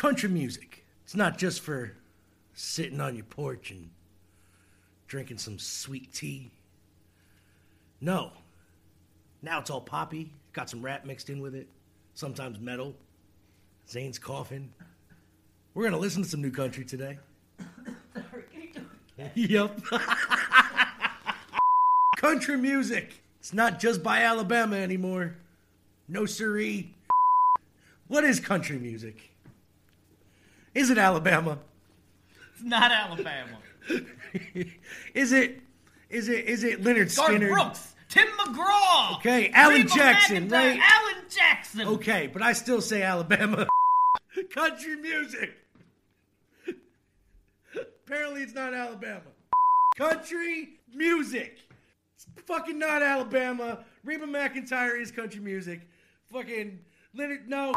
[0.00, 0.82] country music.
[1.04, 1.92] It's not just for
[2.54, 3.90] sitting on your porch and
[5.08, 6.50] drinking some sweet tea.
[8.00, 8.32] No.
[9.42, 11.68] Now it's all poppy, got some rap mixed in with it,
[12.14, 12.94] sometimes metal.
[13.90, 14.72] Zane's coughing.
[15.74, 17.18] We're going to listen to some new country today.
[19.34, 19.78] yep.
[22.16, 23.22] country music.
[23.38, 25.36] It's not just by Alabama anymore.
[26.08, 26.94] No siree.
[28.08, 29.29] What is country music?
[30.80, 31.58] Is it Alabama?
[32.54, 33.58] It's not Alabama.
[35.14, 35.60] is it?
[36.08, 36.46] Is it?
[36.46, 37.48] Is it Leonard Garth Skinner?
[37.50, 39.16] Brooks, Tim McGraw.
[39.16, 40.80] Okay, Alan Reba Jackson, McEntire, right?
[40.82, 41.80] Alan Jackson.
[41.82, 43.66] Okay, but I still say Alabama.
[44.54, 45.52] country music.
[48.06, 49.20] Apparently, it's not Alabama.
[49.98, 51.58] Country music.
[52.14, 53.84] It's fucking not Alabama.
[54.02, 55.86] Reba McEntire is country music.
[56.32, 56.78] Fucking
[57.14, 57.74] Leonard, no.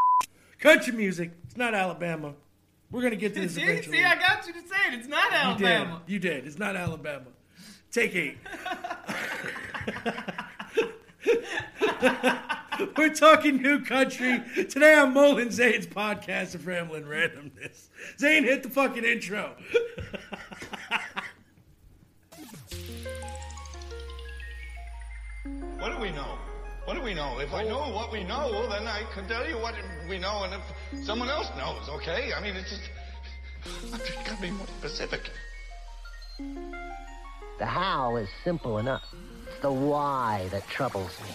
[0.58, 1.31] Country music.
[1.44, 2.33] It's not Alabama.
[2.93, 3.97] We're gonna get to this See, eventually.
[3.97, 4.93] see, I got you to say it.
[4.99, 6.02] It's not you Alabama.
[6.05, 6.13] did.
[6.13, 6.45] You did.
[6.45, 7.25] It's not Alabama.
[7.91, 8.38] Take eight.
[12.97, 14.41] We're talking new country.
[14.69, 17.88] Today on Mullen Zane's podcast of Rambling Randomness.
[18.19, 19.55] Zane, hit the fucking intro.
[25.80, 26.38] What do we know?
[26.86, 27.39] What do we know?
[27.39, 29.73] If I know what we know, then I can tell you what
[30.09, 32.31] we know, and if someone else knows, okay?
[32.36, 32.90] I mean, it's just.
[33.94, 35.22] I'm just gotta be more specific.
[37.59, 39.03] The how is simple enough.
[39.48, 41.30] It's the why that troubles me.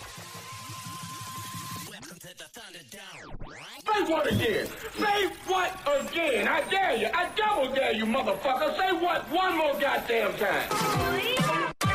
[3.87, 4.67] Say what again?
[4.99, 6.47] Say what again?
[6.47, 7.09] I dare you.
[7.15, 8.77] I double dare you, motherfucker.
[8.77, 11.88] Say what one more goddamn time.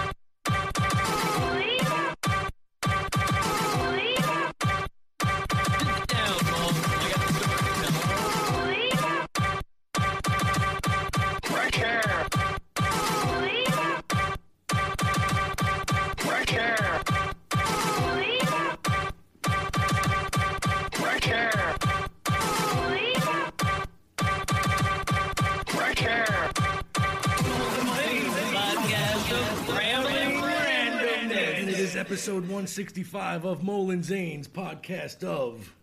[32.14, 35.74] Episode 165 of Mullen Zane's podcast of.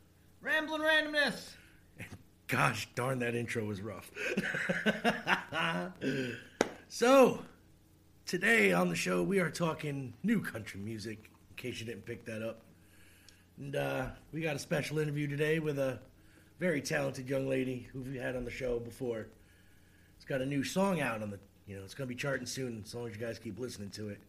[0.41, 1.55] Rambling Randomness.
[2.47, 4.13] Gosh darn, that intro was rough.
[6.89, 7.41] so,
[8.27, 11.19] today on the show, we are talking new country music,
[11.51, 12.62] in case you didn't pick that up.
[13.59, 15.99] And uh, we got a special interview today with a
[16.61, 19.27] very talented young lady who we had on the show before.
[20.15, 22.47] It's got a new song out on the, you know, it's going to be charting
[22.47, 24.21] soon as long as you guys keep listening to it.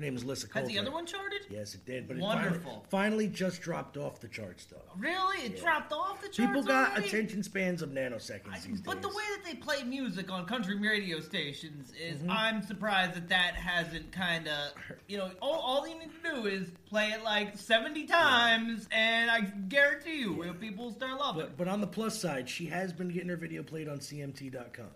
[0.00, 0.68] Her name is Lissa Has Coulter.
[0.68, 1.42] the other one charted?
[1.50, 2.08] Yes, it did.
[2.08, 2.86] But it Wonderful.
[2.88, 4.80] finally, finally just dropped off the charts, though.
[4.96, 5.44] Really?
[5.44, 7.06] It dropped off the charts People got already?
[7.06, 9.16] attention spans of nanoseconds I- these But the days.
[9.18, 12.30] way that they play music on country radio stations is, Mm-hmm.
[12.30, 14.72] I'm surprised that that hasn't kind of,
[15.06, 19.30] you know, all, all you need to do is play it like 70 times, and
[19.30, 22.94] I guarantee you, people will start loving But, but on the plus side, she has
[22.94, 24.86] been getting her video played on CMT.com.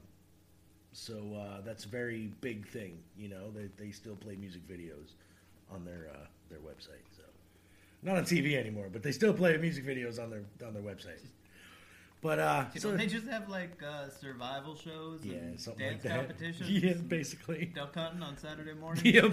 [0.95, 2.97] So uh, that's a very big thing.
[3.19, 5.11] You know, they, they still play music videos
[5.71, 7.05] on their uh, their website.
[7.17, 7.25] So
[8.03, 11.19] not on TV anymore, but they still play music videos on their on their website.
[12.25, 16.05] But uh, so know, they just have like uh, survival shows yeah, and something dance
[16.05, 16.27] like that.
[16.29, 16.71] competitions.
[16.83, 17.67] Yeah, basically.
[17.75, 19.05] Duck hunting on Saturday morning.
[19.05, 19.33] Yep.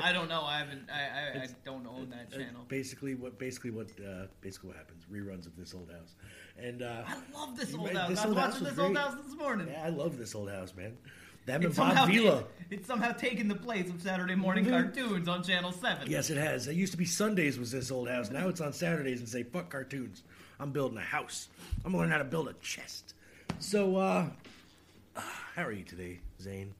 [0.00, 0.40] I don't know.
[0.44, 0.88] I haven't.
[0.90, 2.64] I I, I don't own that channel.
[2.66, 5.04] Basically, what basically what uh, basically what happens?
[5.12, 6.14] Reruns of this old house,
[6.58, 8.08] and uh, I love this old house.
[8.08, 9.68] this I was old watching was this old house this morning.
[9.70, 10.96] yeah, I love this old house, man.
[11.44, 12.44] Them and It's somehow, Bob Vila.
[12.70, 14.70] it's somehow taken the place of Saturday morning Mhm.
[14.70, 16.10] cartoons on Channel 7.
[16.10, 16.68] Yes, it has.
[16.68, 18.30] It used to be Sundays was this old house.
[18.30, 20.22] Now it's on Saturdays and say fuck cartoons.
[20.60, 21.48] I'm building a house.
[21.84, 23.14] I'm gonna learn how to build a chest.
[23.58, 24.26] So, uh,
[25.54, 26.74] how are you today, Zane?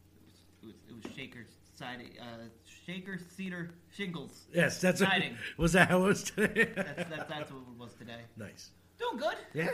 [0.62, 2.44] It was, it was Shaker siding, uh,
[2.86, 4.46] Shaker Cedar Shingles.
[4.52, 5.34] Yes, that's Siding.
[5.56, 6.70] was that how it was today?
[6.76, 8.20] That's, that's, that's what it was today.
[8.36, 8.70] nice.
[8.98, 9.36] Doing good.
[9.54, 9.70] Yeah.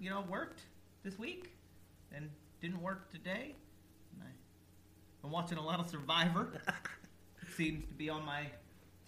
[0.00, 0.62] You know, worked
[1.02, 1.52] this week
[2.14, 2.30] and
[2.62, 3.54] didn't work today.
[4.14, 4.30] And I,
[5.22, 6.48] I'm watching a lot of Survivor.
[7.58, 8.46] Seems to be on my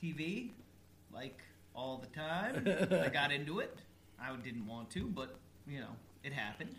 [0.03, 0.51] TV
[1.11, 1.41] like
[1.75, 2.67] all the time.
[3.03, 3.79] I got into it.
[4.23, 5.37] I didn't want to, but
[5.67, 6.75] you know, it happened.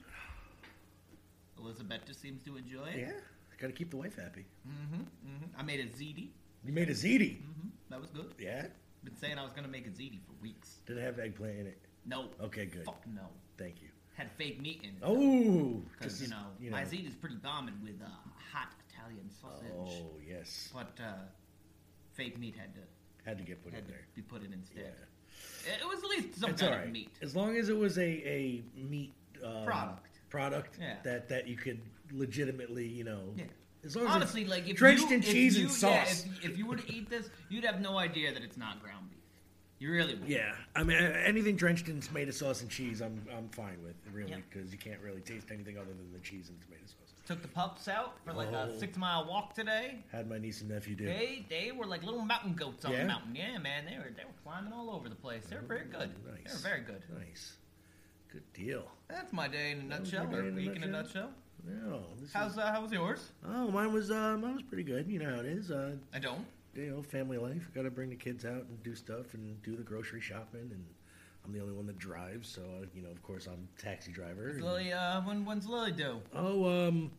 [1.57, 2.99] Elizabeth just seems to enjoy it.
[2.99, 3.11] Yeah.
[3.59, 4.45] Got to keep the wife happy.
[4.65, 6.29] hmm hmm I made a ziti.
[6.65, 7.37] You made a ziti.
[7.41, 8.33] hmm That was good.
[8.39, 8.65] Yeah.
[9.03, 10.77] Been saying I was gonna make a ziti for weeks.
[10.85, 11.77] Did it have eggplant in it?
[12.05, 12.29] No.
[12.41, 12.85] Okay, good.
[12.85, 13.27] Fuck no.
[13.57, 13.89] Thank you.
[14.15, 14.95] Had fake meat in it.
[15.01, 18.07] Oh, Because, you know, you my ziti is pretty bombing with uh,
[18.53, 19.71] hot Italian sausage.
[19.77, 21.13] Oh yes, But uh,
[22.13, 22.81] fake meat had to
[23.25, 24.01] had to get put in to there.
[24.15, 24.83] be put in instead.
[24.85, 25.05] Yeah.
[25.65, 26.85] It was at least some It's kind right.
[26.85, 27.09] of meat.
[27.21, 29.13] As long as it was a a meat
[29.43, 30.07] um, Product.
[30.29, 30.95] product Yeah.
[31.03, 31.79] that that you could
[32.11, 33.45] legitimately, you know, Yeah.
[33.83, 36.25] as long as Honestly, it's like if drenched you, in cheese you, and sauce.
[36.25, 38.81] Yeah, if, if you were to eat this, you'd have no idea that it's not
[38.81, 39.19] ground beef.
[39.79, 40.29] You really would.
[40.29, 44.41] Yeah, I mean anything drenched in tomato sauce and cheese, I'm I'm fine with really
[44.49, 47.02] because you can't really taste anything other than the cheese and tomato sauce.
[47.25, 48.65] Took the pups out for like Oh.
[48.69, 50.03] a six mile walk today.
[50.11, 51.05] Had my niece and nephew do.
[51.05, 53.03] They they were like little mountain goats on Yeah?
[53.03, 53.35] the mountain.
[53.35, 55.45] Yeah, man, they were they were climbing all over the place.
[55.49, 56.09] They were very good.
[56.25, 56.53] They Oh, Nice.
[56.53, 57.01] were very good.
[57.17, 57.53] Nice,
[58.29, 58.91] good deal.
[59.07, 61.31] That's my day in a was nutshell, or in a week in a nutshell?
[61.65, 61.89] nutshell.
[61.89, 63.31] No, this How's is, uh, how was yours?
[63.45, 65.07] oh mine was uh, mine was pretty good.
[65.07, 65.71] You know how it is.
[65.71, 66.45] Uh, I don't.
[66.75, 67.69] you know, family life.
[67.73, 70.69] Got to bring the kids out and do stuff and do the grocery shopping.
[70.73, 70.85] And
[71.45, 74.49] I'm the only one that drives, so uh, you know, of course, I'm taxi driver.
[74.49, 76.21] Is and- Lily, uh, when when's Lily due?
[76.33, 77.11] Oh, um,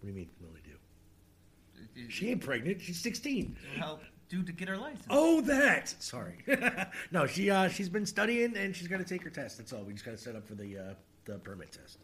[0.00, 2.08] what do you mean, Lily do?
[2.08, 2.80] She ain't pregnant.
[2.80, 3.56] She's 16.
[3.78, 3.98] How
[4.28, 5.06] due to get her license?
[5.10, 5.94] Oh, that.
[6.02, 6.38] Sorry.
[7.10, 9.58] no, she uh, she's been studying and she's got to take her test.
[9.58, 9.82] That's all.
[9.82, 11.98] We just got to set up for the uh, the permit test.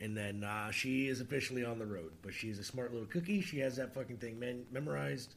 [0.00, 2.12] And then uh, she is officially on the road.
[2.22, 3.40] But she's a smart little cookie.
[3.40, 5.34] She has that fucking thing men- memorized,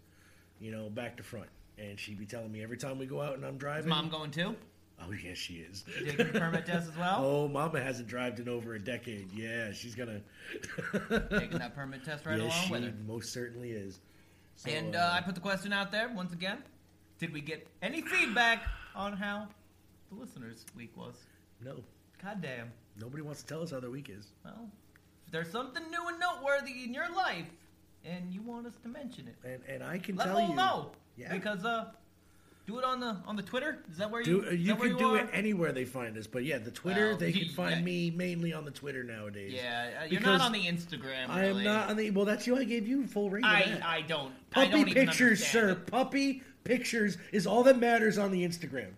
[0.59, 1.47] you know, back to front.
[1.77, 3.89] And she'd be telling me every time we go out and I'm Is driving.
[3.89, 4.55] mom going too?
[5.03, 5.83] Oh yes, she is.
[6.05, 7.17] Taking the permit test as well?
[7.25, 9.31] Oh, Mama hasn't driven in over a decade.
[9.33, 10.21] Yeah, she's gonna.
[11.31, 12.89] Taking that permit test right yes, along she with her.
[12.89, 13.99] She most certainly is.
[14.57, 16.59] So, And uh, I put the question out there once again.
[17.17, 18.63] Did we get any feedback
[18.95, 19.47] on how
[20.11, 21.15] the listeners' week was?
[21.63, 21.77] no,
[22.23, 22.71] God damn.
[22.99, 24.27] nobody wants to tell us how their week is.
[24.45, 24.69] Well,
[25.25, 27.45] if there's something new and noteworthy in your life,
[28.05, 30.91] and you want us to mention it, And and I can let tell you, know.
[31.21, 31.31] Yeah.
[31.33, 31.85] Because uh,
[32.67, 33.79] do it on the on the Twitter.
[33.91, 34.45] Is that where Do, you?
[34.47, 35.19] uh, you can do are?
[35.19, 37.81] it anywhere they find us, but yeah, the Twitter Well, they you- can find yeah.
[37.81, 39.53] me mainly on the Twitter nowadays.
[39.53, 41.29] Yeah, uh, you're not on the Instagram.
[41.29, 42.09] I am not on the.
[42.11, 42.57] Well, that's you.
[42.57, 43.43] I gave you full reign.
[43.43, 43.79] I.
[43.85, 44.33] I don't.
[44.55, 45.69] I Puppy don't pictures, sir.
[45.71, 45.87] it.
[45.87, 48.89] Puppy pictures is all that matters on the Instagram.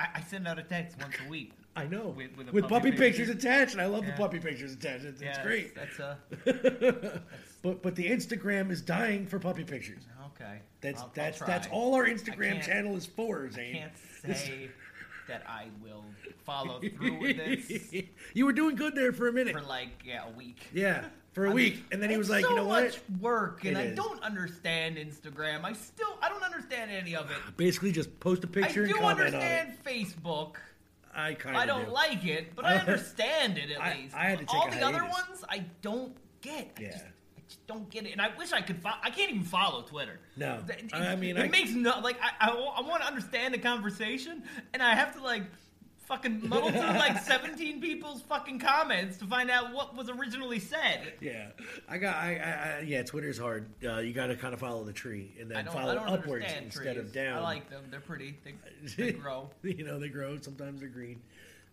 [0.00, 1.52] I, I send out a text once a week.
[1.76, 2.14] I know.
[2.16, 3.48] With- with a puppy, puppy pictures picture.
[3.48, 4.12] attached, and I love Yeah.
[4.12, 5.04] the puppy pictures attached.
[5.04, 5.74] It's, it's great.
[5.74, 6.16] That's uh
[7.62, 10.02] but but the Instagram is dying for puppy pictures.
[10.44, 10.60] Okay.
[10.80, 13.74] That's I'll- I'll that's that's all our Instagram channel is for, I Zane.
[13.74, 14.70] can't say
[15.28, 16.04] that I will
[16.44, 18.02] follow through with this
[18.34, 19.54] you were doing good there for a minute.
[19.54, 20.58] for like yeah a week.
[20.74, 22.84] Yeah, for a I week, mean, and then he was like, so you know what?
[22.84, 23.96] much work, and It I is.
[23.96, 25.64] don't understand Instagram.
[25.64, 27.36] I still I don't understand any of it.
[27.56, 30.56] Basically, just post a picture I do understand Facebook.
[31.16, 31.90] I kind of I don't do.
[31.92, 34.14] like it, but I I- understand it at I- least.
[34.14, 36.72] I had to take All the other ones, I don't get.
[36.76, 36.88] I Yeah.
[36.88, 37.04] I just
[37.66, 38.82] don't get it, and I wish I could.
[38.82, 40.20] Fo- I can't even follow Twitter.
[40.36, 40.60] No.
[40.68, 42.16] It- I mean, it I- makes no like.
[42.22, 44.42] I, I, I want to understand the conversation,
[44.72, 45.42] and I have to like
[46.06, 51.14] fucking muddle through like 17 people's fucking comments to find out what was originally said.
[51.20, 51.46] Yeah,
[51.88, 52.14] I got.
[52.16, 53.66] I, I, I yeah, Twitter's hard.
[53.82, 56.96] Uh, you got to kind of follow the tree and then follow upwards instead trees.
[56.98, 57.38] of down.
[57.38, 57.84] I like them.
[57.90, 58.36] They're pretty.
[58.44, 58.54] They,
[58.96, 59.48] they grow.
[59.62, 60.38] you know, they grow.
[60.40, 61.20] Sometimes they're green.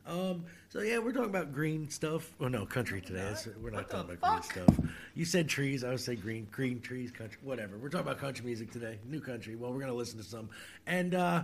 [0.08, 2.34] Um, so yeah, we're talking about green stuff.
[2.40, 3.20] Oh no, country today.
[3.20, 4.54] That's- We're not What talking about fuck?
[4.54, 4.86] green stuff.
[5.16, 5.84] You said trees.
[5.84, 7.78] I would say green, green trees, country, whatever.
[7.78, 8.98] We're talking about country music today.
[9.06, 9.56] New country.
[9.56, 10.50] Well, we're gonna listen to some,
[10.88, 11.44] and uh,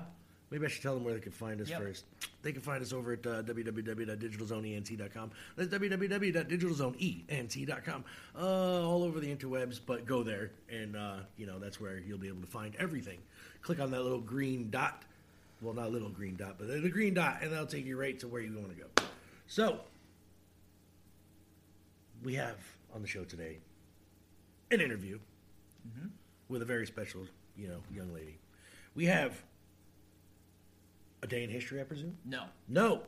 [0.50, 1.80] maybe I should tell them where they can find us Yep.
[1.82, 2.06] first.
[2.42, 5.32] They can find us over at uh, www.digitalzoneent.com.
[5.56, 8.04] That's www.digitalzoneent.com.
[8.36, 12.18] Uh, all over the interwebs, but go there, and uh, you know that's where you'll
[12.18, 13.20] be able to find everything.
[13.62, 15.04] Click on that little green dot.
[15.62, 18.20] Well, not a little green dot, but the green dot, and that'll take you right
[18.20, 18.88] to where you want to go.
[19.48, 19.80] So,
[22.24, 22.58] we have
[22.94, 23.58] on the show today
[24.72, 25.20] an interview
[25.88, 26.08] mm-hmm.
[26.50, 28.38] with a very special, you know, young lady.
[28.96, 29.42] We have
[31.24, 32.18] a day in history, I presume.
[32.26, 32.44] No.
[32.68, 33.04] No,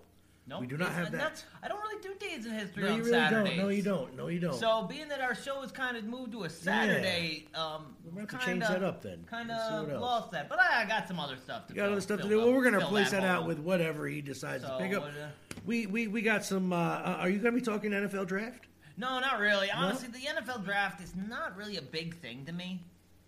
[0.49, 0.59] No.
[0.59, 1.43] We do not have that.
[1.61, 3.57] I don't really do days in history no, on you really Saturdays.
[3.57, 3.65] don't.
[3.65, 4.17] No, you don't.
[4.17, 4.55] No, you don't.
[4.55, 8.31] So, being that our show is kind of moved to a Saturday, um, We're gonna
[8.31, 9.23] have to change that up then.
[9.29, 11.73] Kind Let's see what of lost that, but I, I got some other stuff to.
[11.73, 12.29] you got fill, other stuff to do.
[12.29, 15.03] the- Well, we're gonna place that out with whatever he decides So, to pick up.
[15.03, 15.27] uh,
[15.67, 16.73] We we we got some.
[16.73, 18.65] Uh, uh, are you gonna be talking NFL draft?
[18.97, 19.69] No, not really.
[19.69, 22.81] Honestly, the NFL draft is not really a big thing to me.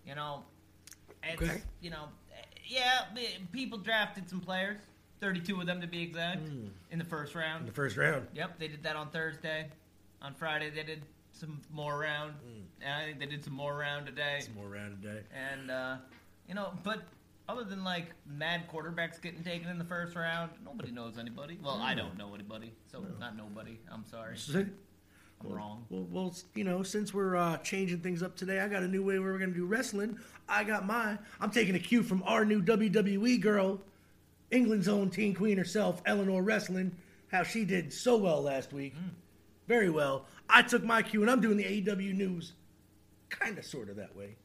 [0.08, 0.44] You know,
[1.24, 1.62] it's Okay.
[1.82, 2.06] you know,
[2.66, 3.06] yeah,
[3.52, 4.78] people drafted some players,
[5.22, 6.50] thirty-two of them to be exact,
[6.92, 7.40] in the first Hmm.
[7.40, 7.68] In round.
[7.68, 8.28] the first round.
[8.34, 9.70] Yep, they did that on Thursday.
[10.22, 12.34] On Friday, they did some more round,
[12.82, 14.40] and I think they did some more round today.
[14.42, 14.46] Hmm.
[14.46, 15.22] Some more round today.
[15.34, 15.96] And uh,
[16.50, 17.02] you know, but
[17.48, 21.58] other than like mad quarterbacks getting taken in the first round, nobody knows anybody.
[21.64, 23.80] Well, I don't know anybody, so not nobody.
[23.92, 24.36] I'm sorry,
[25.44, 25.86] I'm wrong.
[25.90, 29.04] Well, well, you know, since we're uh, changing things up today, I got a new
[29.04, 30.20] way where we're gonna do wrestling.
[30.48, 31.18] I got mine.
[31.40, 33.82] I'm taking a cue from our new WWE girl,
[34.52, 36.92] England's own teen queen herself, Eleanor Wrestling.
[37.32, 38.94] How she did so well last week,
[39.68, 40.26] very well.
[40.50, 42.52] I took my cue, and I'm doing the AEW news,
[43.30, 44.36] kind of, sort of that way.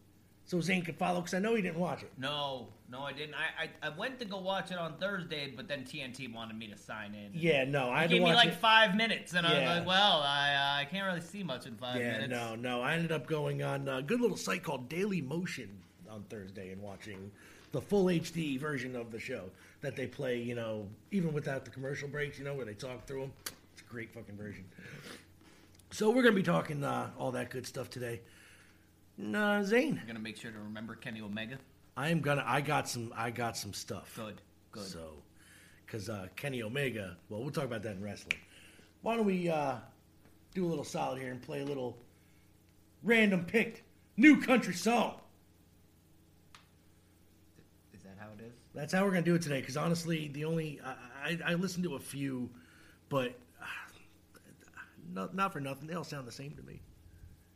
[0.45, 2.13] so Zane can follow because I know he didn't watch it.
[2.17, 3.35] No, no, I didn't.
[3.35, 6.69] I, I I went to go watch it on Thursday, but then TNT wanted me
[6.69, 7.33] to sign in.
[7.35, 8.55] Yeah, no, I gave me like it.
[8.55, 9.69] five minutes, and I Yeah.
[9.71, 12.55] was like, "Well, I uh, I can't really see much in five Yeah, minutes." no,
[12.55, 12.83] no.
[12.83, 15.77] I ended up going on a good little site called Daily Motion
[16.09, 17.33] on Thursday and watching
[17.73, 20.39] the full HD version of the show that they play.
[20.39, 22.39] You know, even without the commercial breaks.
[22.39, 23.33] You know, where they talk through them.
[23.73, 24.65] It's a great fucking version.
[25.91, 28.21] So we're gonna be talking uh, all that good stuff today.
[29.19, 31.59] Nah, Zane, I'm gonna make sure to remember Kenny Omega.
[31.97, 32.45] I am gonna.
[32.47, 33.13] I got some.
[33.17, 34.13] I got some stuff.
[34.17, 34.43] Good,
[34.73, 34.85] good.
[34.85, 35.23] So,
[35.87, 37.17] because uh, Kenny Omega.
[37.29, 38.39] Well, we'll talk about that in wrestling.
[39.01, 39.77] Why don't we uh,
[40.55, 41.97] do a little solid here and play a little
[43.03, 43.83] random picked
[44.17, 45.15] new country song?
[47.95, 48.53] Is that how it is?
[48.77, 49.61] That's how we're gonna do it today.
[49.61, 52.51] Because honestly, the only I, I, I listened to a few,
[53.09, 53.65] but uh,
[55.15, 55.89] not, not for nothing.
[55.89, 56.79] They all sound the same to me.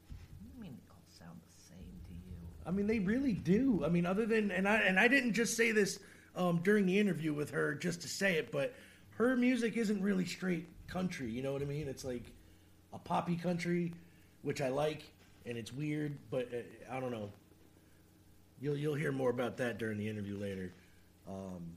[0.08, 2.32] What do you mean they all sound the same to you?
[2.66, 3.82] I mean, they really do.
[3.84, 6.00] I mean, other than and I and I didn't just say this
[6.34, 8.74] um, during the interview with her just to say it, but
[9.10, 11.30] her music isn't really straight country.
[11.30, 11.86] You know what I mean?
[11.86, 12.32] It's like
[12.94, 13.92] a poppy country,
[14.40, 15.02] which I like,
[15.44, 17.28] and it's weird, but uh, I don't know.
[18.58, 20.72] You'll you'll hear more about that during the interview later.
[21.28, 21.76] Um,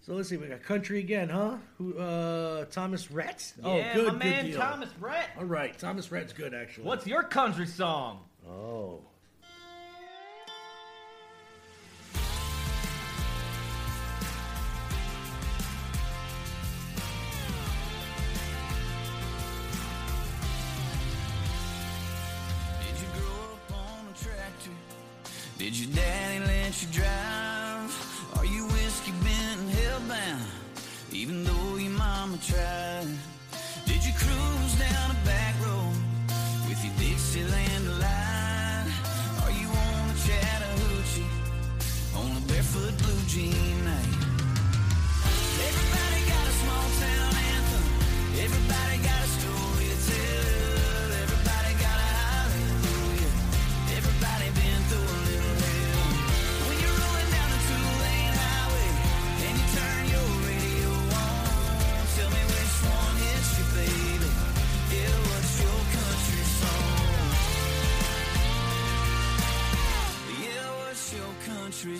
[0.00, 1.56] so let's see, we got country again, huh?
[1.78, 1.96] Who?
[1.96, 3.52] Uh, Thomas Rhett.
[3.62, 4.58] yeah, oh, good, my good man deal.
[4.58, 5.30] Thomas Rhett.
[5.38, 6.86] All right, Thomas Rhett's good actually.
[6.86, 8.20] What's your country song?
[8.48, 9.00] Oh.
[25.58, 26.00] Did you grow
[26.82, 27.92] you drive?
[28.38, 30.46] Are you whiskey bent and hellbound?
[31.12, 33.06] Even though your mama tried.
[33.84, 35.92] Did you cruise down a back road
[36.68, 38.86] with your Dixieland delight?
[39.44, 41.28] Are you on a Chattahoochee
[42.16, 44.16] on a barefoot blue jean night?
[45.68, 47.84] Everybody got a small town anthem.
[48.40, 49.19] Everybody got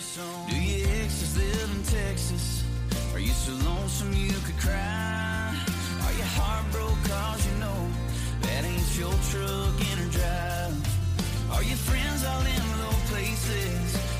[0.01, 2.63] Do your exes live in Texas?
[3.13, 5.53] Are you so lonesome you could cry?
[6.05, 7.87] Are you heartbroken cause you know
[8.41, 11.51] that ain't your truck in or drive?
[11.53, 14.10] Are your friends all in low places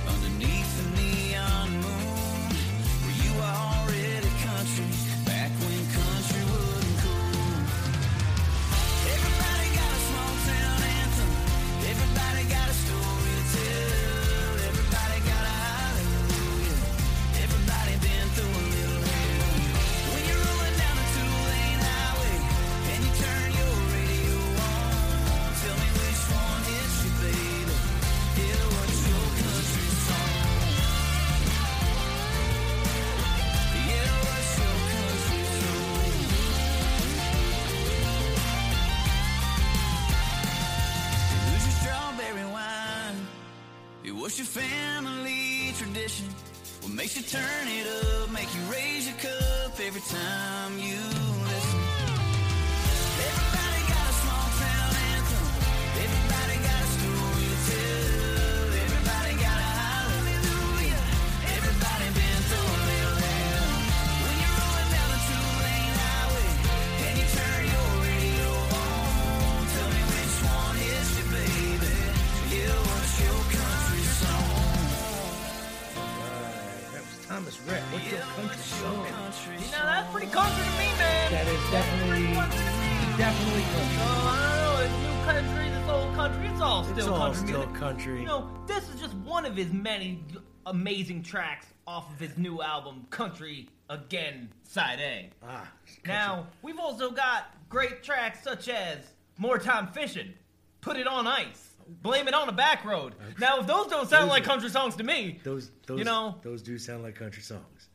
[90.72, 95.30] amazing tracks off of his new album, Country Again, Side A.
[95.44, 95.70] Ah.
[96.08, 98.98] Now, we've also got great tracks such as
[99.38, 100.34] More Time Fishing,
[100.80, 103.16] Put It on Ice, Blame It on the Back Road.
[103.38, 106.36] Now, if those don't sound Those like country songs to me, those, those, you know-
[106.42, 107.90] those do sound like country songs.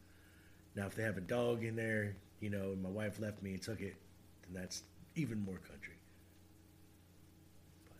[0.75, 3.52] Now, if they have a dog in there, you know, and my wife left me
[3.54, 3.97] and took it,
[4.42, 4.83] then that's
[5.14, 5.95] even more country.
[7.87, 7.97] But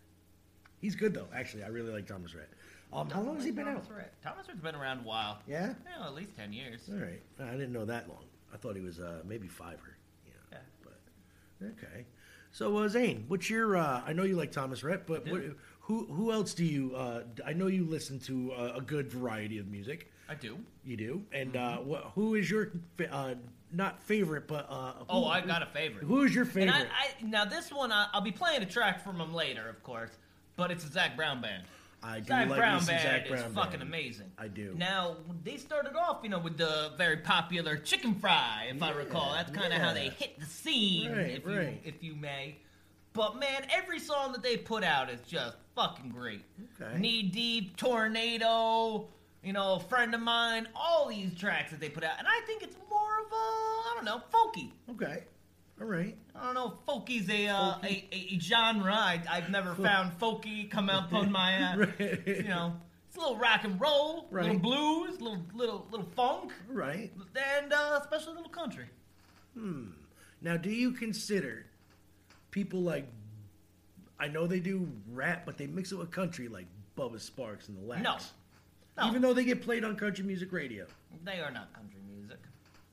[0.83, 1.28] he's good though.
[1.35, 2.50] Actually, I really like Thomas Rhett.
[2.93, 3.85] Um, how long has he been out?
[4.23, 5.38] Thomas Rhett's been around a while.
[5.47, 5.75] Yeah.
[5.99, 6.88] Yeah, at least 10 years.
[6.90, 7.21] All right.
[7.40, 8.25] I didn't know that long.
[8.52, 10.40] I thought he was uh, maybe five or you know.
[10.52, 10.59] Yeah.
[11.62, 12.05] But okay.
[12.52, 13.76] So uh, Zane, what's your?
[13.76, 15.43] Uh, I know you like Thomas Rhett, but what,
[15.81, 16.95] who who else do you?
[16.95, 20.11] Uh, I know you listen to a, a good variety of music.
[20.28, 20.57] I do.
[20.85, 23.35] You do, and uh, wh- who is your fa- uh,
[23.73, 26.05] not favorite, but uh, who, Oh, I got a favorite.
[26.05, 26.75] Who is your And favorite?
[26.99, 29.83] I, I now this one I, I'll be playing a track from him later, of
[29.83, 30.12] course,
[30.57, 31.64] but it's a Zac Brown band.
[32.03, 33.83] I do Zac like Brown band Zac is Brown fucking band.
[33.83, 34.31] amazing.
[34.38, 34.75] I do.
[34.76, 39.33] Now they started off, you know, with the very popular chicken fry, if I recall.
[39.33, 42.57] That's kind of how they hit the scene, Right, if you if you may.
[43.12, 46.43] But man, every song that they put out is just fucking great.
[46.81, 46.99] Okay.
[46.99, 49.09] Knee deep, tornado,
[49.43, 52.41] you know, a friend of mine, all these tracks that they put out, and I
[52.47, 54.71] think it's more of a I don't know, folky.
[54.91, 55.25] Okay,
[55.80, 56.16] all right.
[56.35, 58.92] I don't know folky's a, uh, a, a, a genre.
[58.95, 62.23] I, I've never found folky come up on my, uh, Right.
[62.26, 62.75] you know,
[63.09, 64.62] it's a little rock and roll, little Right.
[64.62, 67.12] blues, little little little funk, Right.
[67.61, 68.87] and uh, especially a little country.
[69.54, 69.87] Hmm.
[70.42, 71.66] Now, do you consider
[72.50, 73.06] people like
[74.18, 76.66] I know they do rap, but they mix it with country, like
[76.97, 78.02] Bubba Sparks and the Lacs?
[78.02, 78.16] No.
[78.99, 79.09] No.
[79.11, 80.87] Even though they get played on country music radio,
[81.23, 81.96] They are not country.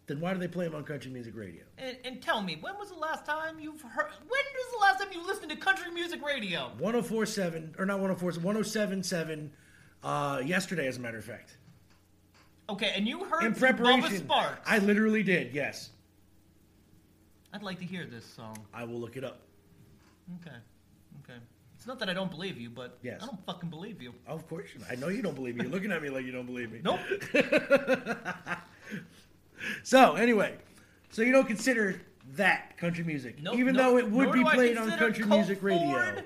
[0.08, 1.64] Then why do they play them on country music radio?
[1.78, 4.08] And, and tell me, when was the last time you've heard?
[4.20, 6.72] When was the last time you listened to country music radio?
[6.78, 9.52] 1047 or not 104 1077
[10.04, 11.58] uh yesterday as a matter of fact.
[12.70, 14.18] Okay, and you heard In preparation.
[14.20, 14.60] Sparks.
[14.66, 15.54] I literally did.
[15.54, 15.90] Yes.
[17.54, 18.58] I'd like to hear this song.
[18.74, 19.42] I will look it up.
[20.42, 20.56] Okay,
[21.24, 21.40] okay.
[21.76, 23.22] It's not that I don't believe you, but Yes.
[23.22, 24.14] I don't fucking believe you.
[24.28, 24.70] Of course.
[24.74, 25.64] you- I know you don't believe me.
[25.64, 26.80] You're looking at me like you don't believe me.
[26.84, 27.00] Nope.
[29.84, 30.56] So, anyway,
[31.10, 32.02] so you don't consider
[32.36, 33.84] that country music, Nope, even nope.
[33.84, 35.80] though it would be played on country Colt music radio.
[35.80, 36.26] Ford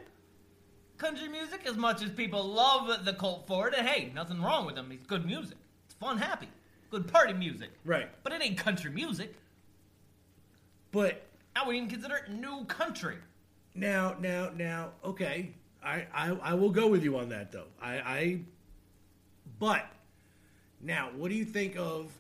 [0.98, 4.76] Country music, as much as people love the Colt Ford, and hey, nothing wrong with
[4.76, 4.90] him.
[4.90, 5.58] He's good music.
[5.86, 6.48] It's fun, happy,
[6.90, 7.70] good party music.
[7.86, 8.10] Right.
[8.24, 9.36] But it ain't country music.
[10.92, 11.22] But
[11.56, 13.18] I would even consider it new country.
[13.76, 15.52] now, now, now, okay,
[15.84, 17.68] I, I, I will go with you on that though.
[17.80, 18.40] I, I,
[19.60, 19.86] but
[20.82, 22.12] now, what do you think of?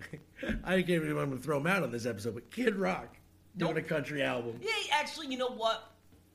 [0.64, 3.16] I can't even I'm to throw him out on this episode, but Kid Rock
[3.56, 3.84] doing Nope.
[3.84, 4.58] a country album.
[4.62, 5.90] Yeah, actually, you know what?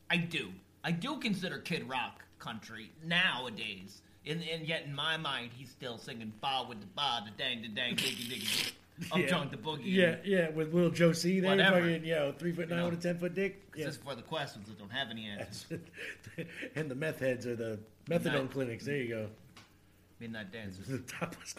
[0.10, 0.51] I do.
[0.84, 4.02] I do consider Kid Rock country nowadays.
[4.26, 7.62] And, and yet, in my mind, he's still singing ba with the ba, the dang,
[7.62, 8.71] the dang, diggy, diggy.
[9.12, 9.28] I'm Yeah.
[9.28, 9.82] drunk the boogie.
[9.86, 11.82] Yeah, yeah, with little C there, Whatever.
[11.82, 12.89] fucking, you know, three foot nine know.
[12.89, 13.62] with a ten foot dick.
[13.76, 13.86] Yeah.
[13.86, 15.80] This is for the questions that don't have any answers.
[16.76, 18.54] and the meth heads are the methadone Nice.
[18.54, 18.86] clinics.
[18.86, 19.28] There you go.
[20.23, 20.88] Midnight dancers.
[20.88, 21.53] The topless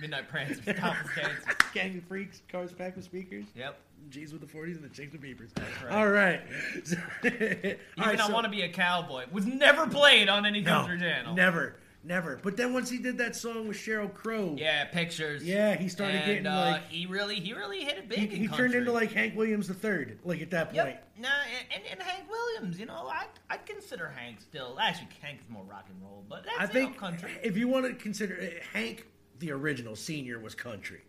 [0.00, 0.64] Midnight prancers.
[0.64, 1.44] Topless dancers.
[1.72, 3.44] gang of freaks, cars packed with speakers.
[3.54, 3.78] Yep.
[4.10, 5.50] G's with the 40s and the chicks with beepers.
[5.84, 5.92] right.
[5.92, 6.40] All right.
[6.84, 10.46] So- Even All right, I so- Want to Be a Cowboy was never played on
[10.46, 11.34] any no, country channel.
[11.34, 12.38] Never, never.
[12.42, 15.42] But then once he did that song with Sheryl Crow, Yeah, pictures.
[15.44, 18.18] Yeah, he started and, getting, uh, like- he really, he really hit it big.
[18.18, 18.78] he, in he turned country.
[18.78, 20.76] into like Hank Williams the third, like at that point.
[20.76, 21.12] Yep.
[21.18, 21.28] Nah,
[21.74, 24.78] and, and, and Hank Williams, you know, I I consider Hank still.
[24.80, 27.32] Actually, Hank is more rock and roll, but that's I you know, think country.
[27.42, 29.06] if you want to consider uh, Hank,
[29.38, 31.00] the original senior was country.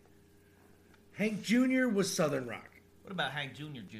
[1.14, 1.88] Hank Jr.
[1.88, 2.68] was Southern rock.
[3.02, 3.80] What about Hank Jr.
[3.90, 3.98] Jr.?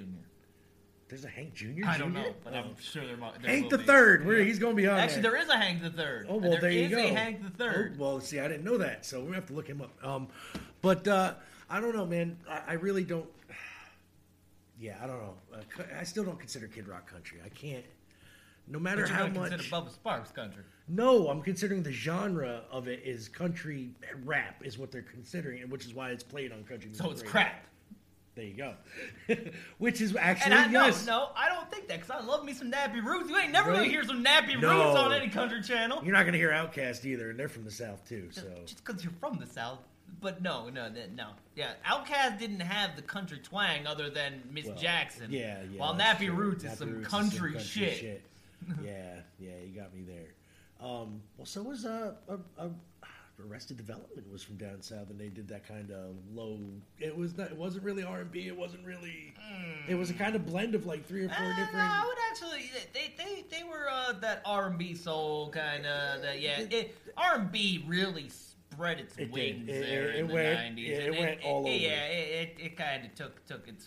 [1.13, 1.85] There's a Hank Jr.
[1.87, 2.19] I don't Jr.?
[2.21, 2.57] know, but Oh.
[2.57, 3.85] I'm sure there, might- there Hank the be.
[3.85, 4.25] Third.
[4.25, 5.33] Where he's going to be on Actually, there.
[5.33, 6.25] there is a Hank the Third.
[6.27, 6.97] Oh well, there, you is go.
[6.97, 7.97] a Hank the Third.
[7.99, 9.91] Oh, well, see, I didn't know that, so we have to look him up.
[10.03, 10.29] Um,
[10.81, 11.35] but uh,
[11.69, 12.39] I don't know, man.
[12.49, 13.27] I, I really don't.
[14.81, 15.35] Yeah, I don't know.
[15.55, 17.39] Uh, I still don't consider Kid Rock country.
[17.45, 17.85] I can't.
[18.67, 19.51] No matter you how much.
[19.51, 20.63] consider Bubba Sparks country.
[20.89, 23.91] No, I'm considering the genre of it is country
[24.25, 26.91] rap is what they're considering, and which is why it's played on country.
[26.95, 27.51] So music it's radio.
[27.51, 27.67] crap.
[28.35, 28.75] There you go.
[29.79, 31.07] which is actually And I yes.
[31.07, 33.29] no, no, I don't think that because I love me some Nappy Roots.
[33.29, 34.71] You ain't never gonna hear some Nappy No.
[34.73, 36.01] Roots on any country channel.
[36.03, 38.29] You're not going to hear OutKast either, and they're from the South too.
[38.31, 39.79] So Just because you're from the South.
[40.21, 41.29] But no, no, no.
[41.57, 45.31] Yeah, OutKast didn't have the country twang other than Miss Well, Jackson.
[45.31, 45.81] Yeah, yeah.
[45.81, 46.35] While Nappy true.
[46.35, 48.23] Roots is some Roots country, shit.
[48.85, 50.35] yeah, yeah, you got me there.
[50.81, 52.69] Um, well, so was uh, uh, uh,
[53.49, 56.59] Arrested Development was from down south, and they did that kind of low.
[56.99, 57.51] It was not.
[57.51, 58.47] It wasn't really R and B.
[58.47, 59.35] It wasn't really.
[59.89, 61.73] It was a kind of blend of like three or four Uh, different.
[61.75, 62.71] no, I would actually.
[62.93, 66.23] They they they were uh, that R and B soul kind of.
[66.23, 66.63] That yeah,
[67.17, 70.59] R and B really spread its It wings It- there it- in it the went-
[70.59, 70.89] nineties.
[70.89, 71.69] yeah, it went all over.
[71.69, 73.87] Yeah, it it, it kind of took took its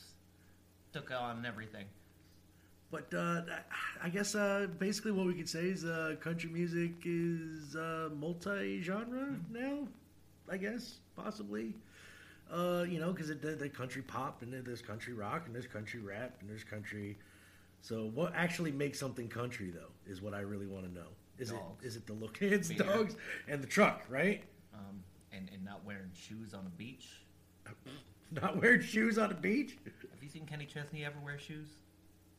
[0.91, 1.85] took on everything.
[2.91, 3.41] But uh,
[4.01, 9.35] I guess uh, basically what we could say is uh, country music is uh, multi-genre
[9.51, 9.87] now.
[10.49, 11.73] I guess possibly.
[12.51, 15.99] Uh, you know, because the, the country pop and there's country rock and there's country
[15.99, 17.17] rap and there's country.
[17.81, 21.07] So what actually makes something country though is what I really want to know.
[21.37, 21.83] Is Dogs.
[21.83, 22.37] it is it the look?
[22.41, 22.77] It's Beer.
[22.77, 23.15] dogs
[23.47, 24.43] and the truck, right?
[24.73, 27.07] Um, and and not wearing shoes on a beach.
[28.31, 29.77] Not wearing shoes on the beach.
[29.85, 31.69] Have you seen Kenny Chesney ever wear shoes?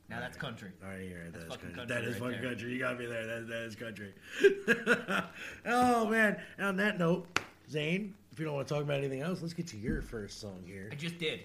[0.09, 0.71] Now that's country.
[0.83, 1.33] All right, you're right.
[1.33, 1.75] That is fucking country.
[1.75, 2.49] country That is right fucking there.
[2.51, 2.71] country.
[2.73, 3.27] You got me there.
[3.27, 4.13] That, that is country.
[5.65, 6.37] oh man!
[6.57, 7.27] And on that note,
[7.69, 10.39] Zane, if you don't want to talk about anything else, let's get to your first
[10.39, 10.89] song here.
[10.91, 11.41] I just did.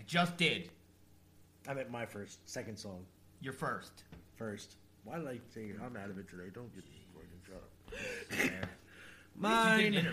[0.00, 0.70] I just did.
[1.68, 3.04] I meant my first, second song
[3.40, 4.02] You're first.
[4.34, 4.74] first.
[5.04, 6.50] Why did I say I'm out of it today?
[6.52, 6.82] Don't get
[7.14, 7.70] fucking shut up.
[8.30, 8.38] There.
[8.38, 8.68] You did an
[9.36, 9.80] Mine.
[9.94, 10.10] interview.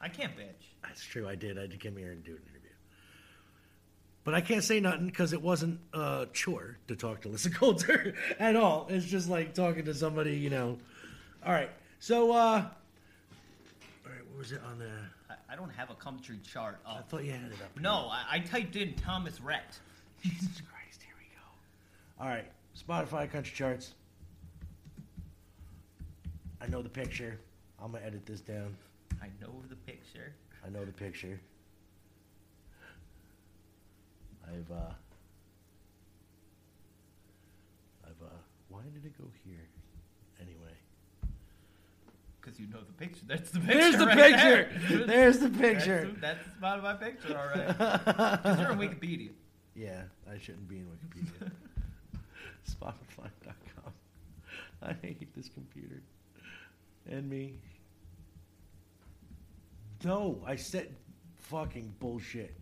[0.00, 0.74] I can't bitch.
[0.82, 1.28] That's true.
[1.28, 1.56] I did.
[1.58, 2.57] I did come here and do an interview.
[4.28, 8.12] But I can't say nothing because it wasn't a chore to talk to Lisa Coulter
[8.38, 8.86] at all.
[8.90, 10.76] It's just like talking to somebody, you know.
[11.46, 11.70] All right.
[11.98, 12.62] So, uh, all
[14.04, 14.90] right, what was it on the?
[15.30, 17.80] I, I don't have a country chart I thought you had it up.
[17.80, 19.78] No, I, I typed in Thomas Rhett.
[20.22, 22.22] Jesus Christ, here we go.
[22.22, 23.94] All right, Spotify country charts.
[26.60, 27.38] I know the picture.
[27.82, 28.76] I'm gonna edit this down.
[29.22, 30.34] I know the picture.
[30.66, 31.40] I know the picture.
[34.48, 34.92] I've uh
[38.04, 38.36] I've uh
[38.68, 39.68] why did it go here?
[40.40, 40.76] Anyway.
[42.40, 43.24] Because you know the picture.
[43.26, 43.74] That's the picture.
[43.74, 44.70] There's the right picture.
[44.88, 45.06] There.
[45.06, 46.10] There's the picture.
[46.20, 48.58] that's the Spotify picture, all right.
[48.58, 49.30] you're on Wikipedia.
[49.74, 51.50] Yeah, I shouldn't be in Wikipedia.
[52.70, 53.92] Spotify.com.
[54.82, 56.02] I hate this computer.
[57.10, 57.58] And me.
[60.04, 60.94] No, I said
[61.36, 62.54] fucking bullshit.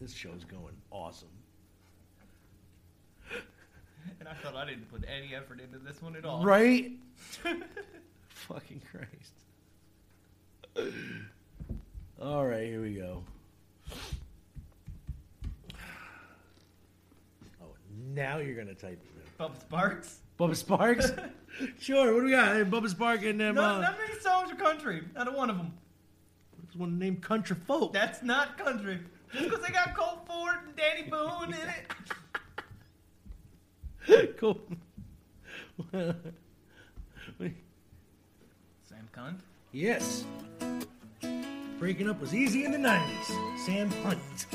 [0.00, 1.28] This show's going awesome.
[4.20, 6.44] And I thought I didn't put any effort into this one at all.
[6.44, 6.92] Right?
[8.28, 9.32] fucking Christ.
[12.22, 13.24] All right, here we go.
[17.60, 17.66] Oh,
[18.14, 19.40] now you're gonna type it.
[19.40, 19.44] in.
[19.44, 20.20] Bubba Sparks.
[20.38, 21.12] Bubba Sparks?
[21.80, 22.54] sure, what do we got?
[22.54, 23.56] Hey, Bubba Sparks and them.
[23.56, 25.02] No, uh, not many songs are country.
[25.14, 25.72] Not a one of them.
[26.62, 27.92] there's one named Country Folk.
[27.92, 29.00] That's not country.
[29.32, 31.68] Just because they got Colt Ford and Danny Boone in
[34.08, 34.36] it.
[34.38, 34.60] cool.
[38.88, 39.38] Sam Cunt.
[39.72, 40.24] yes.
[41.78, 43.58] Breaking up was easy in the 90s.
[43.66, 44.46] Sam Hunt.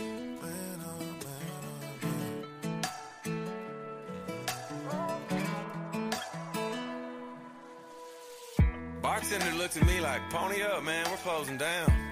[9.01, 12.11] Bartender looked at me like, pony up, man, we're closing down.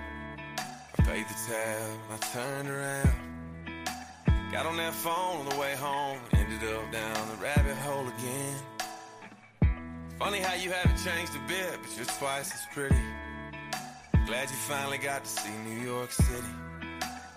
[1.09, 3.09] Paid the tab, I turned around.
[4.51, 8.55] Got on that phone on the way home, ended up down the rabbit hole again.
[10.19, 13.03] Funny how you haven't changed a bit, but you're twice as pretty.
[14.27, 16.53] Glad you finally got to see New York City.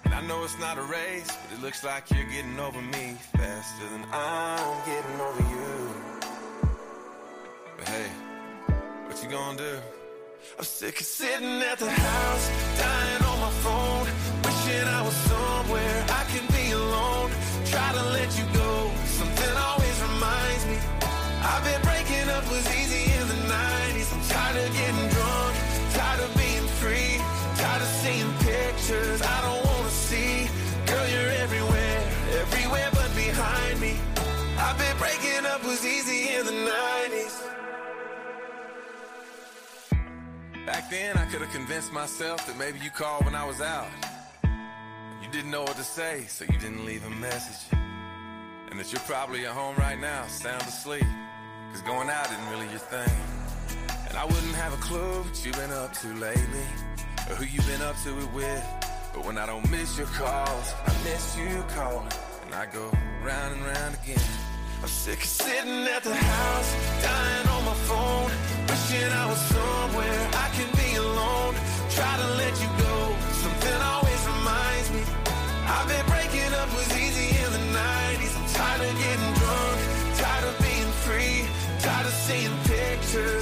[0.05, 3.17] And I know it's not a race, but it looks like you're getting over me
[3.35, 5.95] faster than I'm getting over you.
[7.79, 8.11] But hey,
[9.07, 9.79] what you gonna do?
[10.59, 14.07] I'm sick of sitting at the house, dying on my phone,
[14.45, 16.02] wishing I was somewhere
[40.73, 43.91] Back then, I could have convinced myself that maybe you called when I was out.
[45.23, 47.79] You didn't know what to say, so you didn't leave a message.
[48.71, 51.05] And that you're probably at home right now, sound asleep.
[51.73, 53.15] Cause going out isn't really your thing.
[54.09, 56.67] And I wouldn't have a clue what you've been up to lately,
[57.29, 58.67] or who you've been up to it with.
[59.13, 62.09] But when I don't miss your calls, I miss you calling.
[62.47, 62.91] And I go
[63.23, 64.52] round and round again.
[64.83, 66.71] I'm sick of sitting at the house,
[67.05, 68.31] dying on my phone,
[68.67, 71.55] wishing I was somewhere I can be alone.
[71.89, 72.97] Try to let you go,
[73.43, 75.03] something always reminds me.
[75.71, 78.35] I've been breaking up was easy in the 90s.
[78.35, 79.79] I'm tired of getting drunk,
[80.19, 81.47] tired of being free,
[81.79, 83.42] tired of seeing pictures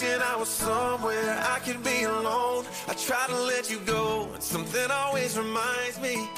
[0.00, 2.64] wishing I was somewhere I could be alone.
[2.88, 6.28] I try to let you go, and something always reminds me.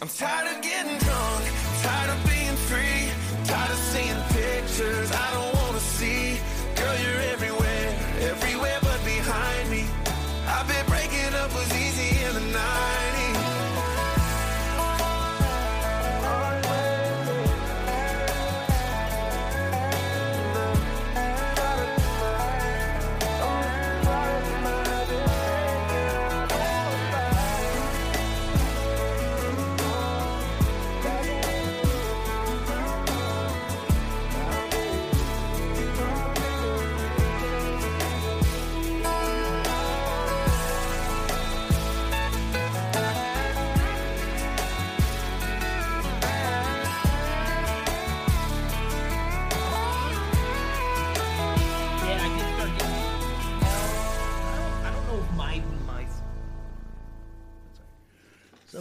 [0.00, 1.44] I'm tired of getting drunk,
[1.82, 3.08] tired of being free,
[3.44, 5.61] tired of seeing pictures I don't wanna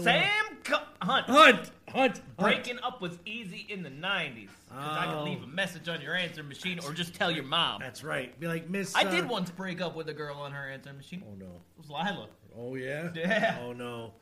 [0.03, 0.57] Sam,
[1.01, 2.21] hunt, Hunt, Hunt.
[2.37, 4.49] Breaking up was easy in the 90s.
[4.67, 5.17] Because I Oh.
[5.23, 7.81] could leave a message on your answer machine or just tell your mom.
[7.81, 8.37] That's right.
[8.39, 8.95] Be like Miss.
[8.95, 11.23] I uh, did once break up with a girl on her answer machine.
[11.27, 11.45] Oh no.
[11.45, 12.27] It was Lila.
[12.57, 13.09] Oh yeah.
[13.15, 13.59] Yeah.
[13.61, 14.13] Oh no.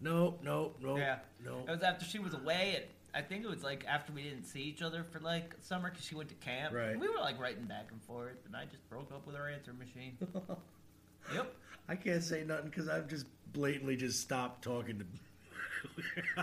[0.00, 0.96] No, no, no.
[0.96, 1.18] Yeah.
[1.44, 1.64] No.
[1.66, 2.84] It was after she was away, and
[3.14, 6.04] I think it was like after we didn't see each other for like summer because
[6.06, 6.72] she went to camp.
[6.72, 6.90] Right.
[6.90, 9.48] And we were like writing back and forth, and I just broke up with her
[9.48, 10.16] answer machine.
[11.34, 11.52] yep.
[11.88, 15.04] I can't say nothing because I've just blatantly just stopped talking to.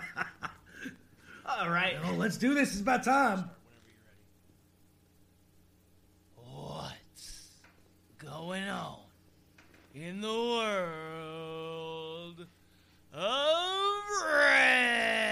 [1.48, 1.96] All right.
[2.04, 2.72] oh, let's do this.
[2.72, 3.50] It's about time.
[6.36, 7.48] What's
[8.18, 8.98] going on
[9.94, 11.26] in the world
[13.12, 15.25] of red?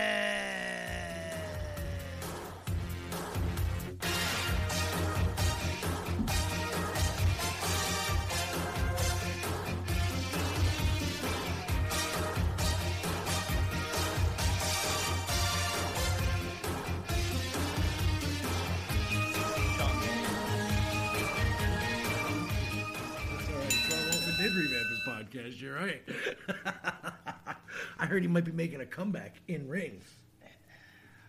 [25.34, 25.60] Podcast.
[25.60, 26.02] You're right.
[27.98, 30.00] I heard he might be making a comeback in ring.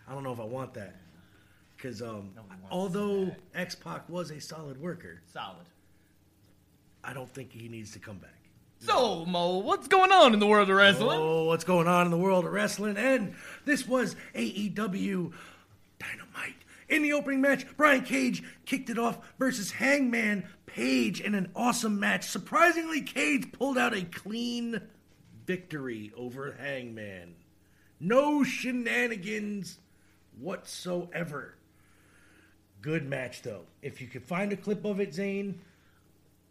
[0.08, 0.94] I don't know if I want that
[1.76, 3.40] because um, No wants although that.
[3.54, 5.66] X Pac was a solid worker, Solid.
[7.02, 8.30] I don't think he needs to come back.
[8.80, 11.18] So, Mo, what's going on in the world of wrestling?
[11.18, 12.96] Oh, what's going on in the world of wrestling?
[12.96, 15.32] And this was AEW
[15.98, 16.56] Dynamite.
[16.88, 21.98] In the opening match, Brian Cage kicked it off versus Hangman Page in an awesome
[21.98, 22.24] match.
[22.24, 24.80] Surprisingly, Cage pulled out a clean
[25.46, 27.34] victory over Hangman.
[27.98, 29.78] No shenanigans
[30.38, 31.54] whatsoever.
[32.82, 33.62] Good match, though.
[33.82, 35.60] If you could find a clip of it, Zane,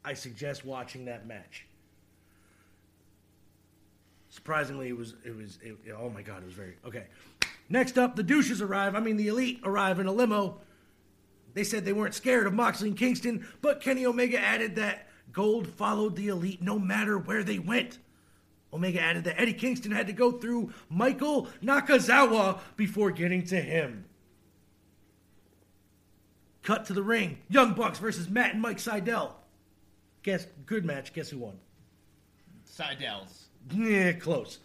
[0.03, 1.65] I suggest watching that match.
[4.29, 7.05] Surprisingly, it was it was it, oh my god, it was very okay.
[7.69, 8.95] Next up, the douches arrive.
[8.95, 10.59] I mean, the elite arrive in a limo.
[11.53, 15.67] They said they weren't scared of Moxley and Kingston, but Kenny Omega added that Gold
[15.67, 17.97] followed the elite no matter where they went.
[18.73, 24.05] Omega added that Eddie Kingston had to go through Michael Nakazawa before getting to him.
[26.61, 27.37] Cut to the ring.
[27.47, 29.31] Young Bucks versus Matt and Mike Sydal.
[30.23, 31.13] Guess good match.
[31.13, 31.59] Guess who won?
[32.67, 33.43] Sydals.
[33.71, 34.59] Yeah, close.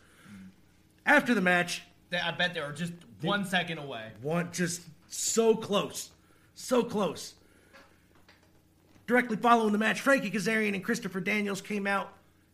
[1.06, 2.92] After the match, They, I bet they were just
[3.22, 4.10] one second away.
[4.20, 6.10] one just so close,
[6.54, 7.34] so close.
[9.06, 12.12] Directly following the match, Frankie Kazarian and Christopher Daniels came out,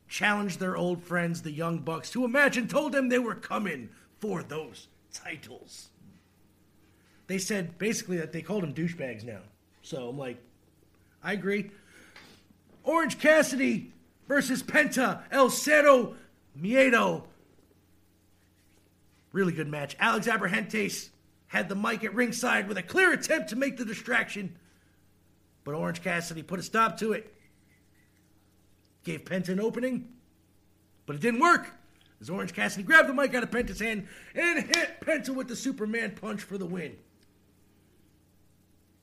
[0.09, 3.90] challenged their old friends, the Young Bucks, to and told them they were coming
[4.21, 5.88] for those titles.
[7.27, 9.40] They said basically that they called them douchebags now.
[9.83, 10.38] So I'm like,
[11.23, 11.71] I agree.
[12.85, 13.92] Orange Cassidy
[14.29, 16.14] versus Penta El Cero
[16.61, 17.25] Miedo.
[19.37, 19.94] Really good match.
[20.01, 21.11] Alex Abrahantes
[21.49, 24.57] had the mic at ringside with a clear attempt to make the distraction,
[25.62, 27.35] but Orange Cassidy put a stop to it.
[29.05, 30.09] Gave Penta an opening,
[31.05, 31.68] but it didn't work.
[32.18, 35.57] As Orange Cassidy grabbed the mic out of Penta's hand and hit Penta with the
[35.57, 36.96] Superman punch for the win.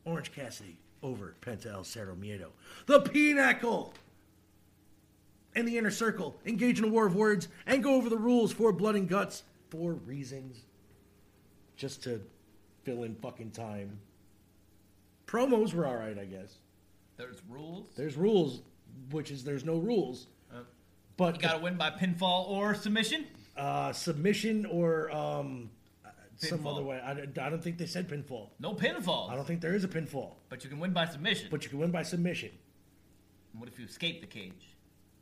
[0.04, 2.48] Orange Cassidy over Penta El Cero Miedo.
[2.88, 3.94] The Pinnacle
[5.54, 8.52] and the Inner Circle engage in a war of words and go over the rules
[8.52, 9.44] for Blood and Guts
[9.74, 10.66] for reasons.
[11.76, 12.22] Just to
[12.84, 13.98] fill in fucking time.
[15.26, 16.58] Promos were alright, I guess.
[17.18, 17.88] There's rules.
[17.98, 18.62] There's rules,
[19.10, 20.28] which is there's no rules.
[21.18, 23.26] But You gotta win by pinfall or submission.
[23.58, 25.70] uh, submission or um,
[26.06, 27.00] uh, some other way.
[27.00, 28.50] I, I don't think they said pinfall.
[28.60, 29.30] No pinfall.
[29.30, 30.34] I don't think there is a pinfall.
[30.50, 31.48] But you can win by submission.
[31.52, 32.50] But you can win by submission.
[33.58, 34.73] what if you escape the cage?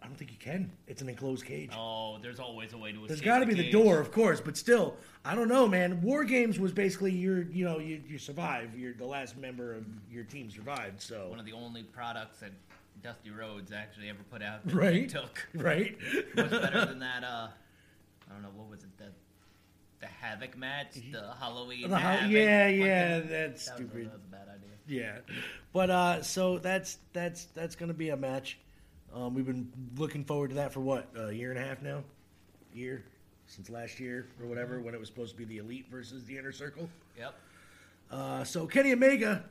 [0.02, 0.72] I don't think you can.
[0.88, 1.70] It's an enclosed cage.
[1.78, 3.08] Oh, there's always a way to escape.
[3.08, 3.72] There's got to be the cage.
[3.72, 6.02] door, of course, but still, I don't know, man.
[6.02, 8.78] War games was basically your, you know, you, you survive.
[8.78, 11.02] You're the last member of your team survived.
[11.02, 12.52] So One of the only products that
[13.04, 15.48] Dusty Rhodes actually ever put out that right, took.
[15.54, 15.96] right.
[16.36, 17.24] Much better than that.
[17.24, 17.48] Uh,
[18.30, 18.98] I don't know what was it.
[18.98, 19.06] The
[20.00, 21.88] the Havoc match, the Halloween.
[21.90, 22.32] The Havoc.
[22.32, 24.06] yeah, yeah, that's that was, stupid.
[24.08, 24.70] That was a bad idea.
[24.88, 25.36] Yeah,
[25.74, 28.58] but uh, so that's that's that's gonna be a match.
[29.14, 32.04] Um, we've been looking forward to that for what a year and a half now,
[32.74, 33.04] year
[33.46, 36.38] since last year or whatever when it was supposed to be the elite versus the
[36.38, 36.88] inner circle.
[37.18, 37.36] Yep.
[38.10, 39.44] Uh, so Kenny Omega,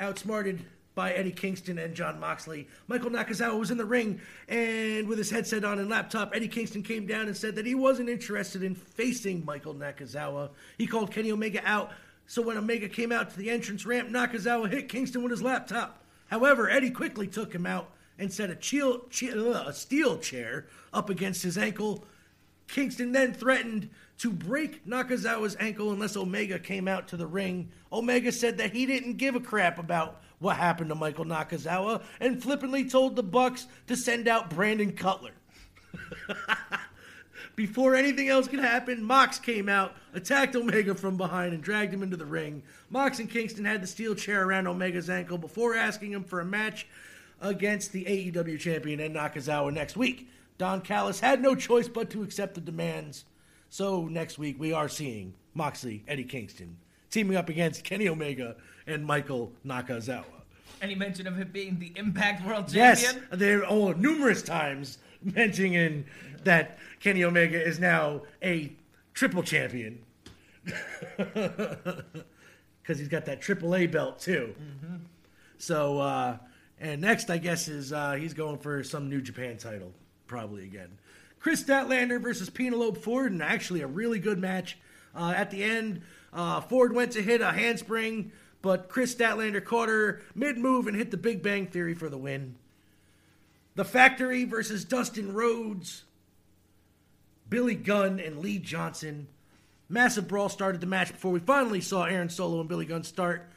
[0.00, 0.64] outsmarted
[0.96, 2.66] by Eddie Kingston and Jon Moxley.
[2.88, 6.82] Michael Nakazawa was in the ring, and with his headset on and laptop, Eddie Kingston
[6.82, 10.50] came down and said that he wasn't interested in facing Michael Nakazawa.
[10.76, 11.92] He called Kenny Omega out.
[12.26, 16.02] So when Omega came out to the entrance ramp, Nakazawa hit Kingston with his laptop.
[16.26, 20.66] However, Eddie quickly took him out and set a, chill, chi- uh, a steel chair
[20.92, 22.04] up against his ankle.
[22.66, 27.70] Kingston then threatened to break Nakazawa's ankle unless Omega came out to the ring.
[27.92, 32.42] Omega said that he didn't give a crap about what happened to Michael Nakazawa and
[32.42, 35.32] flippantly told the Bucks to send out Brandon Cutler.
[37.56, 42.04] Before anything else could happen, Mox came out, attacked Omega from behind, and dragged him
[42.04, 42.62] into the ring.
[42.88, 46.44] Mox and Kingston had the steel chair around Omega's ankle before asking him for a
[46.44, 46.86] match
[47.40, 50.28] against the AEW champion and Nakazawa next week.
[50.58, 53.24] Don Callis had no choice but to accept the demands.
[53.70, 56.76] So next week we are seeing Moxley, Eddie Kingston
[57.10, 60.24] teaming up against Kenny Omega and Michael Nakazawa.
[60.80, 63.16] Any mention of him being the Impact World Champion?
[63.16, 66.04] Yes, there oh numerous times mentioning
[66.44, 68.72] that Kenny Omega is now a
[69.14, 69.98] triple champion
[71.16, 72.04] because
[72.86, 74.54] he's got that AAA belt too.
[75.58, 76.36] So uh,
[76.80, 79.92] and next I guess is uh, he's going for some New Japan title
[80.26, 80.98] probably again.
[81.40, 84.78] Kris Statlander versus Penelope Ford, and actually a really good match.
[85.14, 89.88] Uh, at the end, uh, Ford went to hit a handspring, but Kris Statlander caught
[89.88, 92.56] her mid move and hit the Big Bang Theory for the win.
[93.74, 96.04] The Factory versus Dustin Rhodes,
[97.48, 99.28] Billy Gunn, and Lee Johnson.
[99.88, 103.48] Massive brawl started the match before we finally saw Aaron Solo and Billy Gunn start.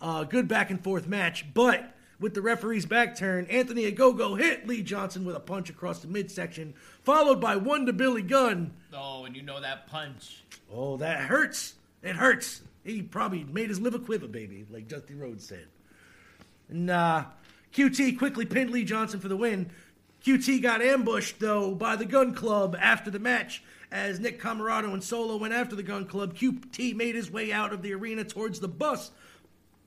[0.00, 4.66] Uh, good back and forth match, but with the referee's back turn, Anthony Ogogo hit
[4.66, 8.72] Lee Johnson with a punch across the midsection, followed by one to Billy Gunn.
[8.92, 10.42] Oh, and you know that punch.
[10.72, 11.74] Oh, that hurts.
[12.02, 12.62] It hurts.
[12.84, 15.66] He probably made his liver quiver, baby, like Dusty Rhodes said.
[16.68, 17.16] Nah.
[17.18, 17.24] uh,
[17.72, 19.70] QT quickly pinned Lee Johnson for the win.
[20.24, 23.62] QT got ambushed, though, by the Gun Club after the match.
[23.90, 27.72] As Nick Comoroto and Solo went after the Gun Club, QT made his way out
[27.72, 29.10] of the arena towards the bus.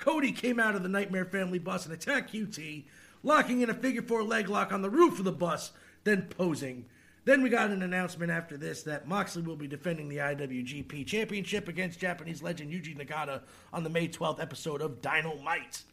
[0.01, 2.85] Cody came out of the Nightmare Family bus and attacked QT,
[3.23, 5.71] locking in a figure four leg lock on the roof of the bus,
[6.03, 6.85] then posing.
[7.23, 11.67] Then we got an announcement after this that Moxley will be defending the IWGP Championship
[11.67, 15.83] against Japanese legend Yuji Nagata on the May 12th episode of Dynamite.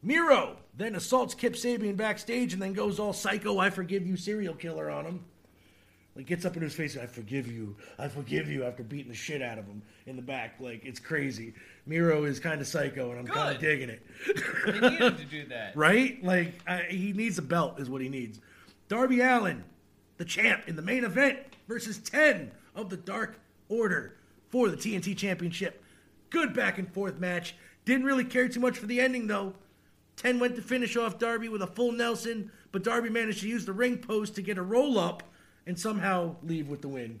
[0.00, 4.54] Miro then assaults Kip Sabian backstage and then goes all psycho, I forgive you, serial
[4.54, 5.24] killer on him.
[6.16, 9.16] Like gets up in his face, I forgive you, I forgive you after beating the
[9.16, 10.56] shit out of him in the back.
[10.60, 11.54] Like it's crazy.
[11.86, 14.02] Miro is kind of psycho and I'm kind of digging it.
[14.66, 15.72] Needed to do that.
[15.76, 16.22] right?
[16.22, 18.40] Like I, he needs a belt, is what he needs.
[18.88, 19.64] Darby Allin,
[20.16, 21.38] the champ in the main event,
[21.68, 23.38] versus ten of the Dark
[23.68, 24.16] Order
[24.48, 25.82] for the TNT Championship.
[26.30, 27.54] Good back and forth match.
[27.84, 29.54] Didn't really care too much for the ending though.
[30.16, 33.64] Ten went to finish off Darby with a full Nelson, but Darby managed to use
[33.64, 35.22] the ring post to get a roll up
[35.66, 37.20] and somehow leave with the win.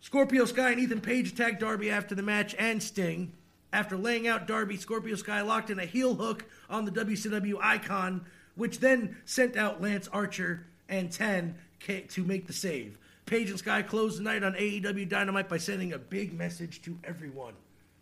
[0.00, 3.32] Scorpio Sky and Ethan Page attacked Darby after the match and Sting.
[3.72, 8.24] After laying out Darby, Scorpio Sky locked in a heel hook on the WCW icon,
[8.54, 12.98] which then sent out Lance Archer and 10 ca- to make the save.
[13.26, 16.96] Page and Sky closed the night on AEW Dynamite by sending a big message to
[17.04, 17.52] everyone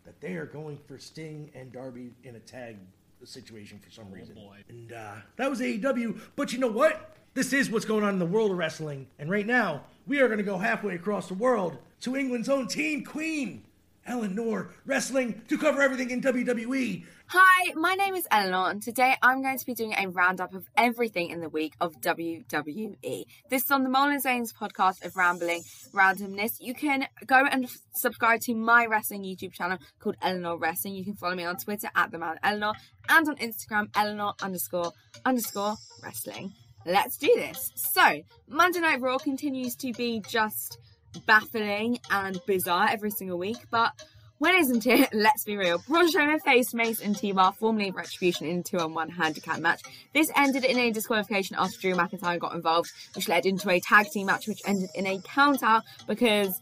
[0.05, 2.77] that they are going for Sting and Darby in a tag
[3.25, 4.37] situation for some reason.
[4.37, 4.59] boy.
[4.69, 6.21] And uh, that was AEW.
[6.37, 7.17] But you know what?
[7.37, 9.09] This is what's going on in the world of wrestling.
[9.18, 12.66] And right now, we are going to go halfway across the world to England's own
[12.66, 13.62] teen queen,
[14.07, 16.22] Eleanor, wrestling to cover everything in.
[16.22, 17.05] WWE.
[17.27, 20.64] Hi, my name is Eleanor, and today I'm going to be doing a roundup of
[20.79, 23.25] everything in the week of WWE.
[23.51, 26.57] This is on the Mullen Zanes podcast of Rambling Randomness.
[26.59, 30.94] You can go and subscribe to my wrestling YouTube channel called Eleanor Wrestling.
[30.94, 32.72] You can follow me on Twitter at the man Eleanor
[33.11, 34.92] and on Instagram Eleanor underscore
[35.27, 36.55] underscore wrestling.
[36.87, 37.72] Let's do this.
[37.75, 40.79] So, Monday Night Raw continues to be just
[41.27, 43.92] baffling and bizarre every single week, but
[44.38, 45.08] when isn't it?
[45.13, 45.83] Let's be real.
[45.88, 49.83] Braun Strowman faced Mace and T-Bar, formerly Retribution, in a two-on-one handicap match.
[50.15, 54.06] This ended in a disqualification after Drew McIntyre got involved, which led into a tag
[54.11, 56.61] team match, which ended in a countout because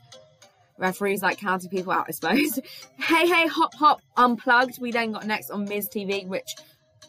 [0.78, 2.58] referees like counting people out, I suppose.
[2.98, 4.80] hey Hey Hop Hop Unplugged.
[4.80, 6.54] We then got next on Miz TV, which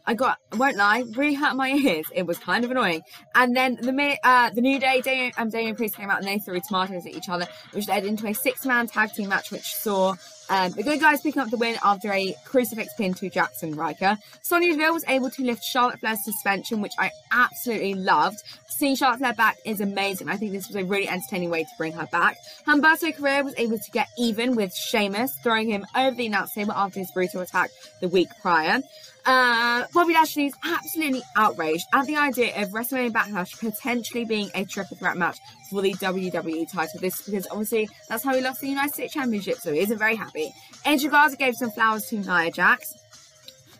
[0.08, 2.06] I got, I won't lie, really hurt my ears.
[2.14, 3.02] It was kind of annoying.
[3.34, 6.38] And then the uh, the New Day, Damian, um, Damian Priest came out and they
[6.38, 10.16] threw tomatoes at each other, which led into a six-man tag team match, which saw
[10.50, 14.18] um, the good guys picking up the win after a crucifix pin to Jaxson Ryker.
[14.44, 18.38] Sonya Deville was able to lift Charlotte Flair's suspension, which I absolutely loved.
[18.78, 20.30] Seeing Charlotte Flair back is amazing.
[20.30, 22.38] I think this was a really entertaining way to bring her back.
[22.68, 26.74] Humberto Carrillo was able to get even with Sheamus, throwing him over the announce table
[26.74, 28.82] after his brutal attack the week prior.
[29.26, 34.66] Uh, Bobby Lashley is absolutely outraged at the idea of WrestleMania Backlash potentially being a
[34.66, 37.00] triple threat match for the WWE title.
[37.00, 39.98] This is because obviously that's how he lost the United States Championship, so he isn't
[39.98, 40.54] very happy.
[40.86, 42.94] Angel Garza gave some flowers to Nia Jax.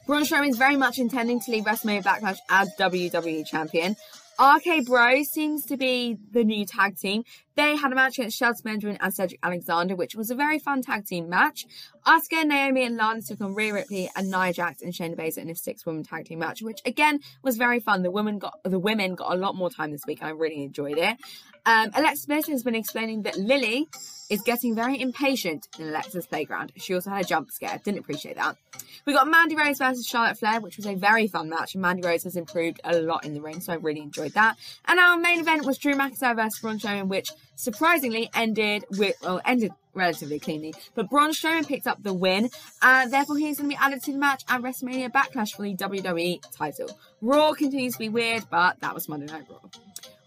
[0.08, 3.96] Braun is very much intending to leave WrestleMania Backlash as WWE champion.
[4.40, 7.24] RK Bros seems to be the new tag team.
[7.56, 10.82] They had a match against Shelton Benjamin and Cedric Alexander, which was a very fun
[10.82, 11.66] tag team match.
[12.06, 15.50] Asuka, Naomi, and Lana took on Rhea Ripley and Nia Jax and Shayna Baszler in
[15.50, 18.04] a six-woman tag team match, which again was very fun.
[18.04, 20.20] The women got the women got a lot more time this week.
[20.20, 21.18] and I really enjoyed it.
[21.66, 23.88] Um, Alexa Bliss has been explaining that Lily
[24.30, 26.72] is getting very impatient in Alexa's playground.
[26.78, 27.80] She also had a jump scare.
[27.84, 28.58] Didn't appreciate that.
[29.06, 32.08] We got Mandy Rose versus Charlotte Flair, which was a very fun match, and Mandy
[32.08, 34.58] Rose has improved a lot in the ring, so I really enjoyed that.
[34.86, 39.42] And our main event was Drew McIntyre versus Braun Strowman, which surprisingly ended with well
[39.46, 40.74] ended relatively cleanly.
[40.94, 42.50] But Braun Strowman picked up the win,
[42.82, 45.76] and therefore he's going to be added to the match at WrestleMania Backlash for the
[45.76, 46.90] WWE title.
[47.22, 49.60] Raw continues to be weird, but that was Monday Night Raw.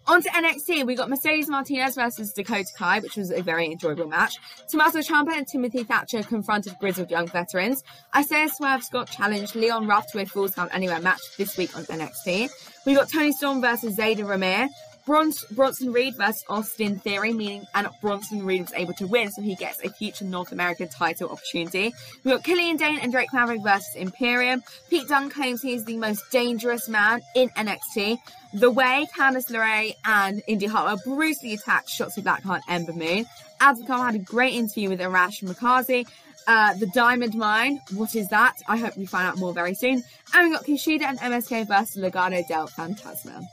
[0.09, 4.07] On to NXT, we got Mercedes Martinez versus Dakota Kai, which was a very enjoyable
[4.07, 4.37] match.
[4.67, 7.83] Tommaso Ciampa and Timothy Thatcher confronted grizzled young veterans.
[8.15, 11.83] Isaiah Swerve Scott challenged Leon Ruff to a Falls Count Anywhere match this week on
[11.83, 12.49] NXT.
[12.87, 14.69] We got Toni Storm versus Zayda Ramier.
[15.09, 19.41] Bron- Bronson Reed versus Austin Theory, meaning and Bronson Reed was able to win, so
[19.41, 21.95] he gets a future North American title opportunity.
[22.23, 24.61] We got Killian Dain and Drake Maverick versus Imperium.
[24.87, 28.19] Pete Dunne claims he is the most dangerous man in NXT.
[28.53, 33.25] The Way, Candice LeRae, and Indi Hartwell brutally attacked Shotzi Blackheart and Ember Moon.
[33.59, 36.05] Adam Cole had a great interview with Arash McCarthy.
[36.45, 38.57] Uh, the Diamond Mine, what is that?
[38.67, 40.03] I hope we find out more very soon.
[40.35, 43.43] And we got Kushida and MSK versus Legado del Fantasma.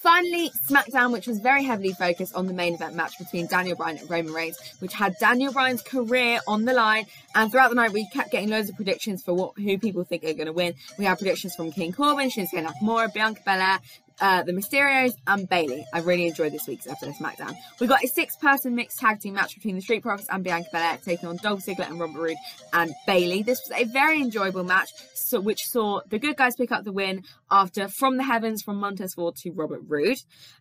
[0.00, 3.98] Finally, SmackDown, which was very heavily focused on the main event match between Daniel Bryan
[3.98, 7.04] and Roman Reigns, which had Daniel Bryan's career on the line.
[7.34, 10.24] And throughout the night, we kept getting loads of predictions for what who people think
[10.24, 10.74] are going to win.
[10.98, 13.78] We had predictions from King Corbin, Shinsuke Nakamura, Bianca Belair,
[14.22, 15.84] uh, the Mysterios, and Bayley.
[15.92, 17.54] I really enjoyed this week's episode of SmackDown.
[17.78, 20.98] We got a six-person mixed tag team match between the Street Profits and Bianca Belair,
[21.04, 22.36] taking on Dolph Ziggler and Robert Roode
[22.72, 23.42] and Bayley.
[23.42, 26.92] This was a very enjoyable match, so, which saw the good guys pick up the
[26.92, 30.18] win after From the Heavens from Montez Ford to Robert Roode.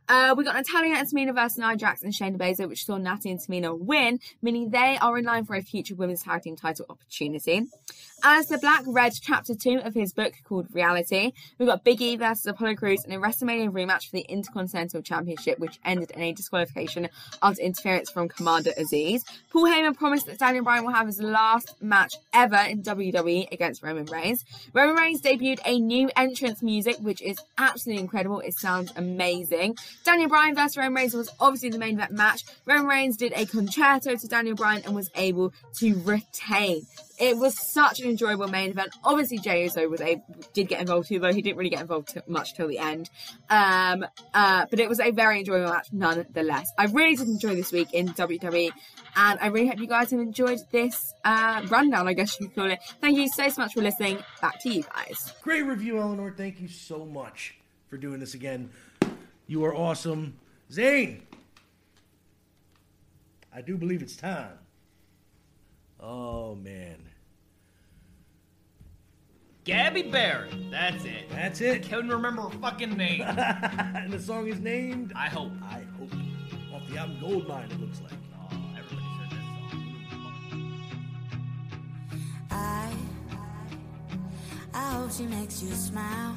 [0.07, 3.29] Uh, we got Natalia and Tamina versus Nia Jax and Shayna Baszler, which saw Natty
[3.29, 6.87] and Tamina win, meaning they are in line for a future women's tag team title
[6.89, 7.67] opportunity.
[8.23, 11.31] Aleister Black read chapter two of his book called Reality.
[11.57, 15.59] We got Big E versus Apollo Crews in a WrestleMania rematch for the Intercontinental Championship,
[15.59, 17.07] which ended in a disqualification
[17.41, 19.21] after interference from Commander Azeez.
[19.51, 23.83] Paul Heyman promised that Daniel Bryan will have his last match ever in WWE against
[23.83, 24.43] Roman Reigns.
[24.73, 28.39] Roman Reigns debuted a new entrance music, which is absolutely incredible.
[28.39, 29.77] It sounds amazing.
[30.05, 32.43] Daniel Bryan versus Roman Reigns was obviously the main event match.
[32.65, 36.85] Roman Reigns did a Con-Chair-To to Daniel Bryan and was able to retain.
[37.19, 38.91] It was such an enjoyable main event.
[39.03, 40.21] Obviously, Jey Uso was a
[40.53, 43.09] did get involved too, though he didn't really get involved much till the end.
[43.49, 46.71] Um, uh, but it was a very enjoyable match, nonetheless.
[46.77, 48.71] I really did enjoy this week in WWE,
[49.15, 52.07] and I really hope you guys have enjoyed this uh, rundown.
[52.07, 52.79] I guess you could call it.
[53.01, 54.23] Thank you so so much for listening.
[54.41, 55.33] Back to you guys.
[55.41, 56.33] Great review, Eleanor.
[56.35, 57.55] Thank you so much
[57.89, 58.69] for doing this again.
[59.47, 60.35] You are awesome.
[60.71, 61.23] Zane,
[63.53, 64.59] I do believe it's time.
[65.99, 66.97] Oh, man.
[69.65, 70.53] Gabby Barrett.
[70.71, 71.29] That's it.
[71.29, 71.89] That's I it.
[71.89, 73.21] couldn't remember her fucking name.
[73.27, 75.51] and the song is named I hope.
[75.63, 76.11] I Hope.
[76.73, 78.13] Off the album Goldmine, it looks like.
[78.33, 78.47] Oh,
[78.77, 79.43] everybody's heard that
[80.11, 80.39] song.
[82.51, 82.93] I,
[84.73, 86.35] I hope she makes you smile.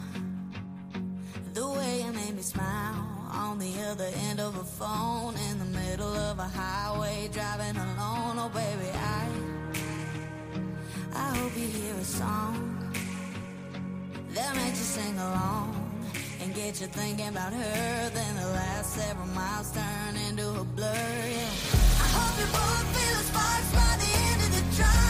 [1.54, 5.64] The way you made me smile on the other end of a phone in the
[5.66, 8.38] middle of a highway driving alone.
[8.38, 9.28] Oh, baby, I,
[11.14, 12.92] I hope you hear a song
[14.34, 15.76] that makes you sing along
[16.40, 18.10] and get you thinking about her.
[18.14, 20.86] Then the last several miles turn into a blur.
[20.86, 21.50] Yeah.
[22.00, 25.01] I hope you both feel the sparks by the end of the drive.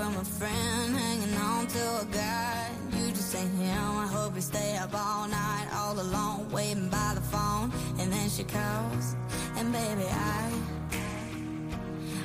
[0.00, 2.70] From a friend, hanging on to a guy.
[2.96, 3.98] You just ain't him.
[3.98, 7.70] I hope you stay up all night, all alone, waiting by the phone.
[7.98, 9.14] And then she calls,
[9.58, 10.52] and baby, I,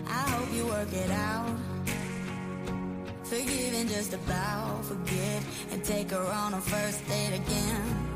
[0.08, 1.54] I hope you work it out.
[3.26, 8.15] Forgive and just about forget and take her on a first date again.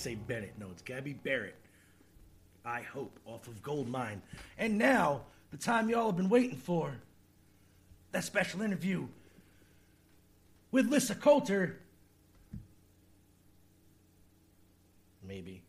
[0.00, 0.54] Say Bennett.
[0.58, 1.56] No, it's Gabby Barrett.
[2.64, 4.22] I hope off of Gold Mine.
[4.58, 6.94] And now, the time y'all have been waiting for.
[8.12, 9.06] That special interview
[10.72, 11.78] with Lissa Coulter.
[15.26, 15.62] Maybe.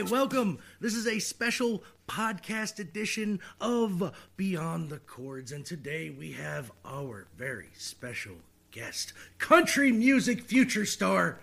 [0.00, 0.58] Okay, welcome.
[0.80, 7.26] This is a special podcast edition of Beyond the Chords, and today we have our
[7.36, 8.36] very special
[8.70, 11.38] guest, country music future star.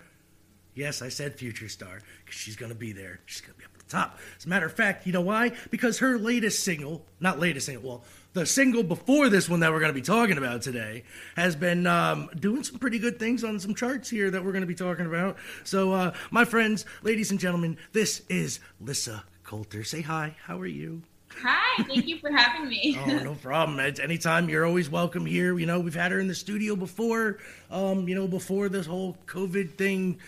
[0.74, 3.20] Yes, I said future star because she's going to be there.
[3.26, 4.18] She's going to be up at the top.
[4.36, 5.52] As a matter of fact, you know why?
[5.70, 8.04] Because her latest single, not latest single, well,
[8.38, 11.02] the single before this one that we're going to be talking about today
[11.34, 14.62] has been um, doing some pretty good things on some charts here that we're going
[14.62, 15.36] to be talking about.
[15.64, 19.82] So, uh, my friends, ladies and gentlemen, this is Lissa Coulter.
[19.82, 20.36] Say hi.
[20.44, 21.02] How are you?
[21.42, 22.96] Hi, thank you for having me.
[23.06, 23.80] Oh, no problem.
[23.80, 25.58] It's anytime you're always welcome here.
[25.58, 27.38] You know, we've had her in the studio before.
[27.72, 30.20] Um, you know, before this whole COVID thing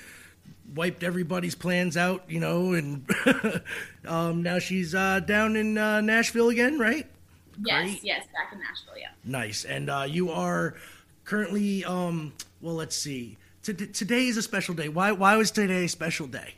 [0.74, 2.24] wiped everybody's plans out.
[2.26, 3.08] You know, and
[4.04, 7.06] um, now she's uh, down in uh, Nashville again, right?
[7.64, 8.04] Yes, Great.
[8.04, 9.08] yes, back in Nashville, yeah.
[9.24, 9.64] Nice.
[9.64, 10.74] And uh, you are
[11.24, 13.36] currently, um, well, let's see.
[13.62, 14.88] T- today is a special day.
[14.88, 15.12] Why?
[15.12, 16.54] Why was today a special day?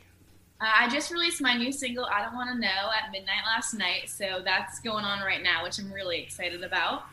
[0.61, 3.73] Uh, I just released my new single, I Don't Want to Know, at midnight last
[3.73, 7.03] night, so that's going on right now, which I'm really excited about.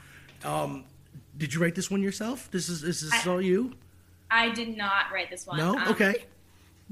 [0.45, 0.85] Um,
[1.37, 2.49] did you write this one yourself?
[2.53, 3.75] This is this is I- all you?
[4.31, 5.59] I did not write this one.
[5.59, 5.77] No.
[5.77, 6.27] Um, Okay.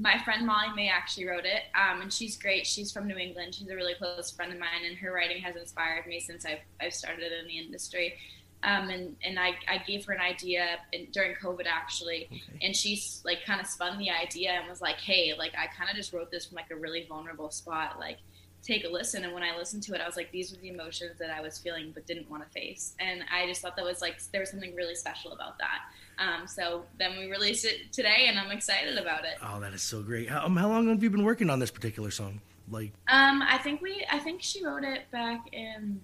[0.01, 2.65] My friend Molly May actually wrote it, um, and she's great.
[2.65, 3.53] She's from New England.
[3.53, 6.59] She's a really close friend of mine, and her writing has inspired me since I've,
[6.79, 8.15] I've started in the industry.
[8.63, 12.29] Um, and and I, I gave her an idea in, during COVID actually,
[12.61, 15.89] and she's like kind of spun the idea and was like, hey, like I kind
[15.89, 18.17] of just wrote this from like a really vulnerable spot, like
[18.61, 19.23] take a listen.
[19.23, 21.39] And when I listened to it, I was like, these were the emotions that I
[21.39, 24.41] was feeling but didn't want to face, and I just thought that was like there
[24.41, 25.79] was something really special about that.
[26.19, 29.35] Um, so then we released it today, and I'm excited about it.
[29.41, 30.29] Oh, that is so great.
[30.29, 32.41] How, um, how long have you been working on this particular song?
[32.69, 36.01] Like, Um, I think we, I think she wrote it back in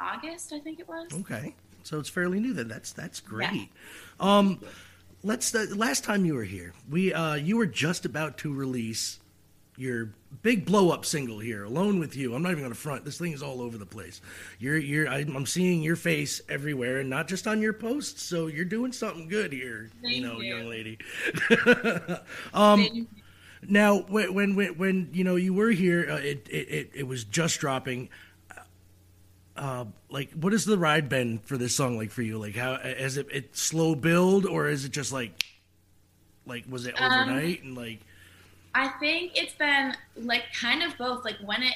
[0.00, 0.52] August.
[0.52, 1.08] I think it was.
[1.20, 2.52] okay, so it's fairly new.
[2.54, 3.68] Then that's that's great.
[4.18, 4.60] Um,
[5.22, 5.54] let's.
[5.54, 9.20] Uh, last time you were here, we uh, you were just about to release
[9.78, 10.10] your
[10.42, 13.04] big blow up single here, "Alone with You." I'm not even going to front.
[13.04, 14.20] This thing is all over the place.
[14.58, 15.08] You're you're.
[15.08, 18.22] I'm seeing your face everywhere, and not just on your posts.
[18.22, 20.54] So you're doing something good here, you know, you.
[20.54, 20.98] young lady.
[22.52, 23.06] um, Thank you.
[23.68, 27.02] Now, when when when, when you know you were here, uh, it, it it it
[27.06, 28.08] was just dropping.
[29.56, 32.38] Uh, like, what has the ride been for this song like for you?
[32.38, 35.44] Like, how has it, it slow build, or is it just like,
[36.46, 38.00] like was it Um, overnight and like?
[38.74, 41.24] I think it's been like kind of both.
[41.24, 41.74] Like when it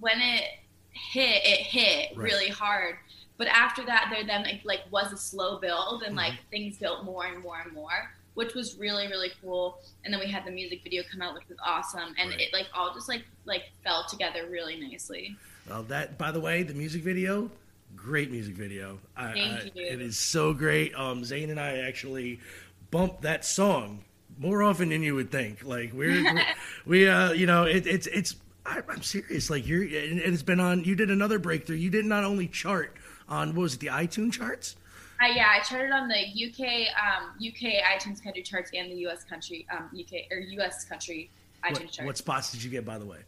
[0.00, 0.44] when it
[0.92, 2.24] hit, it hit Right.
[2.24, 2.96] really hard.
[3.36, 7.04] But after that, there then like, like was a slow build, and like things built
[7.04, 9.78] more and more and more, which was really really cool.
[10.04, 12.40] And then we had the music video come out, which was awesome, and Right.
[12.40, 15.36] it like all just like like fell together really nicely.
[15.68, 17.50] Well, that by the way, the music video,
[17.96, 18.98] great music video.
[19.16, 19.86] I, Thank I- you.
[19.86, 20.94] It is so great.
[20.94, 22.40] Um, Zane and I actually
[22.90, 24.04] bumped that song
[24.40, 25.62] more often than you would think.
[25.62, 26.44] Like we're, we're
[26.86, 28.34] we uh you know it, it's it's
[28.66, 29.50] I, I'm serious.
[29.50, 30.82] Like you're and it's been on.
[30.84, 31.76] You did another breakthrough.
[31.76, 32.96] You did not only chart
[33.28, 34.76] on what was it the iTunes charts.
[35.22, 39.22] Uh, yeah, I charted on the UK um, UK iTunes country charts and the US
[39.24, 41.28] country um, UK or US country
[41.62, 42.06] iTunes What, charts.
[42.06, 43.18] what spots did you get by the way?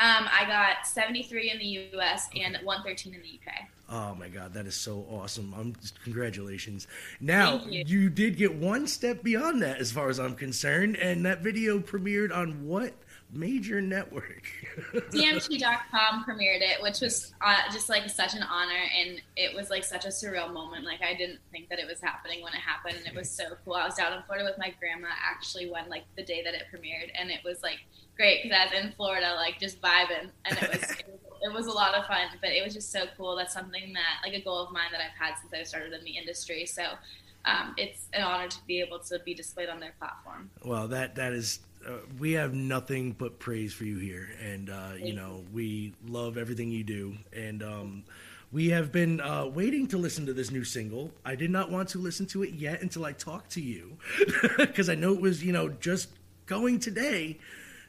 [0.00, 2.28] Um, I got 73 in the U.S.
[2.36, 3.68] and 113 in the UK.
[3.90, 5.54] Oh my God, that is so awesome!
[5.54, 5.74] Um,
[6.04, 6.86] congratulations.
[7.20, 7.84] Now you.
[7.86, 11.78] you did get one step beyond that, as far as I'm concerned, and that video
[11.78, 12.92] premiered on what
[13.32, 14.42] major network?
[14.92, 19.84] CMT.com premiered it, which was uh, just like such an honor, and it was like
[19.84, 20.84] such a surreal moment.
[20.84, 23.56] Like I didn't think that it was happening when it happened, and it was so
[23.64, 23.74] cool.
[23.74, 26.64] I was down in Florida with my grandma actually when like the day that it
[26.72, 27.78] premiered, and it was like
[28.18, 31.52] great because I was in Florida like just vibing, and it was, it was it
[31.54, 32.26] was a lot of fun.
[32.42, 33.36] But it was just so cool.
[33.36, 36.04] That's something that like a goal of mine that I've had since I started in
[36.04, 36.66] the industry.
[36.66, 36.82] So.
[37.44, 40.50] Um, it's an honor to be able to be displayed on their platform.
[40.64, 41.60] Well, that that is.
[41.86, 46.36] Uh, we have nothing but praise for you here, and uh, you know we love
[46.36, 48.04] everything you do, and um,
[48.50, 51.12] we have been uh, waiting to listen to this new single.
[51.24, 53.96] I did not want to listen to it yet until I talked to you,
[54.58, 56.08] because I know it was you know just
[56.46, 57.38] going today.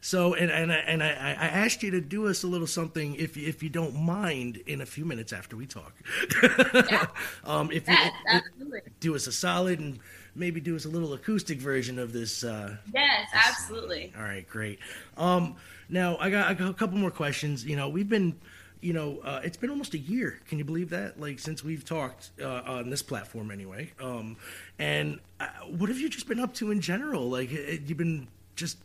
[0.01, 3.15] So and and I, and I, I asked you to do us a little something
[3.15, 5.93] if if you don't mind in a few minutes after we talk.
[7.45, 8.81] um, if you Yes, absolutely.
[8.99, 9.99] do us a solid and
[10.35, 12.43] maybe do us a little acoustic version of this.
[12.43, 14.13] Uh, Yes, absolutely.
[14.17, 14.79] all right, great.
[15.17, 15.55] Um,
[15.89, 17.65] now I got, I got a couple more questions.
[17.65, 18.35] You know, we've been,
[18.81, 20.39] you know, uh, it's been almost a year.
[20.47, 21.19] Can you believe that?
[21.19, 23.91] Like since we've talked uh, on this platform, anyway.
[23.99, 24.37] Um,
[24.77, 27.29] and uh, what have you just been up to in general?
[27.29, 28.77] Like, uh, you've been just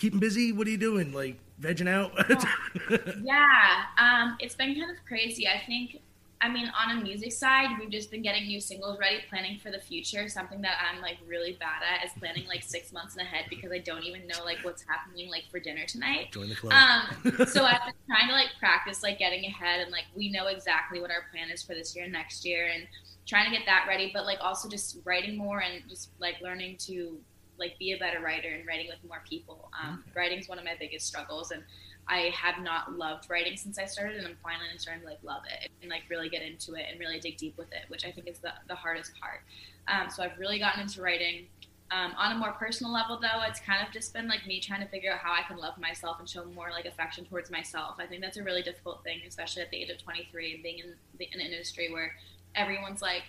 [0.00, 0.50] keeping busy.
[0.50, 1.12] What are you doing?
[1.12, 2.12] Like vegging out?
[3.22, 5.46] yeah, um, it's been kind of crazy.
[5.46, 6.00] I think,
[6.40, 9.70] I mean, on a music side, we've just been getting new singles ready, planning for
[9.70, 10.26] the future.
[10.28, 13.70] Something that I'm like really bad at is planning like six months in ahead because
[13.70, 16.32] I don't even know like what's happening like for dinner tonight.
[16.32, 16.72] Join the club.
[16.72, 20.46] Um, so I've been trying to like practice like getting ahead and like we know
[20.46, 22.86] exactly what our plan is for this year and next year and
[23.26, 26.76] trying to get that ready, but like also just writing more and just like learning
[26.78, 27.20] to
[27.60, 29.70] like be a better writer and writing with more people.
[29.80, 31.62] Um, Writing is one of my biggest struggles, and
[32.08, 35.42] I have not loved writing since I started, and I'm finally starting to like love
[35.46, 38.10] it and like really get into it and really dig deep with it, which I
[38.10, 39.42] think is the the hardest part.
[39.86, 41.46] Um, so I've really gotten into writing.
[41.92, 44.80] Um, on a more personal level, though, it's kind of just been like me trying
[44.80, 47.96] to figure out how I can love myself and show more like affection towards myself.
[47.98, 50.78] I think that's a really difficult thing, especially at the age of 23 and being
[50.78, 52.14] in, the, in an industry where
[52.54, 53.24] everyone's like,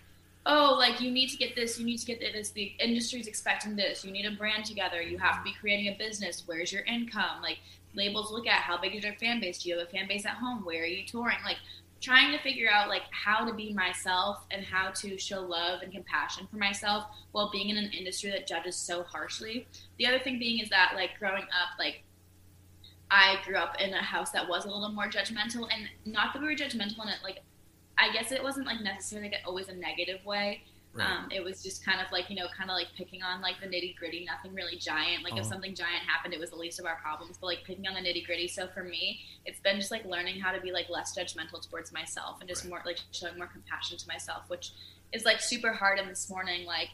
[0.45, 2.51] oh, like you need to get this, you need to get this.
[2.51, 4.03] The industry's expecting this.
[4.03, 5.01] You need a brand together.
[5.01, 6.43] You have to be creating a business.
[6.45, 7.41] Where's your income?
[7.41, 7.59] Like
[7.93, 9.61] labels look at how big is your fan base?
[9.61, 10.65] Do you have a fan base at home?
[10.65, 11.37] Where are you touring?
[11.43, 11.57] Like
[12.01, 15.91] trying to figure out like how to be myself and how to show love and
[15.91, 19.67] compassion for myself while being in an industry that judges so harshly.
[19.99, 22.03] The other thing being is that like growing up, like
[23.11, 26.41] I grew up in a house that was a little more judgmental and not that
[26.41, 27.41] we were judgmental in it like
[27.97, 30.63] I guess it wasn't like necessarily like always a negative way.
[30.93, 31.07] Right.
[31.07, 33.61] Um, it was just kind of like you know, kind of like picking on like
[33.61, 35.23] the nitty gritty, nothing really giant.
[35.23, 35.49] Like if Uh-huh.
[35.49, 37.37] something giant happened, it was the least of our problems.
[37.39, 38.47] But like picking on the nitty gritty.
[38.47, 41.93] So for me, it's been just like learning how to be like less judgmental towards
[41.93, 44.71] myself and just more like showing more compassion to myself, which
[45.13, 45.97] is like super hard.
[45.99, 46.89] And this morning, like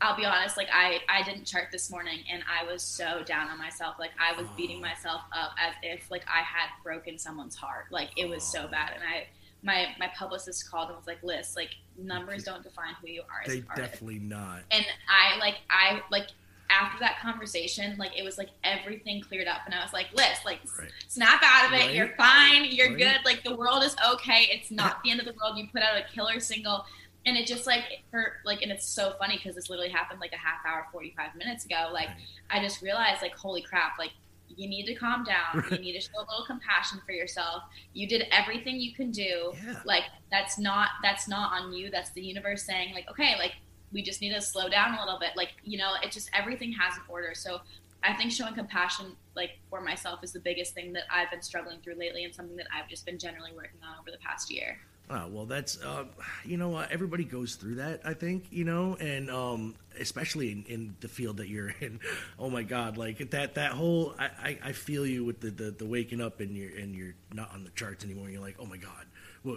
[0.00, 3.48] I'll be honest, like I I didn't chart this morning, and I was so down
[3.48, 3.96] on myself.
[3.98, 7.86] Like I was beating myself up as if like I had broken someone's heart.
[7.90, 9.26] Like it was so bad, and I
[9.62, 13.42] my my publicist called and was like, "Liz, like numbers don't define who you are
[13.46, 14.60] they definitely not.
[14.70, 16.28] And I like I like
[16.70, 20.38] after that conversation, like it was like everything cleared up, and I was like, "Liz,
[20.44, 20.90] like Right.
[21.08, 21.86] snap out of it.
[21.86, 21.94] Right.
[21.94, 22.66] You're fine.
[22.66, 22.98] You're Right.
[22.98, 23.18] good.
[23.24, 24.48] Like the world is okay.
[24.50, 25.56] It's not the end of the world.
[25.58, 26.84] You put out a killer single."
[27.26, 27.82] And it just like
[28.12, 28.34] hurt.
[28.44, 31.34] like, and it's so funny because this literally happened like a half hour, forty five
[31.34, 31.90] minutes ago.
[31.92, 32.08] Like,
[32.48, 33.98] I just realized like, holy crap!
[33.98, 34.12] Like,
[34.56, 35.64] you need to calm down.
[35.70, 37.64] You need to show a little compassion for yourself.
[37.92, 39.52] You did everything you can do.
[39.64, 39.80] Yeah.
[39.84, 41.90] Like, that's not that's not on you.
[41.90, 43.52] That's the universe saying like, okay, like
[43.92, 45.30] we just need to slow down a little bit.
[45.36, 47.32] Like, you know, it just everything has an order.
[47.34, 47.60] So
[48.02, 51.80] I think showing compassion like for myself is the biggest thing that I've been struggling
[51.80, 54.78] through lately and something that I've just been generally working on over the past year.
[55.10, 56.04] Oh, well, that's uh,
[56.44, 58.02] you know what everybody goes through that.
[58.04, 62.00] I think you know, and um, especially in, in the field that you're in.
[62.40, 65.70] Oh my God, like that that whole I, I, I feel you with the, the,
[65.72, 68.24] the waking up and you're and you're not on the charts anymore.
[68.24, 69.06] And you're like, oh my God,
[69.42, 69.56] well,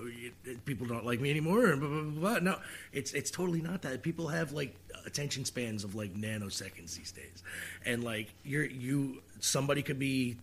[0.66, 1.68] people don't like me anymore.
[1.68, 2.39] And blah, blah, blah, blah.
[2.39, 2.60] No,
[2.91, 4.02] it's it's totally not that.
[4.02, 4.76] People have like
[5.06, 7.43] attention spans of like nanoseconds these days,
[7.86, 10.38] and like you're you somebody could be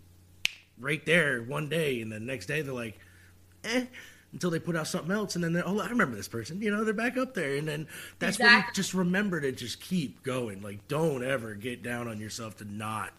[0.78, 2.98] right there one day, and the next day they're like,
[3.64, 3.86] eh,
[4.32, 6.60] until they put out something else, and then they're, oh, I remember this person.
[6.60, 7.86] You know, they're back up there, and then
[8.18, 10.60] that's when you just remember to just keep going.
[10.62, 13.12] Like, don't ever get down on yourself to not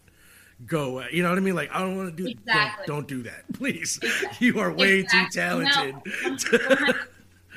[0.68, 1.04] go.
[1.08, 1.56] You know what I mean?
[1.56, 2.30] Like, I don't want to do.
[2.30, 2.86] Exactly.
[2.88, 4.00] Don't, don't do that, please.
[4.40, 5.66] You are way Exactly.
[5.66, 5.96] too talented.
[6.26, 6.94] No,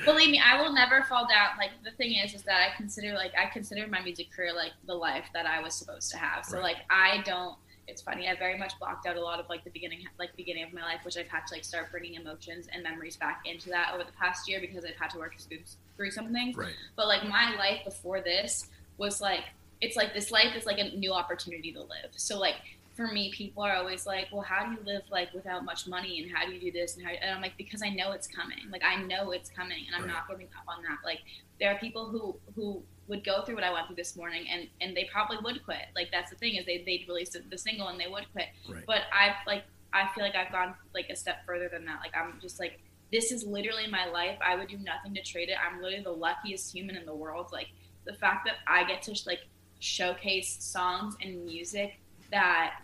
[0.04, 1.50] Believe me, I will never fall down.
[1.58, 4.72] Like the thing is, is that I consider like I consider my music career like
[4.86, 6.44] the life that I was supposed to have.
[6.44, 6.62] So Right.
[6.64, 7.54] like I don't
[7.88, 8.28] it's funny.
[8.28, 10.82] I very much blocked out a lot of like the beginning, like beginning of my
[10.82, 14.04] life, which I've had to like start bringing emotions and memories back into that over
[14.04, 15.58] the past year because I've had to work through,
[15.96, 16.56] through some things.
[16.56, 16.74] Right.
[16.96, 18.68] But like my life before this
[18.98, 19.44] was like,
[19.80, 22.10] it's like this life is like a new opportunity to live.
[22.12, 22.54] So like
[22.94, 26.22] for me, people are always like, well, how do you live like without much money
[26.22, 27.10] and how do you do this and how?
[27.12, 28.58] And I'm like, because I know it's coming.
[28.70, 30.12] Like I know it's coming, and I'm Right.
[30.12, 30.98] not giving up on that.
[31.04, 31.20] Like
[31.58, 32.82] there are people who who
[33.12, 35.84] would go through what I went through this morning, and and they probably would quit.
[35.94, 38.48] Like that's the thing is they they'd release the single and they would quit.
[38.66, 38.84] Right.
[38.86, 42.00] But I've like I feel like I've gone like a step further than that.
[42.00, 42.80] Like I'm just like
[43.12, 44.38] this is literally my life.
[44.40, 45.56] I would do nothing to trade it.
[45.62, 47.50] I'm literally the luckiest human in the world.
[47.52, 47.68] Like
[48.06, 49.40] the fact that I get to like
[49.78, 51.98] showcase songs and music
[52.30, 52.80] that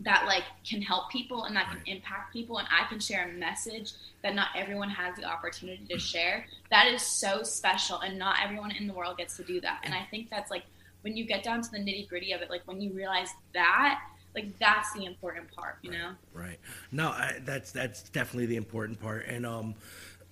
[0.00, 3.32] that like can help people and that can impact people and I can share a
[3.32, 3.92] message
[4.22, 6.46] that not everyone has the opportunity to share.
[6.70, 9.80] That is so special and not everyone in the world gets to do that.
[9.84, 10.64] And I think that's like
[11.02, 14.00] when you get down to the nitty gritty of it, like when you realize that,
[14.34, 16.10] like that's the important part, you know?
[16.34, 16.58] Right.
[16.92, 19.26] No, I, that's that's definitely the important part.
[19.26, 19.74] And um,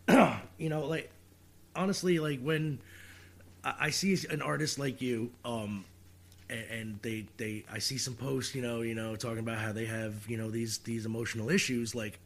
[0.59, 1.11] you know, like
[1.75, 2.81] honestly, like when
[3.65, 5.85] I, I see an artist like you, um,
[6.51, 9.87] and, they they I see some posts, you know, you know, talking about how they
[9.87, 12.19] have you know these these emotional issues, like.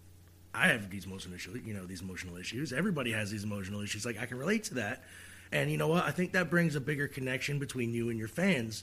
[0.54, 2.72] I have these emotional issues, you know, these emotional issues.
[2.72, 4.06] Everybody has these emotional issues.
[4.06, 5.04] Like I can relate to that,
[5.52, 6.04] and you know what?
[6.04, 8.82] I think that brings a bigger connection between you and your fans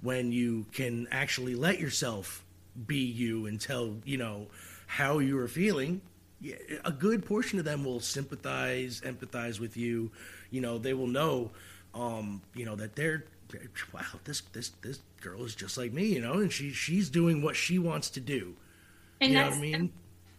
[0.00, 2.44] when you can actually let yourself
[2.86, 4.46] be you and tell you know
[4.86, 6.00] how you are feeling
[6.84, 10.10] a good portion of them will sympathize empathize with you
[10.50, 11.50] you know they will know
[11.94, 13.24] um you know that they're
[13.92, 17.42] wow this this this girl is just like me you know and she she's doing
[17.42, 18.54] what she wants to do
[19.20, 19.92] And you know what i mean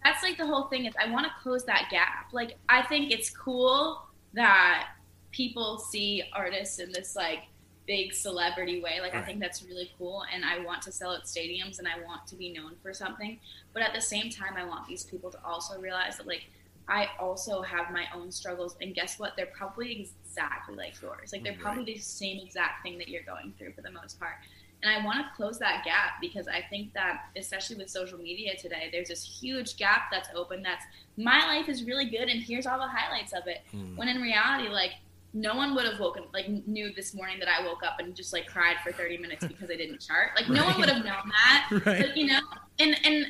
[0.03, 2.31] that's like the whole thing is I want to close that gap.
[2.31, 4.01] Like I think it's cool
[4.33, 4.89] that
[5.31, 7.39] people see artists in this like
[7.85, 8.99] big celebrity way.
[9.01, 12.03] Like I think that's really cool and I want to sell at stadiums and I
[12.05, 13.39] want to be known for something.
[13.73, 16.49] But at the same time I want these people to also realize that like
[16.89, 19.35] I also have my own struggles and guess what?
[19.35, 21.31] They're probably exactly like yours.
[21.31, 21.61] Like they're Right.
[21.61, 24.33] probably the same exact thing that you're going through for the most part.
[24.81, 28.55] And I want to close that gap because I think that, especially with social media
[28.57, 30.63] today, there's this huge gap that's open.
[30.63, 30.85] That's
[31.17, 33.59] my life is really good, and here's all the highlights of it.
[33.71, 33.97] Hmm.
[33.97, 34.91] When in reality, like
[35.33, 38.31] no one would have woken, like knew this morning that I woke up and just
[38.31, 40.29] like cried for 30 minutes because I didn't chart.
[40.37, 41.67] Like no one would have known that.
[41.85, 42.01] Right.
[42.07, 42.39] But, you know,
[42.79, 43.27] and and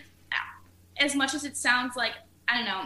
[0.99, 2.13] as much as it sounds like
[2.47, 2.85] I don't know,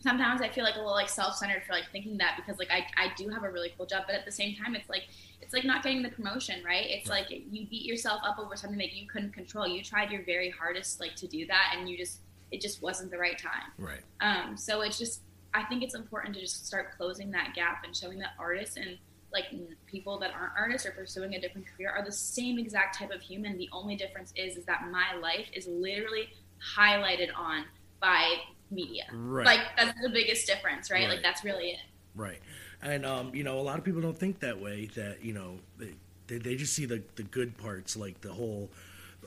[0.00, 2.86] sometimes I feel like a little like self-centered for like thinking that because like I,
[2.96, 5.04] I do have a really cool job, but at the same time it's like
[5.40, 6.86] it's like not getting the promotion, right?
[6.88, 9.66] It's like you beat yourself up over something that you couldn't control.
[9.66, 12.20] You tried your very hardest like to do that and you just
[12.50, 13.72] it just wasn't the right time.
[13.78, 15.22] right Um, so it's just
[15.54, 18.98] I think it's important to just start closing that gap and showing that artists and
[19.32, 19.46] like
[19.86, 23.20] people that aren't artists or pursuing a different career are the same exact type of
[23.20, 23.58] human.
[23.58, 26.28] The only difference is is that my life is literally
[26.76, 27.64] highlighted on
[28.00, 28.36] by
[28.70, 29.04] media.
[29.12, 29.46] Right.
[29.46, 31.04] Like that's the biggest difference, right?
[31.04, 31.10] Right.
[31.10, 31.80] Like that's really it.
[32.14, 32.40] Right.
[32.82, 34.88] And um, you know, a lot of people don't think that way.
[34.94, 38.70] That you know, they they, just see the the good parts, like the whole.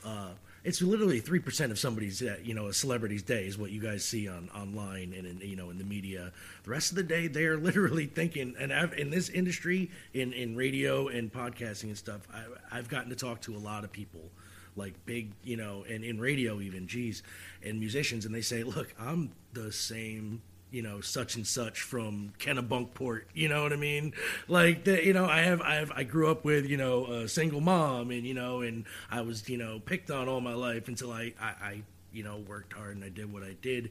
[0.04, 0.30] Uh,
[0.64, 3.80] it's literally three percent of somebody's, uh, you know, a celebrity's day is what you
[3.80, 6.32] guys see on online and in you know in the media.
[6.64, 8.54] The rest of the day, they are literally thinking.
[8.58, 13.10] And I've, in this industry, in in radio and podcasting and stuff, I, I've gotten
[13.10, 14.30] to talk to a lot of people,
[14.76, 17.22] like big, you know, and in radio even, geez,
[17.62, 22.32] and musicians, and they say, look, I'm the same you know, such and such from
[22.38, 23.24] Kennebunkport.
[23.34, 24.14] You know what I mean?
[24.48, 27.28] Like, the, you know, I have, I have, I grew up with, you know, a
[27.28, 30.88] single mom, and you know, and I was, you know, picked on all my life
[30.88, 33.90] until I, I, I you know, worked hard and I did what I did.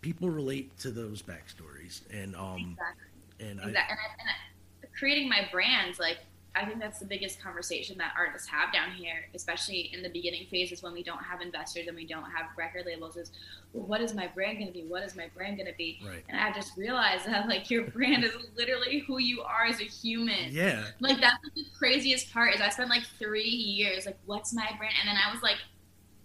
[0.00, 3.06] People relate to those backstories, and um, Exactly.
[3.40, 3.62] and Exactly.
[3.62, 3.80] I, And, I,
[4.20, 6.18] and I, creating my brands, like
[6.56, 10.46] I think that's the biggest conversation that artists have down here, especially in the beginning
[10.50, 13.16] phases when we don't have investors and we don't have record labels.
[13.16, 13.30] Is
[13.72, 14.84] well, what is my brand going to be?
[14.84, 16.00] What is my brand going to be?
[16.04, 16.24] Right.
[16.28, 19.84] And I just realized that like your brand is literally who you are as a
[19.84, 20.50] human.
[20.50, 24.68] yeah, Like that's the craziest part is I spent like three years like, what's my
[24.78, 24.94] brand?
[25.00, 25.58] And then I was like,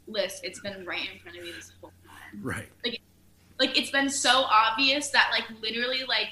[0.08, 0.44] list.
[0.44, 2.68] it's been right in front of me this whole time right,
[3.62, 6.30] like it's been so obvious that like literally like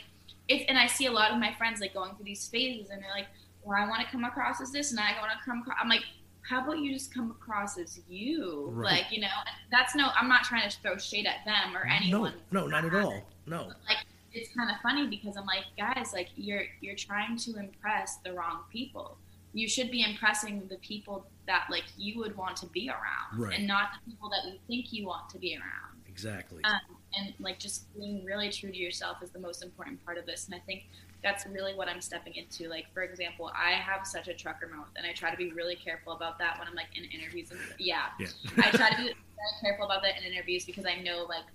[0.47, 3.02] if and I see a lot of my friends like going through these phases and
[3.02, 3.28] they're like,
[3.70, 5.78] well, I want to come across as this and I want to come across.
[5.82, 6.01] I'm like,
[6.41, 8.70] how about you just come across as you?
[8.72, 8.93] Right.
[9.03, 9.28] Like you know,
[9.72, 10.09] that's no.
[10.20, 12.34] I'm not trying to throw shade at them or anyone.
[12.51, 13.97] no, no, not at all, no, Like
[14.34, 18.34] it's kind of funny because I'm like, guys, like you're you're trying to impress the
[18.34, 19.17] wrong people.
[19.53, 23.57] You should be impressing the people that like you would want to be around, Right.
[23.57, 25.99] and not the people that you think you want to be around.
[26.07, 26.63] Exactly.
[26.63, 26.80] Um,
[27.17, 30.45] and like just being really true to yourself is the most important part of this.
[30.45, 30.84] And I think
[31.24, 32.70] that's really what I'm stepping into.
[32.70, 35.76] Like, for example, I have such a trucker mouth, and I try to be really
[35.76, 37.51] careful about that when I'm like in interviews.
[37.51, 38.28] And yeah, Yeah.
[38.57, 39.15] I try to be very
[39.61, 41.45] careful about that in interviews because I know like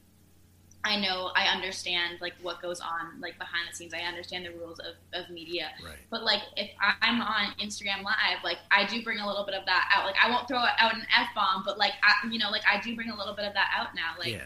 [0.87, 3.95] I know I understand like what goes on like behind the scenes.
[3.95, 5.71] I understand the rules of, of media.
[5.83, 5.97] Right.
[6.11, 9.65] But like if I'm on Instagram Live, like I do bring a little bit of
[9.65, 10.05] that out.
[10.05, 12.81] Like I won't throw out an f bomb, but like I, you know, like I
[12.81, 14.13] do bring a little bit of that out now.
[14.19, 14.45] Like yeah.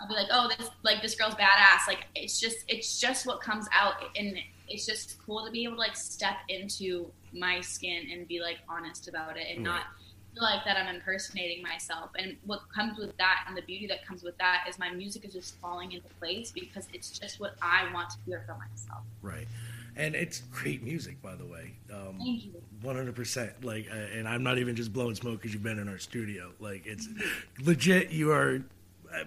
[0.00, 1.86] I'll be like, oh, this like this girl's badass.
[1.86, 4.38] Like it's just it's just what comes out, and
[4.68, 8.58] it's just cool to be able to like step into my skin and be like
[8.68, 9.82] honest about it, and not
[10.34, 12.10] feel like that I'm impersonating myself.
[12.18, 15.24] And what comes with that, and the beauty that comes with that, is my music
[15.24, 19.04] is just falling into place because it's just what I want to hear for myself.
[19.22, 19.46] Right.
[19.96, 21.74] And it's great music, by the way.
[21.92, 22.52] Um, Thank you.
[22.82, 23.64] One hundred percent.
[23.64, 26.50] Like, uh, and I'm not even just blowing smoke because you've been in our studio.
[26.58, 27.08] Like, it's
[27.60, 28.10] legit.
[28.10, 28.60] You are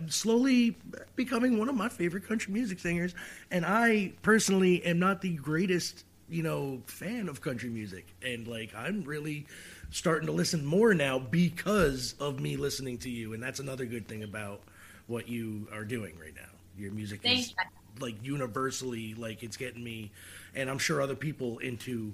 [0.07, 0.77] slowly
[1.15, 3.13] becoming one of my favorite country music singers,
[3.51, 8.05] and I personally am not the greatest, you know, fan of country music.
[8.21, 9.45] And like, I'm really
[9.91, 14.07] starting to listen more now because of me listening to you, and that's another good
[14.07, 14.61] thing about
[15.07, 16.41] what you are doing right now.
[16.77, 17.53] Your music Thank is
[17.99, 20.11] like universally like it's getting me
[20.55, 22.13] and i'm sure other people into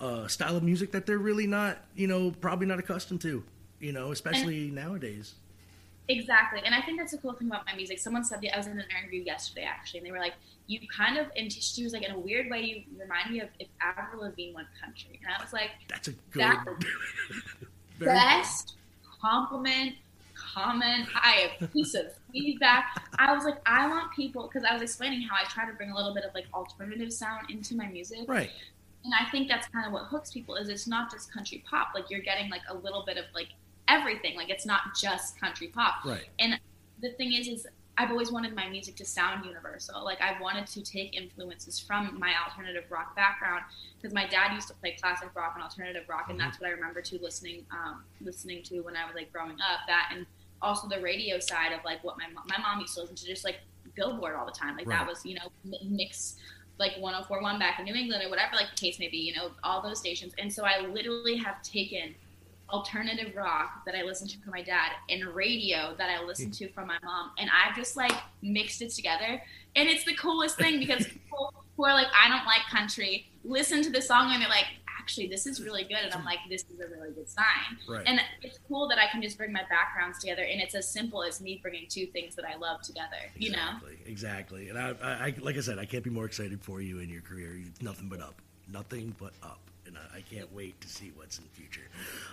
[0.00, 3.42] uh style of music that they're really not you know probably not accustomed to
[3.78, 5.34] you know especially nowadays
[6.10, 7.98] Exactly, and I think that's a cool thing about my music.
[7.98, 10.34] Someone said that I was in an interview yesterday, actually, and they were like,
[10.66, 13.48] "You kind of," and she was like, "In a weird way, you remind me of
[13.60, 16.64] if Avril Lavigne went country," and I was like, that's a good "That
[17.98, 18.74] very best
[19.20, 19.94] compliment,
[20.34, 21.06] comment.
[21.14, 23.00] I have piece of feedback.
[23.18, 25.90] I was like, I want people because I was explaining how I try to bring
[25.90, 28.50] a little bit of like alternative sound into my music, right
[29.04, 31.88] and I think that's kind of what hooks people is it's not just country pop.
[31.94, 33.48] Like you're getting like a little bit of like
[33.90, 34.36] everything.
[34.36, 36.04] Like it's not just country pop.
[36.04, 36.28] Right.
[36.38, 36.58] And
[37.02, 37.66] the thing is, is
[37.98, 40.02] I've always wanted my music to sound universal.
[40.04, 43.62] Like I wanted to take influences from my alternative rock background
[44.00, 46.70] because my dad used to play classic rock and alternative rock, and that's what I
[46.70, 49.80] remember to listening, um, listening to when I was like growing up.
[49.86, 50.24] That and
[50.62, 53.26] also the radio side of like what my mo- my mom used to listen to,
[53.26, 53.60] just like
[53.96, 54.76] Billboard all the time.
[54.76, 55.50] Like that was you know
[55.84, 56.36] mix
[56.78, 59.50] like 1041 back in New England or whatever like the case may be, you know,
[59.62, 60.32] all those stations.
[60.38, 62.14] And so I literally have taken
[62.72, 66.64] alternative rock that I listened to from my dad and radio that I listened hmm.
[66.66, 69.42] to from my mom and I've just like mixed it together.
[69.76, 73.82] And it's the coolest thing because people who are like, I don't like country, listen
[73.82, 74.66] to the song and they're like,
[74.98, 77.78] actually this is really good and I'm like, this is a really good sign.
[77.88, 78.04] Right.
[78.06, 81.22] And it's cool that I can just bring my backgrounds together and it's as simple
[81.22, 83.16] as me bringing two things that I love together.
[83.36, 83.70] You know?
[84.06, 86.98] exactly exactly and I, I like i said i can't be more excited for you
[86.98, 88.34] in your career nothing but up
[88.70, 89.58] nothing but up
[89.90, 91.88] and i, I can't wait to see what's in the future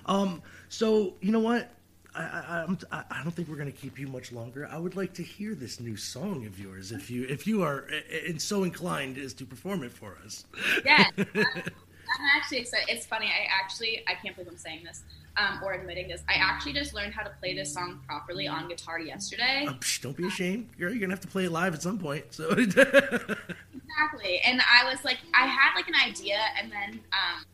[0.05, 1.71] um so you know what
[2.15, 4.67] I, I, I don't think we're going to keep you much longer.
[4.71, 7.85] I would like to hear this new song of yours, if you if you are
[7.91, 10.45] uh, uh, so inclined as to perform it for us.
[10.83, 11.11] Yes.
[12.13, 12.87] I'm, actually excited.
[12.89, 13.27] It's funny.
[13.27, 15.03] I actually, I can't believe I'm saying this
[15.37, 16.23] um, or admitting this.
[16.27, 19.65] I actually just learned how to play this song properly on guitar yesterday.
[19.67, 20.91] Uh, psh, don't be ashamed, girl.
[20.91, 22.25] You're gonna have to play it live at some point.
[22.33, 24.39] So Exactly.
[24.45, 27.45] And I was like, I had like an idea, and then um,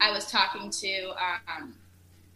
[0.00, 1.10] I was talking to
[1.48, 1.74] um,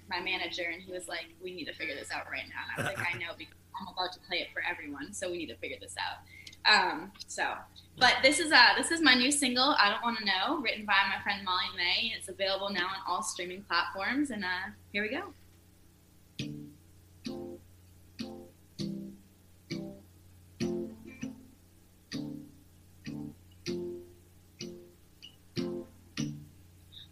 [0.08, 2.86] my manager, and he was like, "We need to figure this out right now." And
[2.86, 5.38] I was like, "I know because I'm about to play it for everyone, so we
[5.38, 6.18] need to figure this out."
[6.66, 7.54] Um, so,
[7.98, 9.74] but this is uh this is my new single.
[9.78, 12.12] I don't want to know, written by my friend Molly May.
[12.16, 15.34] It's available now on all streaming platforms, and uh, here we go.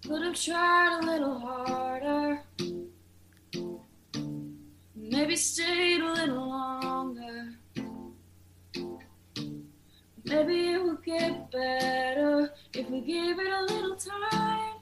[0.06, 2.42] Could have tried a little harder.
[4.94, 7.58] Maybe stayed a little longer.
[10.28, 14.74] Maybe it will get better if we give it a little time.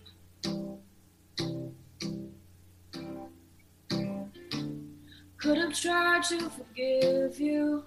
[5.39, 7.85] Could have tried to forgive you.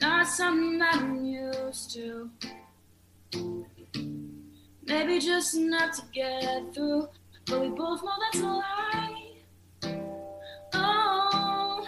[0.00, 2.28] Not something that I'm used to.
[4.86, 7.08] Maybe just enough to get through,
[7.46, 9.32] but we both know that's a lie.
[10.74, 11.86] Oh,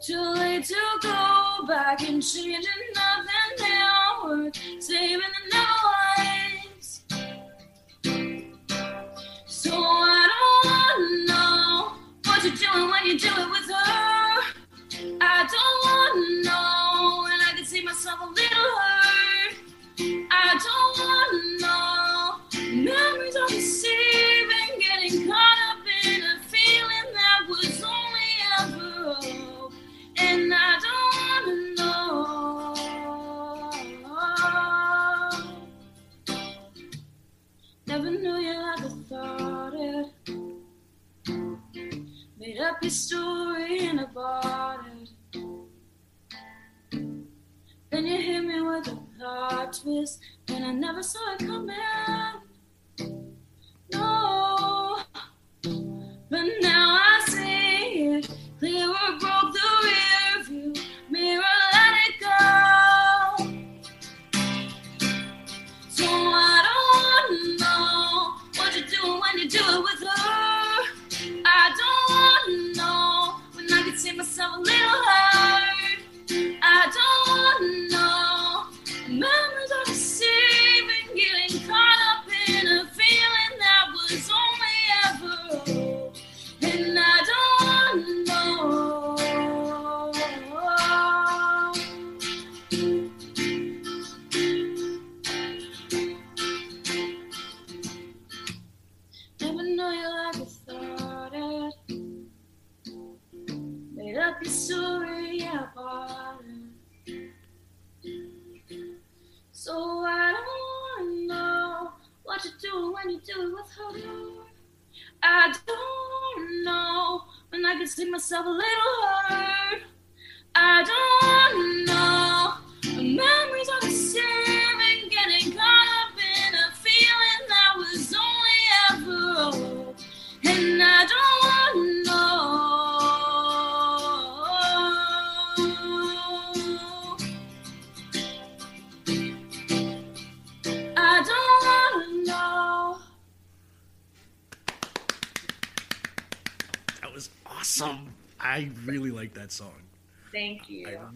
[0.00, 1.29] too late to go
[1.70, 2.66] back and change
[2.96, 4.24] nothing now.
[4.24, 4.50] We're
[4.80, 5.79] saving the lives.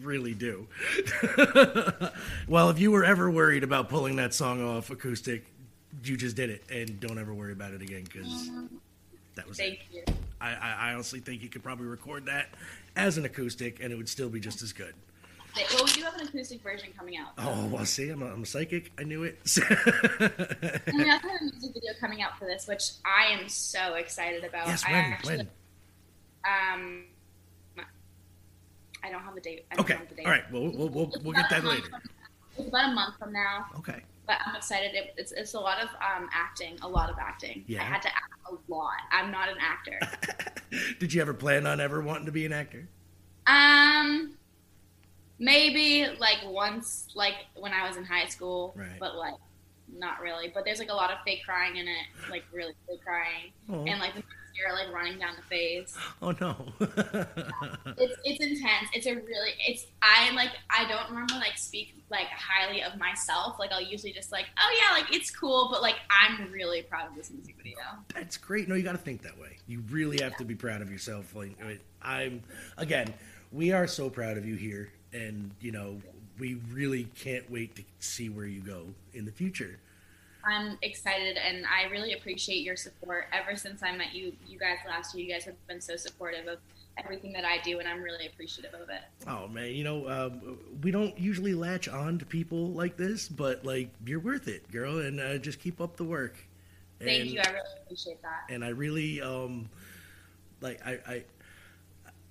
[0.05, 0.67] Really do.
[2.47, 5.45] well, if you were ever worried about pulling that song off acoustic,
[6.03, 8.49] you just did it, and don't ever worry about it again because
[9.35, 10.07] that was Thank it.
[10.07, 10.15] you.
[10.39, 12.49] I, I, honestly think you could probably record that
[12.95, 14.93] as an acoustic, and it would still be just as good.
[15.73, 17.29] Well, we do have an acoustic version coming out.
[17.37, 18.91] Oh, well, see, I'm a, I'm a psychic.
[18.99, 19.39] I knew it.
[20.87, 23.95] And we also have a music video coming out for this, which I am so
[23.95, 24.67] excited about.
[24.67, 24.95] yes, when?
[24.95, 25.49] actually, when?
[26.45, 27.03] um,
[29.05, 29.65] I don't have a date.
[29.71, 29.93] I don't Okay.
[29.95, 30.25] have the date.
[30.25, 30.51] All right.
[30.51, 31.87] Well, we'll, we'll, we'll get that later.
[32.57, 33.65] It's about a month from now.
[33.77, 34.01] Okay.
[34.25, 34.95] But I'm excited.
[34.95, 37.63] It, it's, it's a lot of um, acting, a lot of acting.
[37.67, 37.81] Yeah.
[37.81, 38.93] I had to act a lot.
[39.11, 39.99] I'm not an actor.
[40.99, 42.87] Did you ever plan on ever wanting to be an actor?
[43.47, 44.31] um,
[45.37, 48.99] maybe like once, like when I was in high school, Right.
[48.99, 49.35] but like
[49.95, 50.49] not really.
[50.53, 53.83] But there's like a lot of fake crying in it, like really fake crying, Oh.
[53.85, 54.23] and like the
[54.55, 55.95] tear like running down the face.
[56.21, 56.55] Oh no.
[57.97, 58.89] It's it's intense.
[58.93, 63.57] It's a really it's I like I don't normally like speak like highly of myself.
[63.57, 67.07] Like I'll usually just like oh yeah like it's cool, but like I'm really proud
[67.09, 67.77] of this music video.
[68.13, 68.67] That's great.
[68.67, 69.57] No, you got to think that way.
[69.67, 71.33] You really have to be proud of yourself.
[71.35, 72.43] Like I mean, I'm
[72.77, 73.13] again,
[73.51, 76.01] we are so proud of you here, and you know,
[76.37, 79.79] we really can't wait to see where you go in the future.
[80.45, 83.25] I'm excited and I really appreciate your support.
[83.33, 86.47] Ever since I met you, you guys last year, you guys have been so supportive
[86.47, 86.59] of
[86.97, 89.01] everything that I do, and I'm really appreciative of it.
[89.27, 93.65] Oh man, you know, um, we don't usually latch on to people like this, but
[93.65, 96.35] like you're worth it, girl, and uh, just keep up the work.
[96.99, 97.41] Thank And- you.
[97.43, 98.45] I really appreciate that.
[98.49, 99.67] and I really um
[100.61, 101.23] like I I,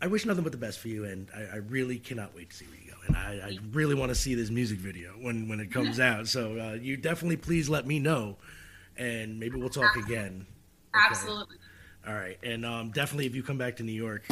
[0.01, 2.57] I wish nothing but the best for you, and I, I really cannot wait to
[2.57, 2.84] see you.
[3.07, 6.27] And I, I really want to see this music video when when it comes out.
[6.29, 8.37] So uh, you definitely please let me know,
[8.97, 10.47] and maybe we'll talk again.
[10.95, 11.07] Okay?
[11.11, 11.57] Absolutely.
[12.07, 14.25] All right, and um, definitely if you come back to New York,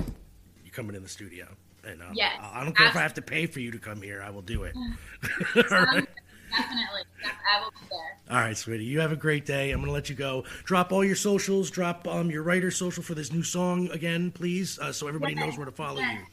[0.65, 1.47] you're coming in the studio.
[1.85, 2.35] And um, Yes.
[2.41, 4.23] I I don't care if I have to pay for you to come here.
[4.23, 4.75] I will do it.
[4.77, 4.83] All
[5.63, 6.07] right.
[6.51, 7.03] Definitely.
[7.25, 8.19] I will be there.
[8.31, 8.85] All right, sweetie.
[8.85, 9.71] You have a great day.
[9.71, 10.45] I'm gonna let you go.
[10.65, 11.71] Drop all your socials.
[11.71, 15.57] Drop um your writer social for this new song again, please, uh, so everybody knows
[15.57, 16.21] where to follow Yes.
[16.21, 16.27] you.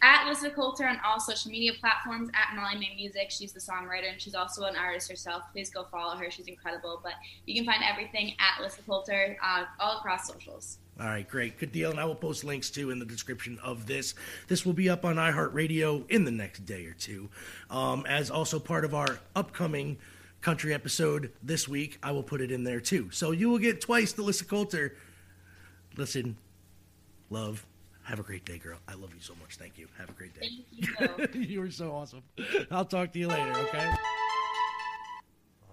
[0.00, 3.30] At Lisa Coulter on all social media platforms, at Molly May Music.
[3.30, 5.42] She's the songwriter and she's also an artist herself.
[5.52, 6.30] Please go follow her.
[6.30, 7.00] She's incredible.
[7.02, 7.14] But
[7.46, 10.78] you can find everything at Lisa Coulter uh, all across socials.
[11.00, 11.90] All right, great, good deal.
[11.90, 14.14] And I will post links too in the description of this.
[14.48, 17.28] This will be up on iHeartRadio in the next day or two,
[17.70, 19.98] um, as also part of our upcoming
[20.40, 21.98] country episode this week.
[22.02, 24.96] I will put it in there too, so you will get twice the Lisa Coulter.
[25.96, 26.36] Listen,
[27.30, 27.64] love.
[28.08, 28.78] Have a great day, girl.
[28.88, 29.56] I love you so much.
[29.56, 29.86] Thank you.
[29.98, 30.48] Have a great day.
[30.98, 31.40] Thank you.
[31.42, 32.22] you were so awesome.
[32.70, 33.92] I'll talk to you later, okay?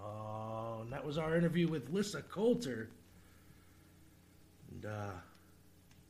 [0.03, 2.89] Oh, and that was our interview with Lissa Coulter.
[4.69, 5.11] And, uh,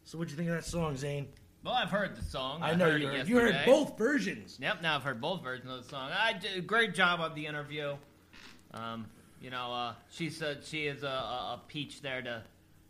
[0.03, 1.27] so what'd you think of that song, Zane?
[1.63, 2.63] Well, I've heard the song.
[2.63, 4.57] I know heard you heard, you heard both versions.
[4.59, 6.09] Yep, now I've heard both versions of the song.
[6.11, 7.97] I did a great job of the interview.
[8.73, 9.05] Um,
[9.39, 12.41] you know, uh, she said she is a, a, a peach there to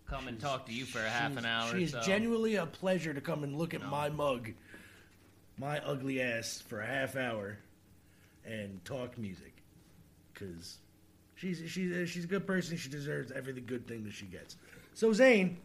[0.07, 1.71] come and talk to you for a half an hour.
[1.71, 2.01] She is so.
[2.01, 4.51] genuinely a pleasure to come and look at my mug,
[5.57, 7.57] my ugly ass, for a half hour,
[8.45, 9.53] and talk music,
[10.33, 10.77] because
[11.35, 12.77] she's she's uh, she's a good person.
[12.77, 14.57] She deserves every good thing that she gets.
[14.93, 15.57] So Zane,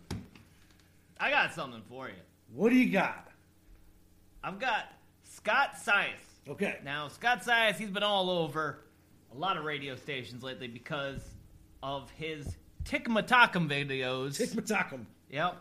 [1.18, 2.14] I got something for you.
[2.54, 3.28] what do you got?
[4.42, 6.20] I've got Scott Seiss.
[6.48, 6.78] Okay.
[6.82, 8.80] Now, Scott Seiss, he's been all over
[9.32, 11.20] a lot of radio stations lately because
[11.82, 14.38] of his Tikmatakum videos.
[14.40, 15.04] Tikmatakum.
[15.30, 15.56] Yep.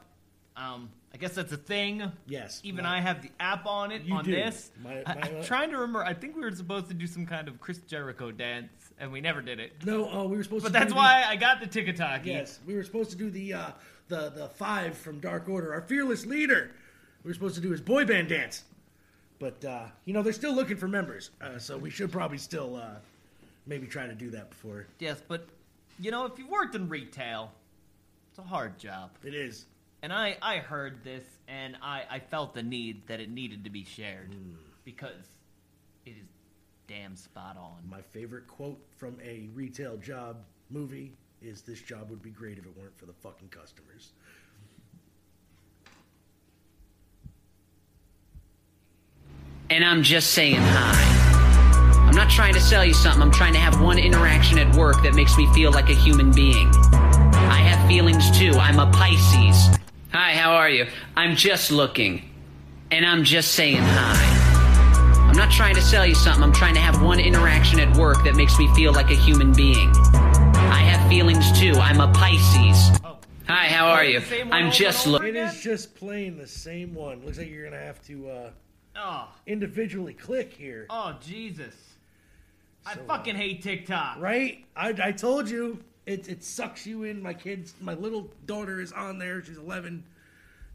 [0.55, 2.11] Um, I guess that's a thing.
[2.28, 2.61] Yes.
[2.63, 4.32] Even my- I have the app on it on do.
[4.32, 4.72] this.
[4.84, 6.03] My- I, my- am trying to remember.
[6.03, 9.22] I think we were supposed to do some kind of Chris Jericho dance, and we
[9.22, 9.74] never did it.
[9.86, 10.80] No, uh, we were supposed But to.
[10.80, 12.24] that's why I got the Tikataki.
[12.24, 13.72] The, yes, we were supposed to do the uh,
[14.07, 16.72] the the five from Dark Order, our fearless leader.
[17.24, 18.63] We were supposed to do his boy band dance,
[19.39, 22.76] but uh, you know they're still looking for members, uh, so we should probably still
[22.76, 22.95] uh,
[23.65, 24.86] maybe try to do that before.
[24.99, 25.47] Yes, but
[26.00, 27.52] you know, if you've worked in retail,
[28.30, 29.12] it's a hard job.
[29.24, 29.66] It is.
[30.02, 33.70] And I, I heard this, and I, I felt the need that it needed to
[33.70, 34.56] be shared Hmm.
[34.86, 35.28] because
[36.06, 36.28] it is
[36.88, 37.88] damn spot on.
[37.89, 40.38] My favorite quote from a retail job
[40.70, 44.12] movie is "This job would be great if it weren't for the fucking customers."
[49.70, 51.49] and I'm just saying hi.
[52.20, 55.01] I'm not trying to sell you something, I'm trying to have one interaction at work
[55.03, 56.70] that makes me feel like a human being.
[56.91, 59.80] I have feelings too, I'm a Pisces.
[60.11, 60.86] Hi, how are you?
[61.15, 62.30] I'm just looking.
[62.91, 65.28] And I'm just saying hi.
[65.30, 68.22] I'm not trying to sell you something, I'm trying to have one interaction at work
[68.26, 69.89] that makes me feel like a human being.
[69.95, 72.99] I have feelings too, I'm a Pisces.
[73.47, 74.22] Hi, how are you?
[74.51, 75.30] I'm just looking.
[75.30, 77.24] It is just playing the same one.
[77.24, 78.49] Looks like you're gonna have to uh,
[78.97, 80.86] Oh, individually click here.
[80.89, 81.89] oh, Jesus.
[82.86, 84.17] I So, uh, fucking hate TikTok.
[84.19, 84.65] Right?
[84.75, 87.21] I, I told you it, it sucks you in.
[87.21, 89.43] My kids, my little daughter is on there.
[89.43, 90.03] She's 11,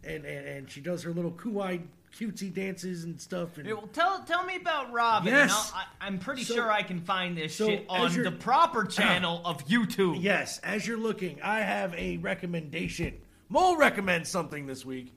[0.04, 1.82] and and, and she does her little kawaii
[2.16, 3.56] cutesy dances and stuff.
[3.58, 5.32] And Hey, well, tell tell me about Robin.
[5.32, 5.72] Yes.
[5.74, 9.40] I, I'm pretty So- sure I can find this so shit on the proper channel
[9.44, 10.22] of YouTube.
[10.22, 13.14] yes, as you're looking, I have a recommendation.
[13.48, 15.12] Mole recommends something this week,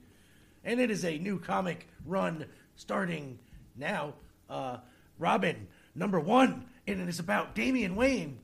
[0.64, 3.38] and it is a new comic run starting
[3.76, 4.14] now.
[4.50, 4.78] Uh,
[5.18, 8.38] Robin number one, and it is about Damian Wayne.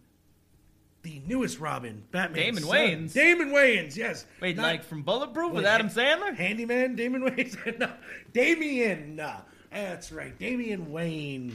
[1.03, 2.45] The newest Robin, Batman.
[2.45, 3.13] Damon Wayans?
[3.13, 4.25] Damon Wayans, yes.
[4.41, 6.35] Wait, Not- like from Bulletproof with Wait, Adam Sandler?
[6.35, 7.51] Handyman, Damon Wayne.
[7.79, 7.91] no,
[8.33, 9.21] Damian.
[9.21, 9.41] uh,
[9.71, 10.39] that's right.
[10.39, 11.55] Damian Wayne,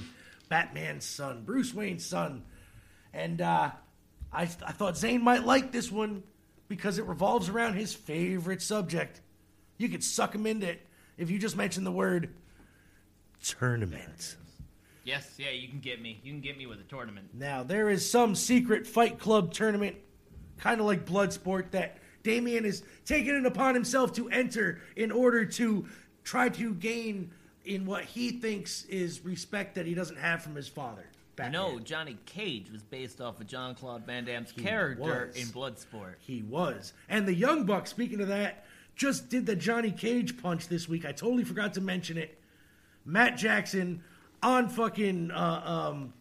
[0.50, 2.44] Batman's son, Bruce Wayne's son.
[3.12, 3.72] And uh,
[4.32, 6.22] I, I thought Zane might like this one
[6.68, 9.20] because it revolves around his favorite subject.
[9.78, 10.86] You could suck him into it
[11.18, 12.30] if you just mention the word
[13.44, 14.36] tournament.
[15.04, 16.20] Yes, yeah, you can get me.
[16.24, 17.30] You can get me with a tournament.
[17.34, 19.96] Now, there is some secret fight club tournament,
[20.58, 25.46] kind of like Bloodsport, that Damian is taking it upon himself to enter in order
[25.46, 25.88] to
[26.24, 27.32] try to gain
[27.66, 31.06] in what he thinks is respect that he doesn't have from his father.
[31.52, 35.38] Know Johnny Cage was based off of John Claude Van Damme's He character was.
[35.38, 36.16] in Bloodsport.
[36.20, 36.92] He was.
[37.08, 38.66] And the Young Buck, speaking of that,
[38.96, 41.06] just did the Johnny Cage punch this week.
[41.06, 42.38] I totally forgot to mention it.
[43.06, 44.04] Matt Jackson
[44.44, 46.14] on fucking uh, um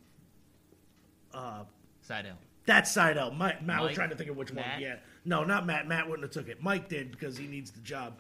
[1.35, 1.62] uh
[2.03, 2.39] Side out.
[2.66, 3.36] that side out.
[3.36, 4.65] Mike, Matt was trying to think of which one.
[4.81, 4.97] Yeah,
[5.27, 5.86] no, not Matt.
[5.86, 6.62] Matt wouldn't have took it.
[6.62, 8.15] Mike did because he needs the job.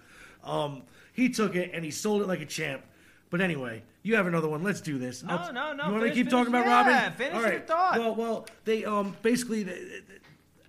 [0.44, 0.82] Um,
[1.14, 2.82] he took it and he sold it like a champ.
[3.30, 4.62] But anyway, you have another one.
[4.62, 5.22] Let's do this.
[5.22, 7.12] No, I'll- no, no, You want to finish- keep talking about yeah, Robin?
[7.16, 7.66] finish All your right.
[7.66, 7.98] thought.
[7.98, 10.02] Well, well, they um basically the, the-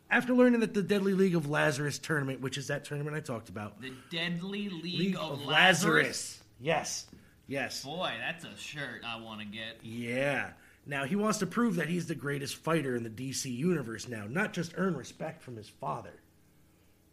[0.10, 3.50] after learning that the Deadly League of Lazarus tournament, which is that tournament I talked
[3.50, 5.50] about, The Deadly League, League of, of Lazarus.
[5.50, 6.44] Lazarus.
[6.62, 7.06] Yes,
[7.50, 7.84] yes.
[7.84, 9.80] Boy, that's a shirt I want to get.
[9.84, 10.52] Yeah.
[10.86, 14.26] Now he wants to prove that he's the greatest fighter in the DC universe now,
[14.30, 16.14] not just earn respect from his father,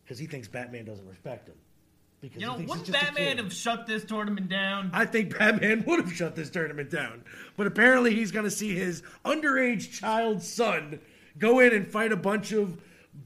[0.04, 1.56] because he thinks Batman doesn't respect him.
[2.20, 4.90] Because You know, wouldn't he's just a Batman have shut this tournament down?
[4.94, 7.24] I think Batman would have shut this tournament down,
[7.56, 11.00] but apparently he's going to see his underage child son
[11.38, 12.80] go in and fight a bunch of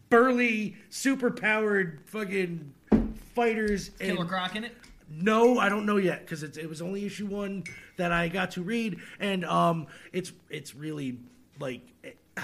[0.09, 2.73] burly, super-powered fucking
[3.35, 3.91] fighters.
[4.01, 4.77] Killer and- Croc in it?
[5.11, 7.65] No, I don't know yet because it was only issue one
[7.97, 11.19] that I got to read, and um, it's it's really
[11.59, 11.81] like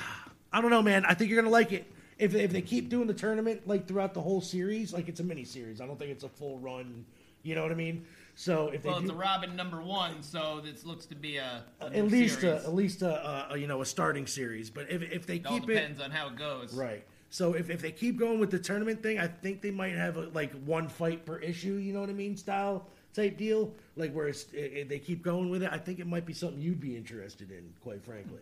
[0.53, 1.05] I don't know, man.
[1.05, 4.15] I think you're gonna like it if if they keep doing the tournament like throughout
[4.15, 4.93] the whole series.
[4.93, 5.81] Like it's a mini series.
[5.81, 7.05] I don't think it's a full run.
[7.43, 8.05] You know what I mean?
[8.35, 11.37] So if they Well, do, it's a Robin number one, so this looks to be
[11.37, 12.65] a, a at least series.
[12.65, 14.71] a, at least a, a you know a starting series.
[14.71, 16.75] But if if they It all keep it depends on how it goes.
[16.75, 17.05] Right.
[17.37, 20.17] So if, if they keep going with the tournament thing, I think they might have
[20.17, 21.75] a, like one fight per issue.
[21.75, 22.35] You know what I mean?
[22.35, 23.75] Style type deal.
[23.95, 25.69] Like where it's, i i- they keep going with it.
[25.71, 28.41] I think it might be something you'd be interested in, quite frankly.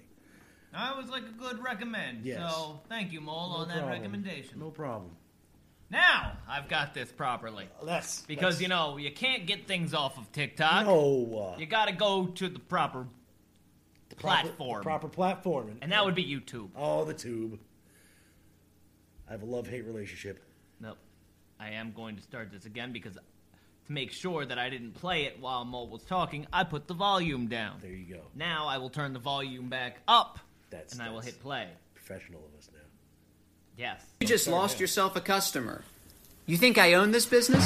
[0.73, 2.25] That was like a good recommend.
[2.25, 2.39] Yes.
[2.55, 3.99] So thank you, Mole, No on that problem.
[4.01, 4.61] recommendation.
[4.61, 5.11] No problem.
[5.91, 7.69] Now, I've got this properly.
[7.85, 10.87] That's Because that's- you know you can't get things off of TikTok.
[10.87, 11.53] No.
[11.57, 13.09] uh, You got to go to the proper
[14.11, 16.69] the proper- platform, the proper platform, and, and that would be YouTube.
[16.77, 17.59] oh, the tube.
[19.35, 20.39] I have a love hate relationship.
[20.78, 20.97] Nope.
[21.59, 25.24] I am going to start this again because to make sure that I didn't play
[25.24, 27.78] it while Mo was talking, I put the volume down.
[27.82, 28.20] There you go.
[28.36, 30.39] Now I will turn the volume back up,
[30.70, 31.66] That's and I will that's hit play.
[31.94, 32.78] Professional of us now.
[33.77, 34.05] Yes.
[34.20, 35.82] You just lost yourself a customer.
[36.47, 37.65] You think I own this business?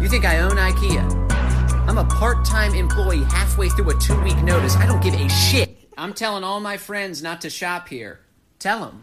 [0.00, 1.88] You think I own IKEA?
[1.88, 4.76] I'm a part time employee halfway through a two week notice.
[4.76, 5.76] I don't give a shit.
[5.98, 8.20] I'm telling all my friends not to shop here.
[8.60, 9.02] Tell them.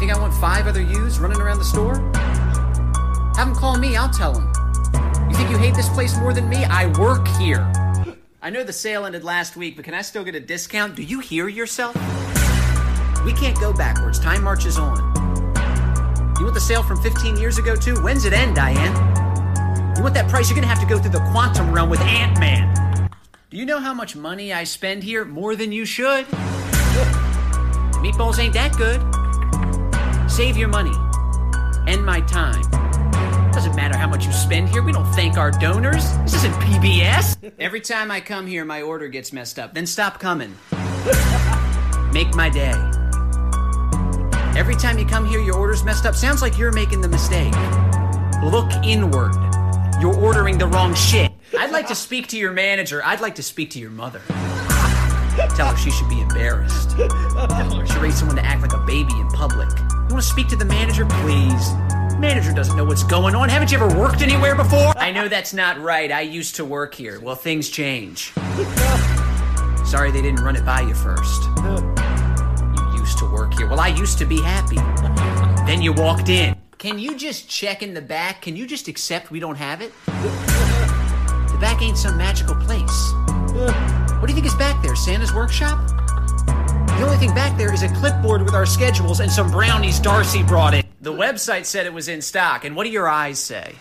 [0.00, 1.96] Think I want five other yous running around the store?
[3.36, 4.50] Have them call me, I'll tell them.
[5.28, 6.64] You think you hate this place more than me?
[6.64, 7.70] I work here.
[8.40, 10.96] I know the sale ended last week, but can I still get a discount?
[10.96, 11.94] Do you hear yourself?
[13.26, 14.18] We can't go backwards.
[14.18, 14.96] Time marches on.
[16.38, 18.02] You want the sale from 15 years ago, too?
[18.02, 18.96] When's it end, Diane?
[19.98, 20.48] You want that price?
[20.48, 23.10] You're gonna have to go through the quantum realm with Ant Man.
[23.50, 25.26] Do you know how much money I spend here?
[25.26, 26.24] More than you should.
[28.00, 29.19] Meatballs ain't that good.
[30.30, 30.94] Save your money
[31.88, 32.62] and my time.
[33.50, 34.80] Doesn't matter how much you spend here.
[34.80, 36.16] We don't thank our donors.
[36.18, 37.52] This isn't PBS.
[37.58, 39.74] Every time I come here, my order gets messed up.
[39.74, 40.56] Then stop coming.
[42.12, 42.74] Make my day.
[44.56, 46.14] Every time you come here, your order's messed up.
[46.14, 47.52] Sounds like you're making the mistake.
[48.44, 49.34] Look inward.
[50.00, 51.32] You're ordering the wrong shit.
[51.58, 53.02] I'd like to speak to your manager.
[53.04, 54.22] I'd like to speak to your mother.
[55.56, 56.90] Tell her she should be embarrassed.
[56.90, 59.68] Tell her she raised someone to act like a baby in public.
[60.10, 61.72] You want to speak to the manager, please?
[62.18, 63.48] Manager doesn't know what's going on.
[63.48, 64.92] Haven't you ever worked anywhere before?
[64.96, 66.10] I know that's not right.
[66.10, 67.20] I used to work here.
[67.20, 68.32] Well, things change.
[69.84, 71.44] Sorry they didn't run it by you first.
[71.62, 73.68] You used to work here.
[73.68, 74.78] Well, I used to be happy.
[75.64, 76.56] Then you walked in.
[76.78, 78.42] Can you just check in the back?
[78.42, 79.92] Can you just accept we don't have it?
[80.06, 83.12] The back ain't some magical place.
[83.54, 84.96] What do you think is back there?
[84.96, 85.78] Santa's workshop?
[87.00, 90.42] The only thing back there is a clipboard with our schedules and some brownies Darcy
[90.42, 90.84] brought in.
[91.00, 93.74] The website said it was in stock, and what do your eyes say?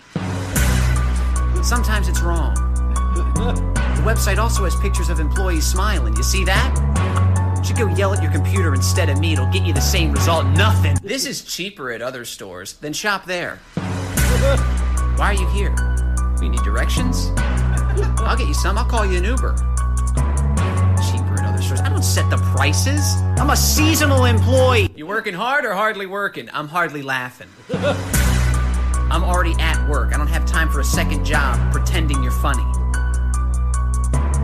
[1.61, 2.53] Sometimes it's wrong.
[2.53, 6.15] The website also has pictures of employees smiling.
[6.15, 7.57] You see that?
[7.57, 9.33] You should go yell at your computer instead of me.
[9.33, 10.45] It'll get you the same result.
[10.45, 10.95] Nothing.
[11.03, 12.75] This is cheaper at other stores.
[12.75, 13.57] Then shop there.
[15.17, 15.75] Why are you here?
[16.39, 17.31] We need directions?
[17.35, 18.77] I'll get you some.
[18.77, 19.57] I'll call you an Uber.
[21.81, 23.15] I don't set the prices.
[23.37, 24.89] I'm a seasonal employee.
[24.95, 26.49] You working hard or hardly working?
[26.51, 27.47] I'm hardly laughing.
[29.11, 30.13] I'm already at work.
[30.13, 32.63] I don't have time for a second job pretending you're funny.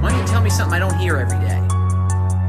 [0.01, 1.59] Why don't you tell me something I don't hear every day?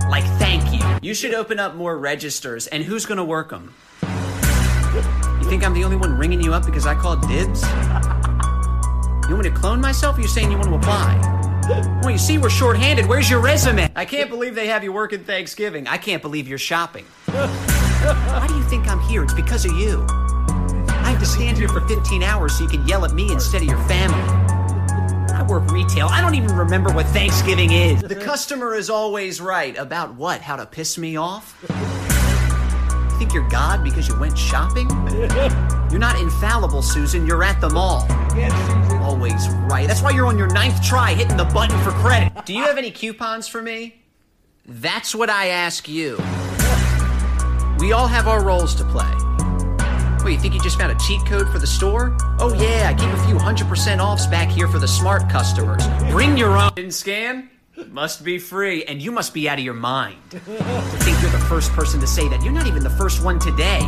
[0.09, 0.81] Like thank you.
[1.03, 3.75] You should open up more registers, and who's gonna work them?
[4.03, 7.63] You think I'm the only one ringing you up because I called dibs?
[9.29, 11.46] You want me to clone myself, or you saying you want to apply?
[11.69, 13.07] Well, you see, we're shorthanded.
[13.07, 13.91] Where's your resume?
[13.97, 15.89] I can't believe they have you working Thanksgiving.
[15.89, 17.05] I can't believe you're shopping.
[17.27, 19.25] Why do you think I'm here?
[19.25, 20.07] It's because of you.
[20.09, 23.63] I have to stand here for 15 hours so you can yell at me instead
[23.63, 24.21] of your family.
[25.33, 26.07] I work retail.
[26.09, 28.01] I don't even remember what Thanksgiving is.
[28.01, 29.77] The customer is always right.
[29.77, 30.41] About what?
[30.41, 31.57] How to piss me off?
[31.69, 34.89] You think you're God because you went shopping?
[35.91, 37.27] You're not infallible, Susan.
[37.27, 38.07] You're at the mall.
[39.17, 39.89] Always right.
[39.89, 42.45] That's why you're on your ninth try hitting the button for credit.
[42.45, 44.03] Do you have any coupons for me?
[44.67, 46.19] That's what I ask you.
[47.79, 49.11] We all have our roles to play.
[50.23, 52.15] What, you think you just found a cheat code for the store?
[52.39, 55.87] Oh yeah, I keep a few hundred percent offs back here for the smart customers.
[56.11, 56.73] Bring your own.
[56.75, 57.49] Didn't scan?
[57.89, 60.19] Must be free, and you must be out of your mind.
[60.31, 62.43] To think you're the first person to say that.
[62.43, 63.81] You're not even the first one today.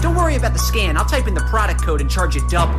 [0.00, 0.96] Don't worry about the scan.
[0.96, 2.74] I'll type in the product code and charge you double.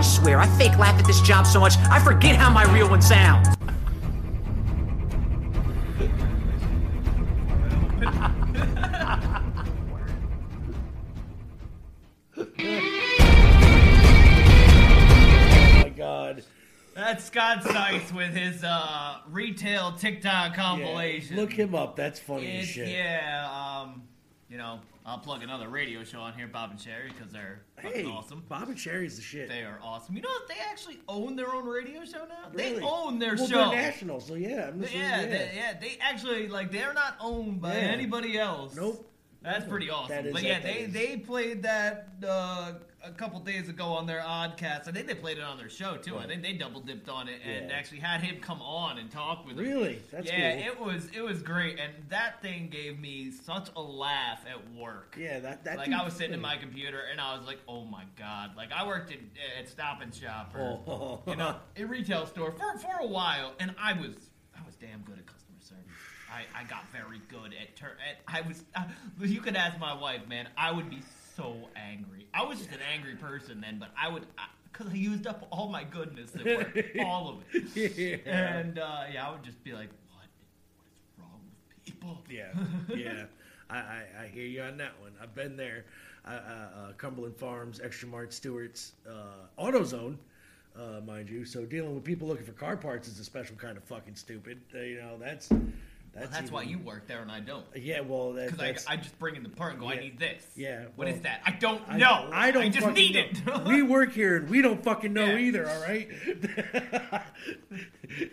[0.00, 2.88] I swear, I fake laugh at this job so much, I forget how my real
[2.88, 3.48] one sounds.
[14.52, 16.44] Oh my god.
[16.94, 21.36] That's Scott Sykes with his uh, retail TikTok compilation.
[21.36, 21.96] Look him up.
[21.96, 22.88] That's funny as It's- shit.
[22.88, 23.48] Yeah,
[23.84, 24.02] um,
[24.50, 27.92] you know, I'll plug another radio show on here, Bob and Sherry, because they're fucking
[27.92, 28.42] Hey, awesome.
[28.48, 29.48] Bob and Sherry's the shit.
[29.48, 30.16] They are awesome.
[30.16, 30.48] You know what?
[30.48, 32.50] They actually own their own radio show now.
[32.52, 32.80] Really?
[32.80, 33.70] They own their well, show.
[33.70, 34.70] They're national, so yeah.
[34.74, 35.26] They- yeah, yeah.
[35.26, 37.82] They, yeah, they actually like they're not owned by Yeah.
[37.82, 38.74] anybody else.
[38.74, 39.06] Nope.
[39.42, 40.16] That's pretty awesome.
[40.16, 42.72] That is- but yeah, they they played that uh,
[43.02, 44.86] a couple days ago on their oddcast.
[44.88, 46.18] I think they played it on their show too.
[46.18, 47.76] I think they double dipped on it and Yeah.
[47.76, 49.58] actually had him come on and talk with.
[49.58, 50.00] Really?
[50.12, 50.88] That's yeah, cool.
[50.90, 55.16] it was it was great, and that thing gave me such a laugh at work.
[55.18, 55.78] Yeah, that that.
[55.78, 58.70] like I was sitting in my computer and I was like, "Oh my god!" Like
[58.72, 59.18] I worked at,
[59.58, 61.22] at Stop and Shop, or, Oh.
[61.26, 64.14] you know, a retail store for for a while, and I was
[64.54, 65.84] I was damn good at customer service.
[66.32, 67.92] I, I got very good at turn.
[68.08, 68.62] At, I was.
[68.74, 68.84] Uh,
[69.20, 70.48] you could ask my wife, man.
[70.56, 71.00] I would be
[71.40, 72.26] so angry.
[72.34, 74.26] I was just an angry person then, but I would
[74.72, 77.96] because I, used up all my goodness at work, all of it.
[78.24, 78.32] Yeah.
[78.32, 80.26] And uh, yeah, I would just be like, "What?
[80.76, 82.52] What is wrong with people?" Yeah,
[82.96, 83.24] yeah.
[83.68, 85.12] I, I, I hear you on that one.
[85.22, 85.84] I've been there.
[86.24, 90.16] Uh, Cumberland Farms, Extra Mart, Stewart's, uh, AutoZone,
[90.76, 91.46] uh, mind you.
[91.46, 94.60] So dealing with people looking for car parts is a special kind of fucking stupid.
[94.74, 95.48] Uh, you know, that's
[96.20, 97.64] that's, Well, that's why you work there and I don't.
[97.74, 100.44] Yeah, well, Because I, I just bring in the part and go, I need this.
[100.56, 101.40] Yeah, What is that?
[101.44, 102.28] I don't I- know.
[102.32, 102.62] I don't.
[102.64, 103.14] I just need
[103.46, 103.54] know.
[103.54, 103.64] it.
[103.66, 105.38] we work here and we don't fucking know Yeah.
[105.38, 105.68] either.
[105.68, 106.08] All right.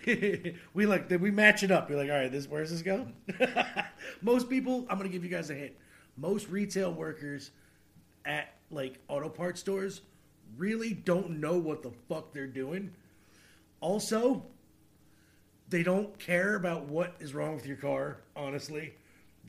[0.74, 1.90] we like we match it up.
[1.90, 3.08] We're like, all right, this where's this go?
[4.22, 5.74] Most people, I'm gonna give you guys a hint.
[6.18, 7.52] Most retail workers
[8.26, 10.02] at like auto parts stores
[10.58, 12.92] really don't know what the fuck they're doing.
[13.80, 14.44] Also,
[15.70, 18.18] they don't care about what is wrong with your car.
[18.36, 18.94] Honestly,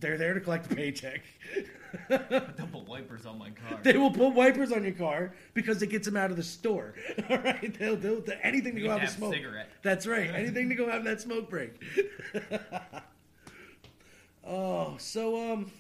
[0.01, 1.23] they're there to collect a paycheck.
[2.11, 3.79] Don't put wipers on my car.
[3.83, 6.95] They will put wipers on your car because it gets them out of the store.
[7.31, 9.35] All right, they'll do anything to You go have a smoke.
[9.35, 9.71] cigarette.
[9.83, 11.83] That's right, anything to go have that smoke break.
[14.47, 15.71] oh, so um,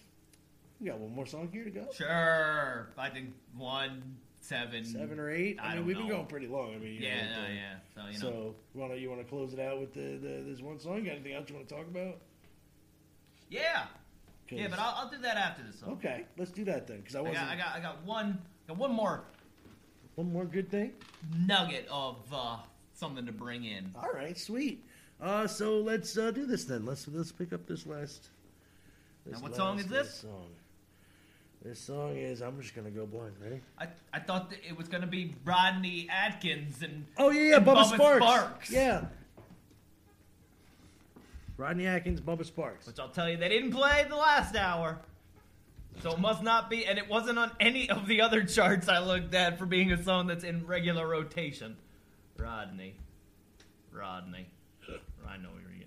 [0.81, 1.87] we got one more song here to go.
[1.95, 2.89] Sure.
[2.97, 4.17] I think one,
[4.49, 4.85] seven.
[4.85, 5.59] Seven or eight.
[5.61, 6.75] I, I mean, we've been going pretty long.
[6.75, 7.75] I mean, you know, Yeah, no, yeah.
[7.95, 8.55] So, you know.
[8.79, 11.05] So, to you want to close it out with the, the this one song?
[11.05, 12.17] Got anything else you want to talk about?
[13.51, 13.87] Yeah.
[14.51, 15.93] yeah, but I'll, I'll do that after this song.
[15.93, 16.99] Okay, let's do that then.
[16.99, 19.25] Because I I wasn't got, I got, I got one, got one more
[20.19, 20.93] one more good thing.
[21.47, 22.57] nugget of uh,
[22.93, 23.95] something to bring in.
[23.95, 24.85] All right, sweet.
[25.21, 26.85] Uh, so let's uh, do this then.
[26.85, 28.29] Let's let's pick up this last.
[29.25, 30.15] Now, this what song is last- this?
[30.23, 30.49] Song.
[31.65, 32.41] This song is.
[32.41, 33.33] I'm just gonna go blind.
[33.43, 33.61] Ready?
[33.79, 37.67] I, I thought that it was gonna be Rodney Atkins and Oh yeah, yeah, and
[37.67, 38.25] Bubba, Bubba Sparks.
[38.25, 38.71] Sparks.
[38.71, 39.05] Yeah.
[41.57, 42.87] Rodney Atkins, Bubba Sparks.
[42.87, 44.99] Which I'll tell you, they didn't play the last hour.
[46.03, 49.01] So it must not be, and it wasn't on any of the other charts I
[49.01, 51.77] looked at for being a song that's in regular rotation.
[52.37, 52.95] Rodney.
[53.93, 54.47] Rodney.
[55.29, 55.85] I know where you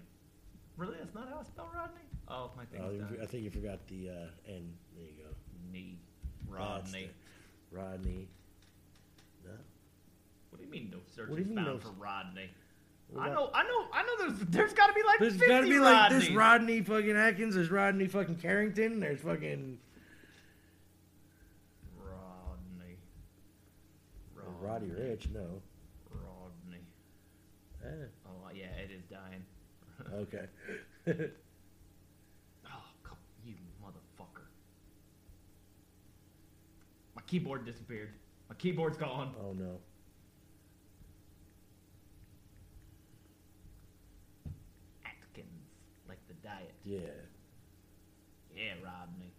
[0.75, 0.97] Really?
[0.99, 2.01] That's not how I spell Rodney?
[2.27, 3.17] Oh, my Oh, you- done.
[3.21, 4.13] I think you forgot the uh,
[4.49, 4.73] N.
[4.97, 5.29] There you go.
[5.71, 5.97] Knee.
[6.23, 7.09] That's Rodney.
[7.71, 8.27] Rodney.
[9.45, 9.51] No.
[10.49, 12.49] What do you mean no search What do is you mean found no- for Rodney?
[13.09, 14.17] What I know, I know, I know.
[14.19, 16.19] There's, there's got to be like There's 50 got to be like Rodneys.
[16.21, 17.55] this Rodney fucking Atkins.
[17.55, 19.01] There's Rodney fucking Carrington.
[19.01, 19.77] There's fucking
[21.99, 22.95] Rodney.
[24.61, 25.29] Roddy Ricch.
[25.33, 25.61] No.
[26.09, 26.83] Rodney.
[27.83, 29.43] Eh, Oh yeah, it is dying.
[30.13, 30.45] okay.
[32.65, 34.45] Oh, come, you motherfucker.
[37.15, 38.09] My keyboard disappeared.
[38.49, 39.33] My keyboard's gone.
[39.41, 39.79] oh no.
[45.05, 45.47] Atkins,
[46.09, 46.73] like the diet.
[46.83, 46.99] Yeah.
[48.53, 49.31] Yeah, Rodney.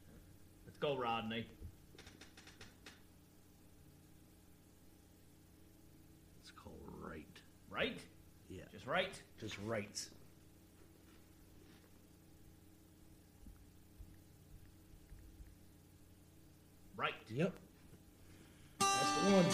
[0.64, 1.47] Let's go, Rodney.
[6.40, 7.27] It's called right.
[7.70, 8.01] Right?
[8.48, 8.62] Yeah.
[8.73, 9.20] Just right?
[9.39, 10.02] Just right.
[16.97, 17.12] Right.
[17.28, 17.52] Yep.
[19.20, 19.44] One.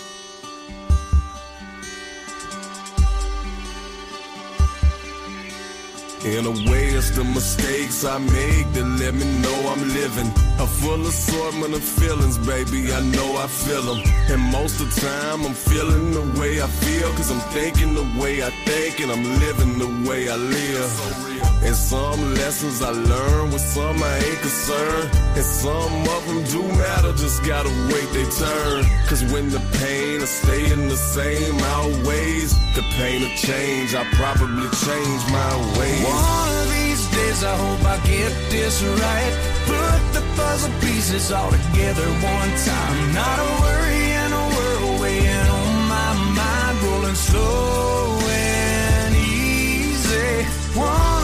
[6.24, 10.26] In a way, it's the mistakes I make that let me know I'm living.
[10.58, 14.02] A full assortment of feelings, baby, I know I feel them.
[14.28, 18.20] And most of the time, I'm feeling the way I feel, cause I'm thinking the
[18.20, 21.27] way I think, and I'm living the way I live.
[21.62, 25.10] And some lessons I learned, with some I ain't concerned.
[25.36, 28.84] And some of them do matter, just gotta wait they turn.
[29.08, 33.94] Cause when the pain is staying the same, outweighs the pain of change.
[33.94, 36.04] I probably change my ways.
[36.04, 39.32] One of these days I hope I get this right.
[39.66, 43.14] Put the puzzle pieces all together one time.
[43.14, 50.44] Not a worry and a world weighing on my mind, rolling slow and easy.
[50.78, 51.17] One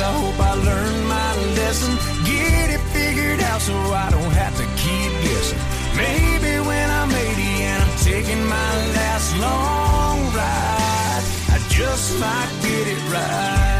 [0.00, 1.94] I hope I learn my lesson,
[2.24, 5.58] get it figured out so I don't have to keep guessing.
[5.96, 11.24] Maybe when I'm 80 and I'm taking my last long ride,
[11.54, 13.70] I just might get it right.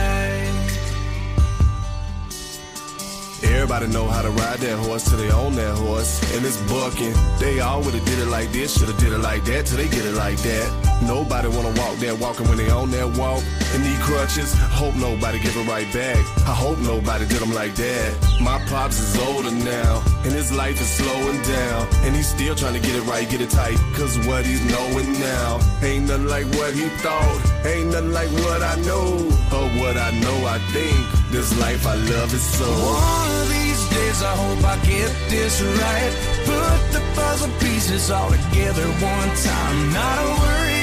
[3.42, 6.20] Everybody know how to ride that horse till they own that horse.
[6.34, 7.14] And it's bucking.
[7.38, 10.04] They all would've did it like this, should've did it like that till they get
[10.04, 11.02] it like that.
[11.02, 13.42] Nobody wanna walk that walking when they own that walk.
[13.72, 16.18] And need crutches, hope nobody give it right back.
[16.46, 18.10] I hope nobody did them like that.
[18.40, 21.86] My pops is older now, and his life is slowing down.
[22.02, 23.78] And he's still trying to get it right, get it tight.
[23.94, 27.40] Cause what he's knowing now ain't nothing like what he thought.
[27.64, 29.06] Ain't nothing like what I know,
[29.54, 30.98] or what I know I think.
[31.30, 32.66] This life I love is so.
[32.66, 36.12] One of these days I hope I get this right.
[36.44, 39.92] Put the puzzle pieces all together one time.
[39.92, 40.79] Not a worry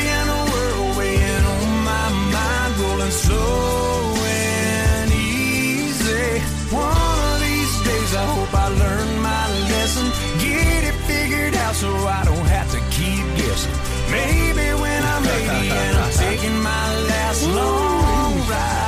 [3.12, 6.40] slow and easy.
[6.74, 10.06] One of these days I hope I learn my lesson,
[10.40, 13.76] get it figured out so I don't have to keep guessing.
[14.12, 18.87] Maybe when I'm 80 and I'm taking my last long ride,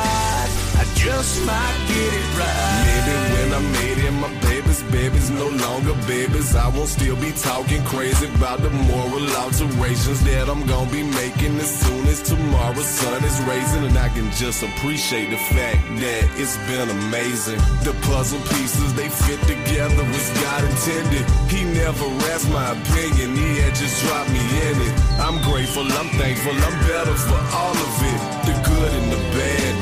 [1.00, 2.84] just might get it right.
[2.84, 6.56] Maybe when I'm 80 my babies, babies no longer babies.
[6.56, 11.56] I won't still be talking crazy about the moral alterations that I'm gonna be making
[11.60, 13.86] as soon as tomorrow's sun is raising.
[13.86, 17.60] And I can just appreciate the fact that it's been amazing.
[17.88, 21.24] The puzzle pieces, they fit together as God intended.
[21.48, 24.94] He never asked my opinion, he had just dropped me in it.
[25.24, 28.20] I'm grateful, I'm thankful, I'm better for all of it.
[28.48, 29.79] The good and the bad,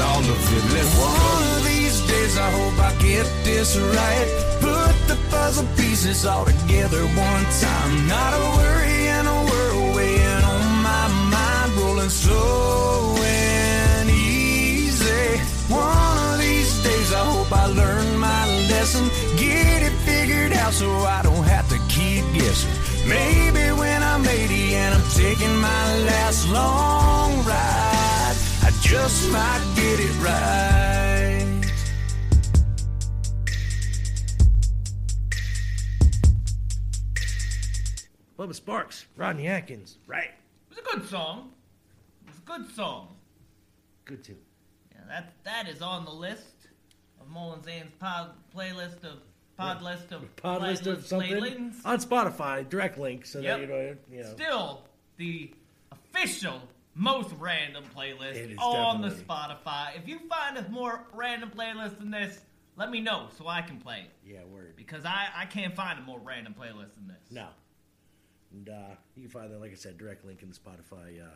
[0.00, 0.64] all of it.
[0.74, 1.56] Let's One go.
[1.56, 4.28] of these days I hope I get this right.
[4.60, 7.92] Put the puzzle pieces all together one time.
[8.08, 12.10] Not a worry and a world weighing on my mind, rolling
[13.22, 15.38] and easy.
[15.68, 19.04] One of these days I hope I learn my lesson,
[19.36, 22.74] get it figured out so I don't have to keep guessing.
[23.08, 28.09] Maybe when I'm 80 and I'm taking my last long ride,
[28.80, 31.46] just might get it right.
[38.38, 40.30] Bubba Sparks, Rodney Atkins, right?
[40.70, 41.52] It was a good song.
[42.26, 43.08] It was a good song.
[44.06, 44.36] Good too.
[44.92, 46.46] Yeah, that that is on the list
[47.20, 49.18] of Mullen Zane's pod playlist of
[49.58, 51.80] pod list of Pod list of something playlists.
[51.84, 53.58] on Spotify, direct link, so Yep.
[53.58, 54.32] that you know, you know.
[54.32, 54.82] Still
[55.18, 55.52] the
[55.92, 56.62] official
[56.94, 59.10] most random playlist on the.
[59.10, 59.96] Spotify.
[59.96, 62.40] If you find a more random playlist than this,
[62.76, 64.10] let me know so I can play it.
[64.24, 64.74] Yeah, word.
[64.76, 67.30] Because I, I can't find a more random playlist than this.
[67.30, 67.48] No.
[68.52, 71.26] And uh, you can find that, like I said, direct link in the Spotify uh,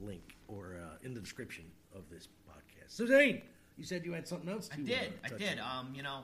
[0.00, 2.88] link or uh, in the description of this podcast.
[2.88, 3.42] So Zane,
[3.76, 4.70] you said you had something else.
[4.72, 5.12] I did.
[5.24, 5.58] I did.
[5.58, 5.86] on.
[5.86, 6.20] Um, you know,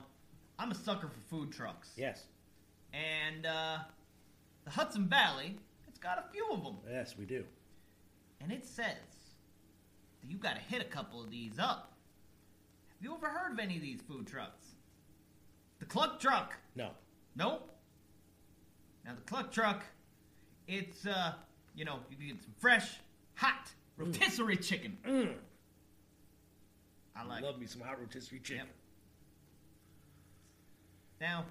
[0.57, 1.91] I'm a sucker for food trucks.
[1.95, 2.23] Yes.
[2.93, 3.79] And uh,
[4.63, 6.77] the Hudson Valley, it's got a few of them.
[6.89, 7.43] Yes, we do.
[8.41, 8.85] And it says
[10.21, 11.93] that you got to hit a couple of these up.
[12.89, 14.75] Have you ever heard of any of these food trucks?
[15.79, 16.55] The Cluck Truck.
[16.75, 16.89] No.
[17.35, 17.71] Nope.
[19.05, 19.83] Now the Cluck Truck,
[20.67, 21.33] it's uh,
[21.75, 22.99] you know, you can get some fresh,
[23.35, 24.97] hot rotisserie chicken.
[25.07, 25.33] Mm.
[27.15, 27.43] I like.
[27.43, 28.67] Love me some hot rotisserie chicken.
[31.21, 31.45] Now,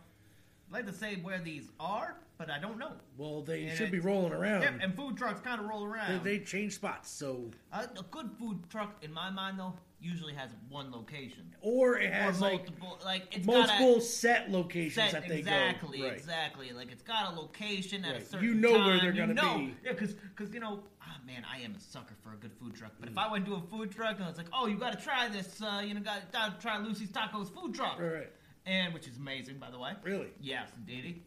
[0.69, 2.93] I'd like to say where these are, but I don't know.
[3.17, 4.63] Well, they And should be rolling around.
[4.63, 6.25] Yep, and food trucks kind of roll around.
[6.25, 10.51] they change spots, so a, a good food truck, in my mind, though, usually has
[10.69, 11.55] one location.
[11.63, 15.29] or it has or like multiple, like it's multiple got set locations a, set, that
[15.29, 16.05] they exactly, go.
[16.05, 16.13] Right.
[16.13, 16.73] exactly.
[16.73, 18.21] Like it's got a location at Right.
[18.23, 19.59] a certain You know where they're you gonna know.
[19.59, 19.75] be.
[19.85, 20.15] Yeah, because
[20.53, 22.93] you know, ah, man, I am a sucker for a good food truck.
[23.01, 25.03] But if I went to a food truck and it's like, oh, you got to
[25.03, 28.31] try this, uh, you know, got to try Lucy's Tacos food truck, Right, right.
[28.67, 29.93] And which is amazing, by the way.
[30.03, 30.29] Really?
[30.41, 31.23] Yes, indeed.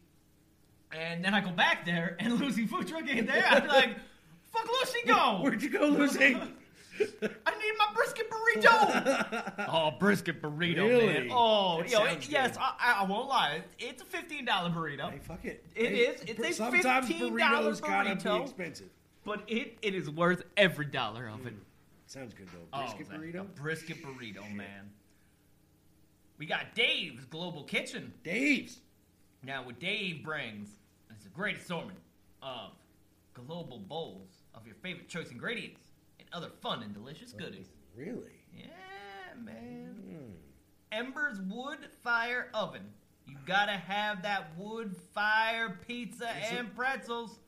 [0.91, 3.45] And then I go back there, and Lucy food truck ain't there.
[3.45, 3.89] I'm like,
[4.51, 5.39] fuck Lucy, go.
[5.41, 6.35] Where'd you go, Lucy?
[6.99, 9.67] I need my brisket burrito.
[9.71, 11.27] oh, brisket burrito, man.
[11.31, 12.57] Oh, That yo, it, yes.
[12.59, 13.61] I, I won't lie.
[13.77, 15.11] It's a fifteen dollar burrito.
[15.11, 15.63] Hey, fuck it.
[15.75, 16.21] It Hey, is.
[16.25, 18.89] It's a fifteen dollar burritos gotta be expensive.
[19.23, 21.53] but it, it is worth every dollar of it.
[21.53, 21.59] Mm.
[22.07, 22.65] Sounds good though.
[22.73, 23.55] Oh, Brisket that- burrito.
[23.55, 24.89] brisket burrito, man.
[26.37, 28.13] We got Dave's Global Kitchen.
[28.23, 28.79] Dave's.
[29.43, 30.69] Now, what Dave brings
[31.17, 31.99] is a great assortment
[32.43, 32.71] of
[33.33, 35.81] global bowls of your favorite choice ingredients
[36.19, 37.67] and other fun and delicious oh, goodies.
[37.95, 38.43] Really?
[38.55, 38.65] Yeah,
[39.43, 39.95] man.
[40.05, 40.31] Hmm.
[40.91, 42.83] Ember's wood fire oven.
[43.25, 47.39] You gotta have that wood fire pizza a- and pretzels.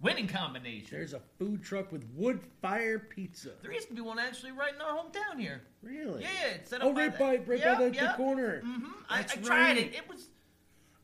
[0.00, 0.88] Winning combination.
[0.92, 3.50] There's a food truck with wood fire pizza.
[3.62, 5.62] There used to be one actually right in our hometown here.
[5.82, 6.22] Really?
[6.22, 8.16] Yeah, it's set up Oh, right by right by Yep, the, the yep.
[8.16, 8.62] corner.
[8.64, 8.82] Mhm.
[9.08, 9.76] I, I tried right.
[9.78, 9.94] it.
[9.94, 10.28] It was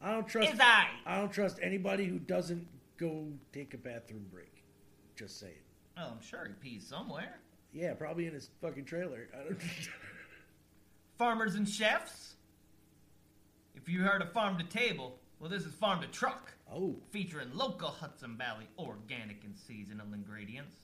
[0.01, 0.51] I don't trust.
[0.51, 0.87] It's aight.
[1.07, 2.67] I don't trust anybody who doesn't
[2.97, 4.63] go take a bathroom break.
[5.17, 5.55] Just saying.
[5.97, 7.41] Oh, I'm sure he pees somewhere.
[7.73, 9.29] Yeah, probably in his fucking trailer.
[9.35, 9.59] I don't.
[11.19, 12.35] Farmers and chefs.
[13.75, 16.53] If you heard of farm to table, well, this is farm to truck.
[16.73, 16.97] Oh.
[17.11, 20.77] Featuring local Hudson Valley organic and seasonal ingredients.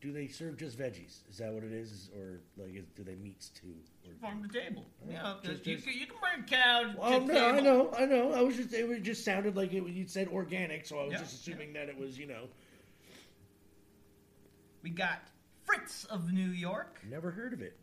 [0.00, 1.20] Do they serve just veggies?
[1.30, 3.74] Is that what it is, or like is, do they meats too?
[4.06, 4.84] Or, Farm to table.
[5.08, 7.40] Yeah, just- you, just- can, you can bring cow Oh no, table.
[7.40, 8.32] I know, I know.
[8.32, 9.82] I was just it was just sounded like it.
[9.86, 12.44] You said organic, so I was Yeah, just assuming that it was you know.
[14.82, 15.20] We got
[15.64, 17.00] Fritz of New York.
[17.10, 17.76] Never heard of it.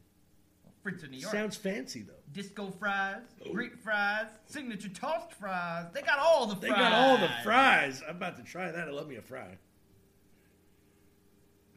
[0.84, 1.32] Fritz of New York.
[1.32, 2.14] Sounds fancy though.
[2.34, 3.22] Disco fries,
[3.54, 5.88] Greek fries, signature tossed fries.
[5.94, 6.62] They got all the fries.
[6.62, 8.04] They got all the fries.
[8.08, 8.88] I'm about to try that.
[8.88, 9.58] I love me a fry.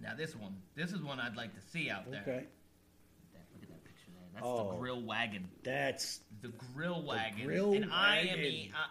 [0.02, 2.20] Now this one, this is one I'd like to see out there.
[2.22, 2.44] Okay.
[3.54, 4.28] Look at that picture there.
[4.34, 4.70] That's Oh.
[4.72, 5.48] the grill wagon.
[5.62, 7.46] That's the grill wagon.
[7.46, 8.72] grill and I am wagon.
[8.74, 8.86] uh,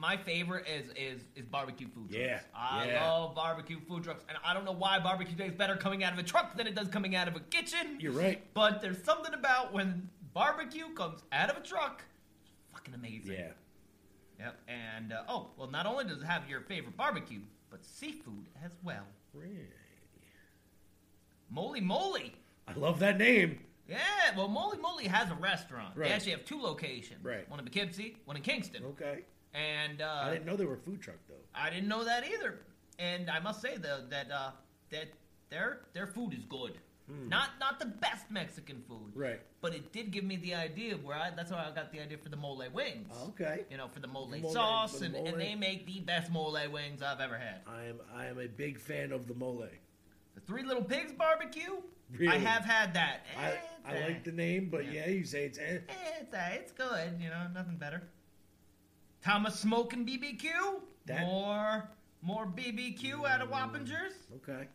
[0.00, 2.24] my favorite is is is barbecue food trucks.
[2.24, 3.06] Yeah, I yeah.
[3.06, 6.18] love barbecue food trucks, and I don't know why barbecue tastes better coming out of
[6.18, 7.98] a truck than it does coming out of a kitchen.
[8.00, 8.42] You're right.
[8.54, 12.02] But there's something about when barbecue comes out of a truck,
[12.40, 13.32] it's fucking amazing.
[13.32, 13.48] Yeah.
[14.38, 14.56] Yep.
[14.68, 17.40] And uh, oh, well, not only does it have your favorite barbecue,
[17.70, 19.04] but seafood as well.
[19.34, 19.68] Really?
[21.50, 22.16] Mole Mole.
[22.66, 23.58] I love that name.
[23.86, 23.98] Yeah,
[24.36, 25.96] well, Mole Mole has a restaurant.
[25.96, 26.08] Right.
[26.08, 27.22] They actually have two locations.
[27.22, 27.48] Right.
[27.50, 28.84] One in Poughkeepsie, one in Kingston.
[28.84, 29.24] Okay.
[29.54, 31.34] And uh, I didn't know they were a food truck though.
[31.54, 32.60] I didn't know that either.
[32.98, 34.50] And I must say though that uh,
[34.90, 35.08] that
[35.48, 36.72] their their food is good.
[37.28, 39.18] Not not the best Mexican food, Hmm.
[39.20, 39.40] Right.
[39.60, 42.16] but it did give me the idea where I that's why I got the idea
[42.18, 43.12] for the mole wings.
[43.30, 43.64] Okay.
[43.68, 45.26] You know, for the mole, Mole- sauce, the and, mole.
[45.26, 47.62] and they make the best mole wings I've ever had.
[47.66, 49.66] I am I am a big fan of the mole.
[50.36, 51.82] The Three Little Pigs barbecue.
[52.16, 52.28] Really?
[52.28, 53.26] I have had that.
[53.36, 55.06] I, I like the name, but Yeah.
[55.06, 55.78] yeah, you say it's eh,
[56.20, 57.18] it's, uh, it's good.
[57.20, 58.02] You know, nothing better.
[59.22, 60.80] Thomas Smoking BBQ.
[61.06, 61.88] That- More
[62.22, 64.12] more BBQ out of mm, Wappingers.
[64.36, 64.66] Okay.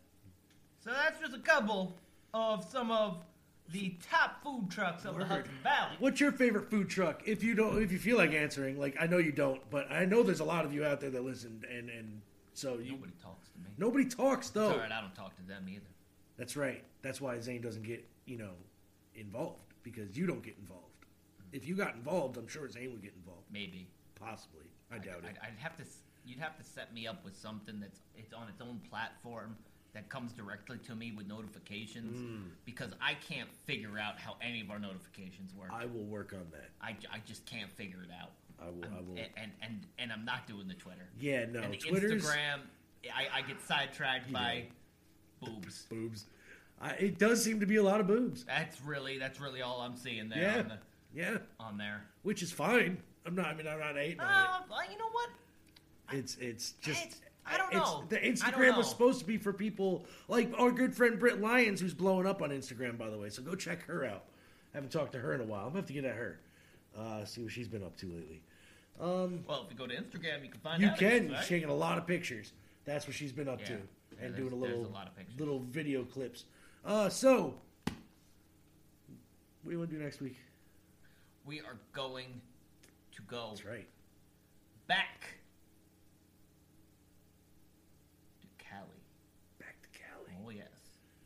[0.79, 1.95] So that's just a couple
[2.33, 3.23] of some of
[3.71, 5.25] the top food trucks of the.
[5.25, 5.95] Hudson Valley.
[5.99, 7.21] What's your favorite food truck?
[7.25, 10.05] If you don't, if you feel like answering, like I know you don't, but I
[10.05, 12.21] know there's a lot of you out there that listen, and and
[12.53, 13.65] so you, Nobody talks to me.
[13.77, 14.69] nobody talks though.
[14.69, 15.81] It's alright, I don't talk to them either.
[16.37, 16.83] That's right.
[17.01, 18.51] That's why Zane doesn't get you know
[19.15, 20.83] involved because you don't get involved.
[20.83, 21.55] Mm-hmm.
[21.55, 23.45] If you got involved, I'm sure Zane would get involved.
[23.51, 23.87] Maybe.
[24.25, 24.63] Possibly.
[24.91, 25.35] I doubt it.
[25.41, 25.83] I'd, I'd have to.
[26.25, 29.55] You'd have to set me up with something that's it's on its own platform
[29.93, 32.49] that comes directly to me with notifications Mm.
[32.65, 35.69] because I can't figure out how any of our notifications work.
[35.71, 36.69] I will work on that.
[36.81, 38.31] I, I just can't figure it out.
[38.61, 38.83] I will.
[38.85, 39.17] I will.
[39.17, 41.07] And, and and and I'm not doing the Twitter.
[41.19, 42.59] Yeah, no, And the Twitter's- Instagram,
[43.15, 44.65] I, I get sidetracked You by
[45.41, 45.47] know.
[45.53, 45.83] boobs.
[45.89, 46.25] Boobs.
[46.81, 48.43] I, it does seem to be a lot of boobs.
[48.43, 50.39] That's really that's really all I'm seeing there.
[50.41, 50.57] Yeah.
[50.59, 50.77] On, the,
[51.13, 51.37] Yeah.
[51.59, 52.03] on there.
[52.23, 52.97] Which is fine.
[53.25, 53.47] I'm not.
[53.47, 55.29] I mean, I'm not hating on Uh, well, you know what?
[56.11, 56.99] It's it's just.
[57.05, 58.03] It's- I don't it's- know.
[58.09, 61.41] The I don't Instagram was supposed to be for people like our good friend Britt
[61.41, 63.29] Lyons, who's blowing up on Instagram, by the way.
[63.29, 64.23] So go check her out.
[64.73, 65.61] I haven't talked to her in a while.
[65.61, 66.39] I'm gonna have to get at her.
[66.97, 68.41] Uh, see what she's been up to lately.
[68.99, 70.99] Um, Well, if you go to Instagram, you can find out.
[70.99, 71.23] you can.
[71.27, 71.45] She's right?
[71.45, 72.53] taking a lot of pictures.
[72.85, 73.67] That's what she's been up Yeah.
[73.67, 73.79] to, Yeah,
[74.11, 76.45] and there's- doing a little a lot of little video clips.
[76.83, 77.93] Uh, so what
[79.65, 80.37] do you want to do next week?
[81.45, 82.41] We are going
[83.15, 83.87] to go That's right.
[84.87, 85.27] back
[88.41, 88.87] to Cali.
[89.59, 90.37] Back to Cali.
[90.45, 90.67] Oh yes,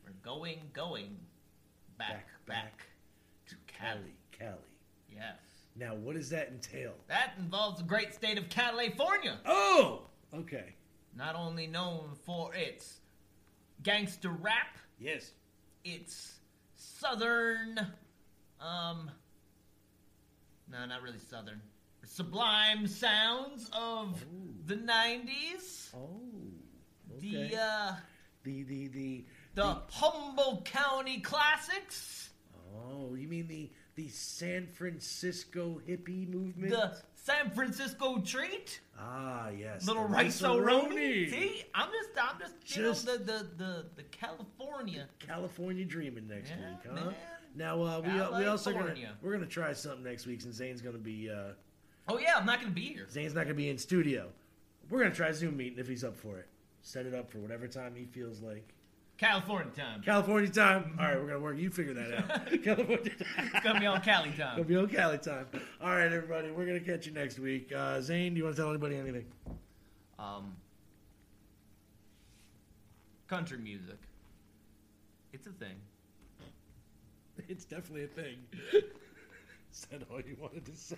[0.04, 1.16] we're going going
[1.98, 2.86] back back,
[3.48, 4.14] to Cali.
[4.32, 4.56] Cali.
[5.12, 5.36] Yes,
[5.76, 6.92] Now, what does that entail?
[7.08, 10.02] that involves the great state of California, Oh,
[10.34, 10.74] okay.
[11.16, 13.00] not only known for its
[13.82, 15.32] gangster rap, Yes.
[15.84, 16.38] its
[16.76, 17.78] southern,
[18.60, 19.10] um,
[20.70, 21.60] no, not really southern,
[22.06, 24.24] sublime sounds of
[24.66, 25.94] the '90s.
[25.94, 26.08] Oh.
[27.16, 27.48] Okay.
[27.50, 27.92] The uh,
[28.44, 29.24] the the the
[29.54, 32.30] the Humboldt County classics,
[32.74, 36.70] Oh, you mean the the San Francisco hippie movement?
[36.72, 39.86] the San Francisco treat, ah, yes.
[39.86, 41.28] little the Rice-A-Roni.
[41.30, 45.06] See, I'm just, I'm just, you Just- know, the, the, the, the California.
[45.18, 46.94] California dreaming next Yeah, week, huh?
[46.94, 47.14] man.
[47.54, 50.80] Now uh, we uh, we also gonna we're gonna try something next week since Zane's
[50.80, 51.52] gonna be uh,
[52.10, 53.06] Oh yeah, I'm not gonna be here.
[53.08, 54.26] Zane's not gonna be in studio.
[54.88, 56.48] We're gonna try Zoom meeting if he's up for it.
[56.82, 58.74] Set it up for whatever time he feels like.
[59.16, 60.02] California time.
[60.02, 60.96] California time.
[60.98, 61.56] All right, we're gonna work.
[61.56, 62.46] You figure that out.
[62.64, 63.50] California time.
[63.54, 64.62] It's gonna be on Cali Gonna time.
[64.64, 65.46] be on Cali time.
[65.80, 66.50] All right, everybody.
[66.50, 67.70] We're gonna catch you next week.
[67.72, 69.26] Uh, Zane, do you want to tell anybody anything?
[70.18, 70.56] Um,
[73.28, 73.98] country music.
[75.32, 75.76] It's a thing.
[77.48, 78.36] It's definitely a thing.
[79.72, 80.96] Is that all you wanted to say?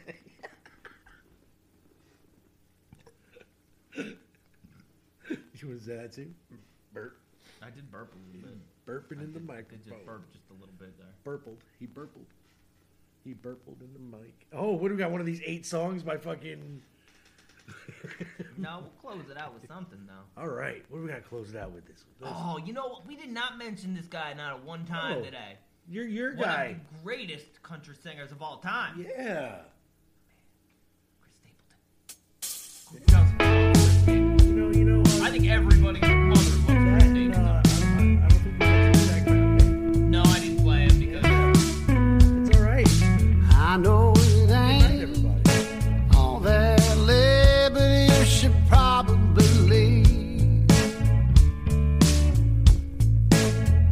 [3.97, 6.31] you want to say that too?
[6.93, 7.17] Burp.
[7.63, 8.59] I did burp a little bit.
[8.87, 9.79] Burping in the I microphone.
[9.89, 11.07] just burped just a little bit there.
[11.25, 11.59] Burpled.
[11.79, 12.27] He burpled.
[13.25, 14.35] He burpled in the mic.
[14.53, 15.13] Oh, what do we got?
[15.13, 16.83] One of these eight songs by fucking.
[18.59, 20.43] no, we'll close it out with something though.
[20.43, 22.05] All right, what do we got to close it out with this?
[22.19, 23.07] This- Oh, you know what?
[23.07, 25.57] We did not mention this guy not at one time Oh, today.
[25.89, 26.65] You're your One guy.
[26.65, 29.07] of the greatest country singers of all time.
[29.17, 29.59] Yeah.
[34.55, 37.63] I think everybody's mother that,
[40.11, 40.63] No, I didn't
[40.99, 41.25] because
[42.49, 42.89] It's all right.
[43.57, 46.81] I know it ain't all that
[48.11, 50.03] you should probably.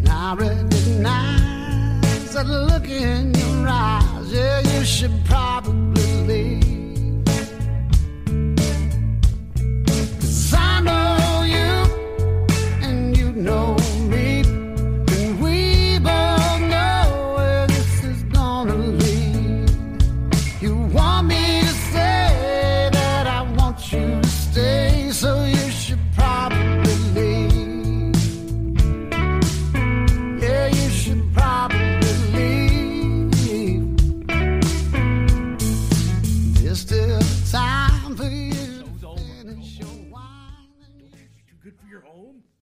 [0.02, 4.30] Now recognize that look in your eyes.
[4.30, 5.59] Yeah, you should probably.